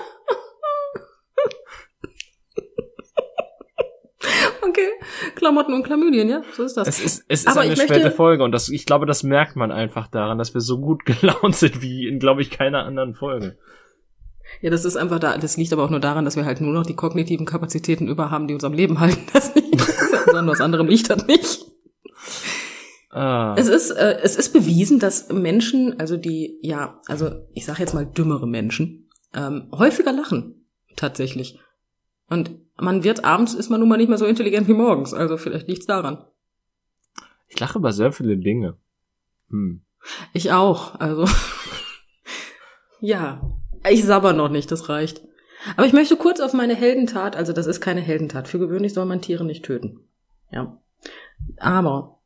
Okay, 4.61 4.89
Klamotten 5.35 5.73
und 5.73 5.83
Chlamydien, 5.85 6.29
ja, 6.29 6.43
so 6.53 6.63
ist 6.63 6.77
das. 6.77 6.87
Es 6.87 7.01
ist, 7.01 7.25
es 7.29 7.41
ist 7.41 7.49
Aber 7.49 7.63
eine 7.63 7.77
späte 7.77 8.11
Folge 8.11 8.45
und 8.45 8.53
das, 8.53 8.69
ich 8.69 8.85
glaube, 8.85 9.07
das 9.07 9.23
merkt 9.23 9.57
man 9.57 9.73
einfach 9.73 10.09
daran, 10.09 10.37
dass 10.37 10.53
wir 10.53 10.61
so 10.61 10.79
gut 10.79 11.05
gelaunt 11.07 11.57
sind 11.57 11.81
wie 11.81 12.07
in, 12.07 12.19
glaube 12.19 12.43
ich, 12.43 12.51
keiner 12.51 12.85
anderen 12.85 13.15
Folge. 13.15 13.57
Ja, 14.61 14.71
das 14.71 14.85
ist 14.85 14.97
einfach 14.97 15.19
da, 15.19 15.37
das 15.39 15.57
liegt 15.57 15.73
aber 15.73 15.85
auch 15.85 15.91
nur 15.91 16.01
daran, 16.01 16.25
dass 16.25 16.37
wir 16.37 16.45
halt 16.45 16.61
nur 16.61 16.73
noch 16.73 16.87
die 16.87 16.97
kognitiven 16.97 17.47
Kapazitäten 17.47 18.09
über 18.09 18.31
haben, 18.31 18.49
die 18.49 18.55
uns 18.55 18.65
am 18.65 18.73
Leben 18.73 19.01
halten. 19.01 19.27
Das 19.33 19.55
nicht, 19.55 19.81
sondern 20.25 20.47
was 20.49 20.61
anderem 20.61 20.89
liegt 20.89 21.11
das 21.11 21.27
nicht. 21.27 21.65
Ah. 23.11 23.55
Es 23.57 23.69
ist, 23.69 23.91
äh, 23.91 24.19
es 24.23 24.37
ist 24.37 24.53
bewiesen, 24.53 24.99
dass 24.99 25.29
Menschen, 25.31 25.99
also 25.99 26.17
die, 26.17 26.59
ja, 26.63 27.01
also 27.07 27.31
ich 27.55 27.65
sage 27.65 27.81
jetzt 27.81 27.95
mal 27.95 28.07
dümmere 28.07 28.47
Menschen, 28.47 29.09
ähm, 29.35 29.69
häufiger 29.73 30.13
lachen, 30.13 30.67
tatsächlich. 30.97 31.59
Und 32.29 32.51
man 32.77 33.05
wird 33.05 33.25
abends, 33.25 33.55
ist 33.55 33.71
man 33.71 33.81
nun 33.81 33.89
mal 33.89 33.97
nicht 33.97 34.09
mehr 34.09 34.19
so 34.19 34.27
intelligent 34.27 34.69
wie 34.69 34.75
morgens. 34.75 35.15
Also 35.15 35.37
vielleicht 35.37 35.69
liegt's 35.69 35.87
daran. 35.87 36.25
Ich 37.49 37.59
lache 37.59 37.79
über 37.79 37.93
sehr 37.93 38.13
viele 38.13 38.37
Dinge. 38.37 38.77
Hm. 39.51 39.83
Ich 40.33 40.53
auch. 40.53 41.01
Also 41.01 41.25
ja, 43.01 43.41
ich 43.89 44.05
sabber 44.05 44.33
noch 44.33 44.49
nicht, 44.49 44.71
das 44.71 44.89
reicht. 44.89 45.23
Aber 45.77 45.87
ich 45.87 45.93
möchte 45.93 46.17
kurz 46.17 46.41
auf 46.41 46.53
meine 46.53 46.75
Heldentat, 46.75 47.37
also 47.37 47.53
das 47.53 47.67
ist 47.67 47.81
keine 47.81 48.01
Heldentat. 48.01 48.49
Für 48.49 48.59
gewöhnlich 48.59 48.95
soll 48.95 49.07
man 49.07 49.21
Tiere 49.21 49.45
nicht 49.45 49.65
töten. 49.65 50.01
Ja. 50.51 50.81
Aber 51.59 52.21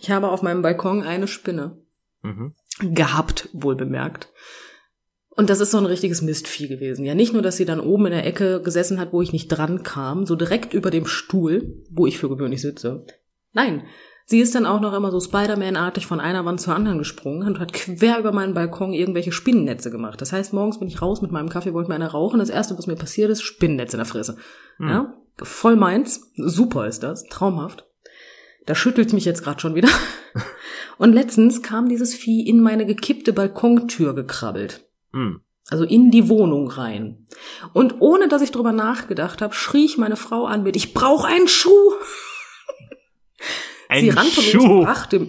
ich 0.00 0.10
habe 0.10 0.28
auf 0.28 0.42
meinem 0.42 0.62
Balkon 0.62 1.02
eine 1.02 1.28
Spinne 1.28 1.78
mhm. 2.22 2.54
gehabt, 2.80 3.48
wohl 3.52 3.76
bemerkt. 3.76 4.28
Und 5.30 5.50
das 5.50 5.60
ist 5.60 5.70
so 5.70 5.78
ein 5.78 5.86
richtiges 5.86 6.20
Mistvieh 6.20 6.66
gewesen. 6.66 7.04
Ja, 7.04 7.14
nicht 7.14 7.32
nur, 7.32 7.42
dass 7.42 7.56
sie 7.56 7.64
dann 7.64 7.80
oben 7.80 8.06
in 8.06 8.12
der 8.12 8.26
Ecke 8.26 8.60
gesessen 8.60 8.98
hat, 8.98 9.12
wo 9.12 9.22
ich 9.22 9.32
nicht 9.32 9.48
dran 9.48 9.84
kam, 9.84 10.26
so 10.26 10.34
direkt 10.34 10.74
über 10.74 10.90
dem 10.90 11.06
Stuhl, 11.06 11.84
wo 11.90 12.06
ich 12.06 12.18
für 12.18 12.28
gewöhnlich 12.28 12.60
sitze. 12.60 13.06
Nein, 13.52 13.84
Sie 14.30 14.40
ist 14.40 14.54
dann 14.54 14.66
auch 14.66 14.80
noch 14.80 14.92
immer 14.92 15.10
so 15.10 15.20
Spider-Man-artig 15.20 16.06
von 16.06 16.20
einer 16.20 16.44
Wand 16.44 16.60
zur 16.60 16.74
anderen 16.74 16.98
gesprungen 16.98 17.48
und 17.48 17.58
hat 17.58 17.72
quer 17.72 18.18
über 18.18 18.30
meinen 18.30 18.52
Balkon 18.52 18.92
irgendwelche 18.92 19.32
Spinnennetze 19.32 19.90
gemacht. 19.90 20.20
Das 20.20 20.34
heißt, 20.34 20.52
morgens 20.52 20.78
bin 20.78 20.86
ich 20.86 21.00
raus 21.00 21.22
mit 21.22 21.32
meinem 21.32 21.48
Kaffee, 21.48 21.72
wollte 21.72 21.88
mir 21.88 21.94
eine 21.94 22.10
rauchen. 22.10 22.38
Das 22.38 22.50
erste, 22.50 22.76
was 22.76 22.86
mir 22.86 22.96
passiert 22.96 23.30
ist, 23.30 23.40
Spinnennetze 23.40 23.96
in 23.96 24.00
der 24.00 24.06
Fresse. 24.06 24.36
Hm. 24.76 24.88
Ja, 24.90 25.14
voll 25.38 25.76
meins. 25.76 26.30
Super 26.36 26.86
ist 26.86 27.02
das. 27.02 27.24
Traumhaft. 27.30 27.86
Da 28.66 28.74
schüttelt 28.74 29.14
mich 29.14 29.24
jetzt 29.24 29.42
gerade 29.42 29.60
schon 29.60 29.74
wieder. 29.74 29.88
Und 30.98 31.14
letztens 31.14 31.62
kam 31.62 31.88
dieses 31.88 32.14
Vieh 32.14 32.46
in 32.46 32.60
meine 32.60 32.84
gekippte 32.84 33.32
Balkontür 33.32 34.14
gekrabbelt. 34.14 34.84
Hm. 35.14 35.40
Also 35.70 35.84
in 35.84 36.10
die 36.10 36.28
Wohnung 36.28 36.68
rein. 36.68 37.26
Und 37.72 38.02
ohne 38.02 38.28
dass 38.28 38.42
ich 38.42 38.52
drüber 38.52 38.72
nachgedacht 38.72 39.40
habe, 39.40 39.54
schrie 39.54 39.86
ich 39.86 39.96
meine 39.96 40.16
Frau 40.16 40.44
an 40.44 40.64
mit, 40.64 40.76
ich 40.76 40.92
brauche 40.92 41.26
einen 41.26 41.48
Schuh. 41.48 41.70
Ein 43.88 44.04
Sie 44.04 44.10
rannte 44.10 44.42
Schuh. 44.42 44.78
und 44.78 44.84
brachte 44.84 45.26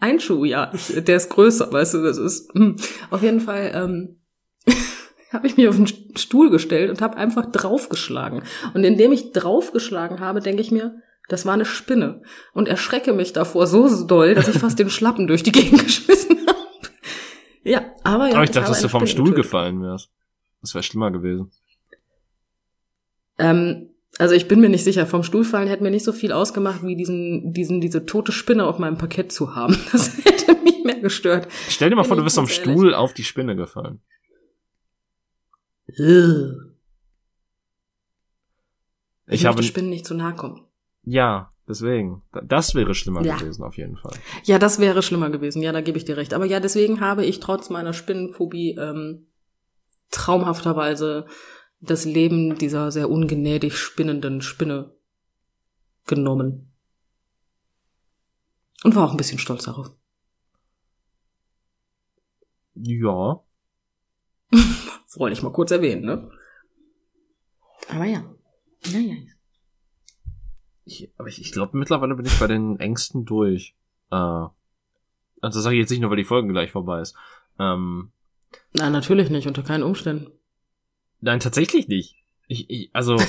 ein 0.00 0.20
Schuh, 0.20 0.44
ja, 0.44 0.72
der 0.88 1.16
ist 1.16 1.30
größer, 1.30 1.72
weißt 1.72 1.94
du, 1.94 2.02
das 2.02 2.18
ist 2.18 2.52
hm. 2.54 2.76
auf 3.10 3.22
jeden 3.22 3.40
Fall 3.40 3.70
ähm, 3.74 4.20
habe 5.32 5.46
ich 5.46 5.56
mich 5.56 5.68
auf 5.68 5.76
den 5.76 5.86
Stuhl 5.86 6.50
gestellt 6.50 6.90
und 6.90 7.00
habe 7.00 7.16
einfach 7.16 7.46
draufgeschlagen. 7.46 8.42
Und 8.74 8.84
indem 8.84 9.12
ich 9.12 9.32
draufgeschlagen 9.32 10.20
habe, 10.20 10.40
denke 10.40 10.60
ich 10.60 10.70
mir, 10.70 11.00
das 11.28 11.46
war 11.46 11.54
eine 11.54 11.64
Spinne 11.64 12.22
und 12.52 12.68
erschrecke 12.68 13.12
mich 13.12 13.32
davor 13.32 13.66
so 13.66 14.04
doll, 14.06 14.34
dass 14.34 14.48
ich 14.48 14.58
fast 14.58 14.78
den 14.78 14.90
Schlappen 14.90 15.26
durch 15.26 15.42
die 15.42 15.52
Gegend 15.52 15.82
geschmissen 15.86 16.38
habe. 16.46 16.58
Ja, 17.62 17.84
aber 18.02 18.26
ja. 18.26 18.34
Aber 18.34 18.42
ich, 18.42 18.50
ich 18.50 18.54
dachte, 18.56 18.70
dass 18.70 18.82
du 18.82 18.88
vom 18.88 19.06
Stuhl 19.06 19.32
gefallen 19.32 19.80
wärst. 19.82 20.10
Das 20.60 20.74
wäre 20.74 20.82
schlimmer 20.82 21.10
gewesen. 21.10 21.50
Ähm, 23.38 23.91
also 24.18 24.34
ich 24.34 24.46
bin 24.46 24.60
mir 24.60 24.68
nicht 24.68 24.84
sicher, 24.84 25.06
vom 25.06 25.22
Stuhlfallen 25.22 25.68
hätte 25.68 25.82
mir 25.82 25.90
nicht 25.90 26.04
so 26.04 26.12
viel 26.12 26.32
ausgemacht, 26.32 26.82
wie 26.82 26.96
diesen, 26.96 27.52
diesen, 27.52 27.80
diese 27.80 28.04
tote 28.04 28.32
Spinne 28.32 28.66
auf 28.66 28.78
meinem 28.78 28.98
Parkett 28.98 29.32
zu 29.32 29.54
haben. 29.54 29.76
Das 29.92 30.16
hätte 30.24 30.54
mich 30.62 30.84
mehr 30.84 31.00
gestört. 31.00 31.48
Stell 31.68 31.90
dir 31.90 31.96
mal 31.96 32.04
vor, 32.04 32.16
du 32.16 32.24
bist 32.24 32.36
vom 32.36 32.48
Stuhl 32.48 32.94
auf 32.94 33.14
die 33.14 33.24
Spinne 33.24 33.56
gefallen. 33.56 34.00
Ich, 35.86 36.06
ich 39.28 39.46
habe 39.46 39.62
Spinnen 39.62 39.90
nicht 39.90 40.06
zu 40.06 40.14
nahe 40.14 40.34
kommen. 40.34 40.66
Ja, 41.04 41.52
deswegen. 41.68 42.22
Das 42.44 42.74
wäre 42.74 42.94
schlimmer 42.94 43.22
ja. 43.22 43.36
gewesen, 43.36 43.62
auf 43.64 43.76
jeden 43.76 43.96
Fall. 43.96 44.12
Ja, 44.44 44.58
das 44.58 44.78
wäre 44.78 45.02
schlimmer 45.02 45.30
gewesen. 45.30 45.62
Ja, 45.62 45.72
da 45.72 45.80
gebe 45.80 45.98
ich 45.98 46.04
dir 46.04 46.16
recht. 46.16 46.34
Aber 46.34 46.44
ja, 46.44 46.60
deswegen 46.60 47.00
habe 47.00 47.24
ich 47.24 47.40
trotz 47.40 47.70
meiner 47.70 47.92
Spinnenphobie 47.92 48.76
ähm, 48.78 49.26
traumhafterweise 50.10 51.26
das 51.82 52.04
Leben 52.04 52.56
dieser 52.56 52.90
sehr 52.90 53.10
ungnädig 53.10 53.76
spinnenden 53.76 54.40
Spinne 54.40 54.94
genommen. 56.06 56.72
Und 58.84 58.94
war 58.94 59.06
auch 59.06 59.10
ein 59.10 59.16
bisschen 59.16 59.38
stolz 59.38 59.64
darauf. 59.64 59.90
Ja. 62.74 63.42
Wollte 65.16 65.34
ich 65.34 65.42
mal 65.42 65.52
kurz 65.52 65.70
erwähnen, 65.70 66.04
ne? 66.04 66.30
Aber 67.88 68.04
ja. 68.04 68.24
Naja. 68.92 69.16
Ich, 70.84 71.12
aber 71.18 71.28
ich, 71.28 71.40
ich 71.40 71.52
glaube, 71.52 71.76
mittlerweile 71.76 72.14
bin 72.14 72.26
ich 72.26 72.38
bei 72.38 72.46
den 72.46 72.78
Ängsten 72.80 73.24
durch. 73.24 73.76
Äh, 74.10 74.16
also 74.16 74.50
das 75.40 75.62
sage 75.62 75.76
ich 75.76 75.80
jetzt 75.80 75.90
nicht 75.90 76.00
nur, 76.00 76.10
weil 76.10 76.16
die 76.16 76.24
Folge 76.24 76.48
gleich 76.48 76.70
vorbei 76.70 77.00
ist. 77.00 77.14
Ähm, 77.58 78.12
Nein, 78.72 78.92
natürlich 78.92 79.30
nicht, 79.30 79.46
unter 79.46 79.62
keinen 79.62 79.82
Umständen. 79.82 80.32
Nein, 81.22 81.40
tatsächlich 81.40 81.88
nicht. 81.88 82.16
Ich, 82.48 82.68
ich 82.68 82.90
also. 82.92 83.16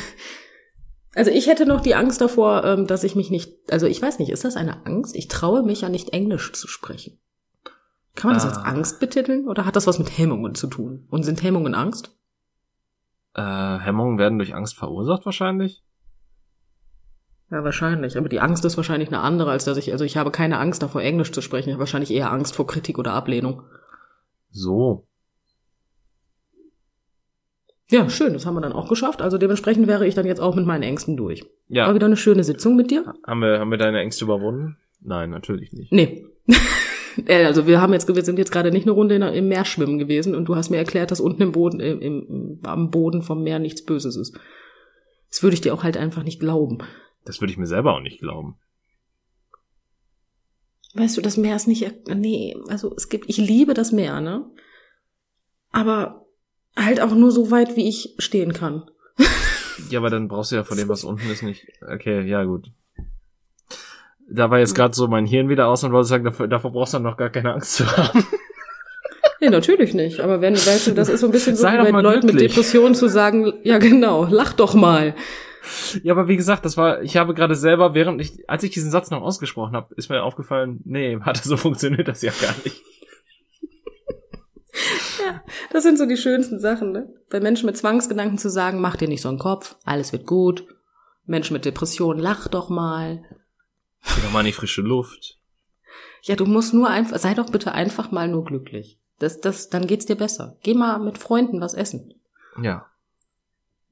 Also 1.15 1.29
ich 1.29 1.45
hätte 1.45 1.67
noch 1.67 1.81
die 1.81 1.93
Angst 1.93 2.21
davor, 2.21 2.63
ähm, 2.63 2.87
dass 2.87 3.03
ich 3.03 3.15
mich 3.15 3.29
nicht, 3.29 3.71
also 3.71 3.85
ich 3.85 4.01
weiß 4.01 4.17
nicht, 4.17 4.31
ist 4.31 4.45
das 4.45 4.55
eine 4.55 4.87
Angst? 4.87 5.15
Ich 5.15 5.27
traue 5.27 5.61
mich 5.61 5.81
ja 5.81 5.89
nicht 5.89 6.09
Englisch 6.09 6.51
zu 6.53 6.67
sprechen. 6.67 7.19
Kann 8.15 8.29
man 8.29 8.35
das 8.35 8.47
als 8.47 8.57
ah. 8.57 8.63
Angst 8.63 8.99
betiteln 8.99 9.47
oder 9.47 9.67
hat 9.67 9.75
das 9.75 9.85
was 9.85 9.99
mit 9.99 10.17
Hemmungen 10.17 10.55
zu 10.55 10.65
tun? 10.65 11.05
Und 11.11 11.21
sind 11.21 11.43
Hemmungen 11.43 11.75
Angst? 11.75 12.17
Äh, 13.35 13.43
Hemmungen 13.43 14.17
werden 14.17 14.39
durch 14.39 14.55
Angst 14.55 14.75
verursacht 14.75 15.23
wahrscheinlich. 15.23 15.83
Ja, 17.51 17.63
wahrscheinlich. 17.63 18.17
Aber 18.17 18.27
die 18.27 18.39
Angst 18.39 18.65
ist 18.65 18.77
wahrscheinlich 18.77 19.09
eine 19.09 19.19
andere, 19.19 19.51
als 19.51 19.65
dass 19.65 19.77
ich, 19.77 19.91
also 19.91 20.05
ich 20.05 20.17
habe 20.17 20.31
keine 20.31 20.57
Angst 20.57 20.81
davor, 20.81 21.03
Englisch 21.03 21.31
zu 21.31 21.41
sprechen. 21.41 21.69
Ich 21.69 21.73
habe 21.73 21.81
wahrscheinlich 21.81 22.09
eher 22.09 22.31
Angst 22.31 22.55
vor 22.55 22.65
Kritik 22.65 22.97
oder 22.97 23.13
Ablehnung. 23.13 23.61
So. 24.49 25.07
Ja, 27.89 28.09
schön, 28.09 28.33
das 28.33 28.45
haben 28.45 28.55
wir 28.55 28.61
dann 28.61 28.73
auch 28.73 28.89
geschafft. 28.89 29.21
Also 29.21 29.37
dementsprechend 29.37 29.87
wäre 29.87 30.07
ich 30.07 30.15
dann 30.15 30.25
jetzt 30.25 30.41
auch 30.41 30.55
mit 30.55 30.65
meinen 30.65 30.83
Ängsten 30.83 31.17
durch. 31.17 31.45
Ja. 31.67 31.87
War 31.87 31.95
wieder 31.95 32.05
eine 32.05 32.17
schöne 32.17 32.43
Sitzung 32.43 32.75
mit 32.75 32.91
dir. 32.91 33.13
Haben 33.25 33.41
wir, 33.41 33.59
haben 33.59 33.71
wir 33.71 33.77
deine 33.77 33.99
Ängste 33.99 34.25
überwunden? 34.25 34.77
Nein, 35.01 35.29
natürlich 35.29 35.73
nicht. 35.73 35.91
Nee. 35.91 36.25
Also 37.27 37.67
wir 37.67 37.79
haben 37.79 37.93
jetzt, 37.93 38.07
wir 38.07 38.23
sind 38.23 38.39
jetzt 38.39 38.51
gerade 38.51 38.71
nicht 38.71 38.87
eine 38.87 38.91
Runde 38.91 39.13
im 39.13 39.47
Meer 39.47 39.65
schwimmen 39.65 39.99
gewesen 39.99 40.33
und 40.33 40.45
du 40.45 40.55
hast 40.55 40.71
mir 40.71 40.77
erklärt, 40.77 41.11
dass 41.11 41.19
unten 41.19 41.43
im 41.43 41.51
Boden, 41.51 41.79
im, 41.79 42.01
im, 42.01 42.59
am 42.63 42.89
Boden 42.89 43.21
vom 43.21 43.43
Meer 43.43 43.59
nichts 43.59 43.85
Böses 43.85 44.15
ist. 44.15 44.35
Das 45.29 45.43
würde 45.43 45.53
ich 45.53 45.61
dir 45.61 45.75
auch 45.75 45.83
halt 45.83 45.95
einfach 45.95 46.23
nicht 46.23 46.39
glauben. 46.39 46.79
Das 47.23 47.39
würde 47.39 47.51
ich 47.51 47.59
mir 47.59 47.67
selber 47.67 47.93
auch 47.93 47.99
nicht 47.99 48.19
glauben. 48.19 48.55
Weißt 50.95 51.17
du, 51.17 51.21
das 51.21 51.37
Meer 51.37 51.55
ist 51.55 51.67
nicht, 51.67 52.07
nee, 52.07 52.55
also 52.67 52.93
es 52.95 53.09
gibt, 53.09 53.29
ich 53.29 53.37
liebe 53.37 53.73
das 53.73 53.91
Meer, 53.91 54.19
ne? 54.19 54.45
Aber 55.71 56.22
Halt 56.75 57.01
auch 57.01 57.13
nur 57.13 57.31
so 57.31 57.51
weit, 57.51 57.75
wie 57.75 57.87
ich 57.87 58.15
stehen 58.17 58.53
kann. 58.53 58.83
ja, 59.89 59.99
aber 59.99 60.09
dann 60.09 60.27
brauchst 60.27 60.51
du 60.51 60.55
ja 60.55 60.63
von 60.63 60.77
dem, 60.77 60.89
was 60.89 61.03
unten 61.03 61.29
ist, 61.29 61.43
nicht. 61.43 61.67
Okay, 61.81 62.21
ja, 62.27 62.43
gut. 62.43 62.71
Da 64.29 64.49
war 64.49 64.59
jetzt 64.59 64.73
gerade 64.73 64.95
so 64.95 65.07
mein 65.07 65.25
Hirn 65.25 65.49
wieder 65.49 65.67
aus 65.67 65.83
und 65.83 65.91
wollte 65.91 66.07
sagen, 66.07 66.23
davor, 66.23 66.47
davor 66.47 66.71
brauchst 66.71 66.93
du 66.93 66.97
dann 66.97 67.03
noch 67.03 67.17
gar 67.17 67.29
keine 67.29 67.53
Angst 67.53 67.75
zu 67.75 67.97
haben. 67.97 68.25
Nee, 69.43 69.49
natürlich 69.49 69.93
nicht. 69.93 70.21
Aber 70.21 70.39
wenn, 70.39 70.53
weißt 70.53 70.87
du, 70.87 70.91
das 70.91 71.09
ist 71.09 71.19
so 71.19 71.25
ein 71.25 71.33
bisschen 71.33 71.57
so, 71.57 71.63
bei 71.63 71.89
Leuten 72.01 72.27
mit 72.27 72.39
Depressionen 72.39 72.95
zu 72.95 73.09
sagen, 73.09 73.51
ja 73.63 73.77
genau, 73.77 74.25
lach 74.29 74.53
doch 74.53 74.73
mal. 74.73 75.15
Ja, 76.01 76.13
aber 76.13 76.29
wie 76.29 76.37
gesagt, 76.37 76.63
das 76.63 76.77
war, 76.77 77.01
ich 77.01 77.17
habe 77.17 77.33
gerade 77.33 77.55
selber, 77.55 77.93
während 77.93 78.21
ich, 78.21 78.49
als 78.49 78.63
ich 78.63 78.71
diesen 78.71 78.89
Satz 78.89 79.11
noch 79.11 79.21
ausgesprochen 79.21 79.75
habe, 79.75 79.93
ist 79.95 80.09
mir 80.09 80.23
aufgefallen, 80.23 80.79
nee, 80.85 81.19
hatte 81.19 81.45
so 81.45 81.57
funktioniert 81.57 82.07
das 82.07 82.21
ja 82.21 82.31
gar 82.41 82.55
nicht. 82.63 82.81
Ja, 85.25 85.43
das 85.71 85.83
sind 85.83 85.97
so 85.97 86.05
die 86.05 86.17
schönsten 86.17 86.59
Sachen, 86.59 86.91
ne? 86.91 87.13
Bei 87.29 87.39
Menschen 87.39 87.65
mit 87.65 87.77
Zwangsgedanken 87.77 88.37
zu 88.37 88.49
sagen, 88.49 88.81
mach 88.81 88.95
dir 88.95 89.07
nicht 89.07 89.21
so 89.21 89.29
einen 89.29 89.39
Kopf, 89.39 89.75
alles 89.85 90.11
wird 90.11 90.25
gut. 90.25 90.65
Menschen 91.25 91.53
mit 91.53 91.65
Depressionen, 91.65 92.21
lach 92.21 92.47
doch 92.47 92.69
mal. 92.69 93.23
Geh 94.03 94.21
doch 94.21 94.31
mal 94.31 94.41
in 94.41 94.47
die 94.47 94.53
frische 94.53 94.81
Luft. 94.81 95.39
Ja, 96.23 96.35
du 96.35 96.45
musst 96.45 96.73
nur 96.73 96.89
einfach, 96.89 97.17
sei 97.19 97.33
doch 97.33 97.49
bitte 97.49 97.73
einfach 97.73 98.11
mal 98.11 98.27
nur 98.27 98.43
glücklich. 98.43 98.99
Das, 99.19 99.39
das, 99.39 99.69
dann 99.69 99.87
geht's 99.87 100.05
dir 100.05 100.15
besser. 100.15 100.57
Geh 100.63 100.73
mal 100.73 100.99
mit 100.99 101.17
Freunden 101.17 101.61
was 101.61 101.73
essen. 101.73 102.13
Ja. 102.61 102.87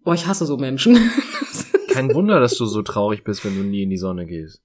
Boah, 0.04 0.14
ich 0.14 0.28
hasse 0.28 0.46
so 0.46 0.58
Menschen. 0.58 0.96
Kein 1.90 2.14
Wunder, 2.14 2.40
dass 2.40 2.58
du 2.58 2.66
so 2.66 2.82
traurig 2.82 3.24
bist, 3.24 3.46
wenn 3.46 3.56
du 3.56 3.64
nie 3.64 3.84
in 3.84 3.90
die 3.90 3.98
Sonne 3.98 4.26
gehst. 4.26 4.62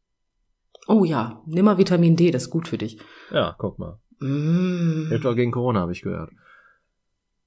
Oh 0.89 1.05
ja, 1.05 1.43
nimm 1.47 1.65
mal 1.65 1.79
Vitamin 1.79 2.17
D, 2.17 2.31
das 2.31 2.45
ist 2.45 2.51
gut 2.51 2.69
für 2.69 2.79
dich. 2.79 2.99
Ja, 3.33 3.57
guck 3.59 3.79
mal. 3.79 3.99
Mm. 4.21 5.09
Hilft 5.09 5.27
auch 5.27 5.35
gegen 5.35 5.51
Corona, 5.51 5.81
habe 5.81 5.93
ich 5.93 6.03
gehört. 6.03 6.31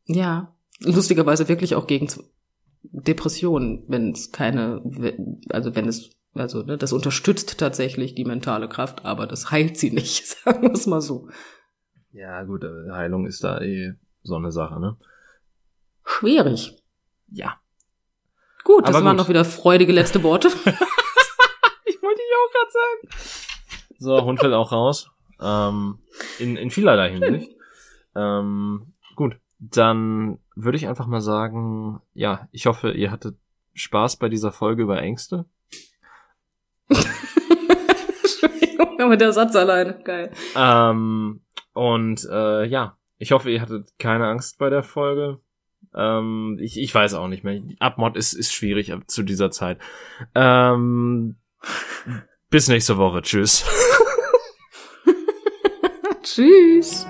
Ja, 0.09 0.55
lustigerweise 0.79 1.47
wirklich 1.47 1.75
auch 1.75 1.85
gegen 1.85 2.07
Depressionen, 2.81 3.83
wenn 3.87 4.11
es 4.11 4.31
keine, 4.31 4.81
also 5.51 5.75
wenn 5.75 5.87
es, 5.87 6.09
also 6.33 6.63
ne, 6.63 6.77
das 6.77 6.93
unterstützt 6.93 7.59
tatsächlich 7.59 8.15
die 8.15 8.25
mentale 8.25 8.67
Kraft, 8.67 9.05
aber 9.05 9.27
das 9.27 9.51
heilt 9.51 9.77
sie 9.77 9.91
nicht, 9.91 10.25
sagen 10.43 10.63
wir 10.63 10.71
es 10.71 10.87
mal 10.87 11.01
so. 11.01 11.29
Ja, 12.11 12.41
gut, 12.43 12.63
äh, 12.63 12.91
Heilung 12.91 13.27
ist 13.27 13.43
da 13.43 13.61
eh 13.61 13.93
so 14.23 14.35
eine 14.35 14.51
Sache, 14.51 14.79
ne? 14.79 14.97
Schwierig. 16.03 16.75
Ja. 17.27 17.59
Gut, 18.63 18.87
das 18.87 18.95
aber 18.95 19.05
waren 19.05 19.17
gut. 19.17 19.25
noch 19.25 19.29
wieder 19.29 19.45
freudige 19.45 19.91
letzte 19.91 20.23
Worte. 20.23 20.47
ich 21.85 22.01
wollte 22.01 22.17
dich 22.17 22.33
auch 22.35 22.51
gerade 22.51 22.71
sagen. 22.71 23.59
So, 23.99 24.25
Hund 24.25 24.39
fällt 24.39 24.53
auch 24.53 24.71
raus. 24.71 25.11
Ähm, 25.39 25.99
in, 26.39 26.57
in 26.57 26.71
vielerlei 26.71 27.11
Hinsicht. 27.11 27.51
Ähm, 28.15 28.93
gut, 29.15 29.37
dann 29.59 30.39
würde 30.55 30.77
ich 30.77 30.87
einfach 30.87 31.05
mal 31.07 31.21
sagen, 31.21 32.01
ja, 32.13 32.47
ich 32.51 32.65
hoffe, 32.65 32.91
ihr 32.91 33.11
hattet 33.11 33.37
Spaß 33.73 34.17
bei 34.17 34.29
dieser 34.29 34.51
Folge 34.51 34.83
über 34.83 35.01
Ängste. 35.01 35.45
Entschuldigung, 38.23 38.99
aber 38.99 39.17
der 39.17 39.33
Satz 39.33 39.55
alleine, 39.55 40.01
geil. 40.03 40.31
Ähm, 40.55 41.41
und 41.73 42.27
äh, 42.31 42.65
ja, 42.65 42.97
ich 43.17 43.31
hoffe, 43.33 43.51
ihr 43.51 43.61
hattet 43.61 43.89
keine 43.99 44.27
Angst 44.27 44.57
bei 44.57 44.69
der 44.69 44.83
Folge. 44.83 45.39
Ähm, 45.93 46.57
ich, 46.61 46.79
ich 46.79 46.93
weiß 46.95 47.13
auch 47.15 47.27
nicht 47.27 47.43
mehr. 47.43 47.61
Abmod 47.79 48.15
ist, 48.15 48.33
ist 48.33 48.53
schwierig 48.53 48.93
zu 49.07 49.23
dieser 49.23 49.51
Zeit. 49.51 49.79
Ähm, 50.35 51.35
bis 52.49 52.69
nächste 52.69 52.97
Woche. 52.97 53.21
Tschüss. 53.21 53.65
Tschüss. 56.23 57.05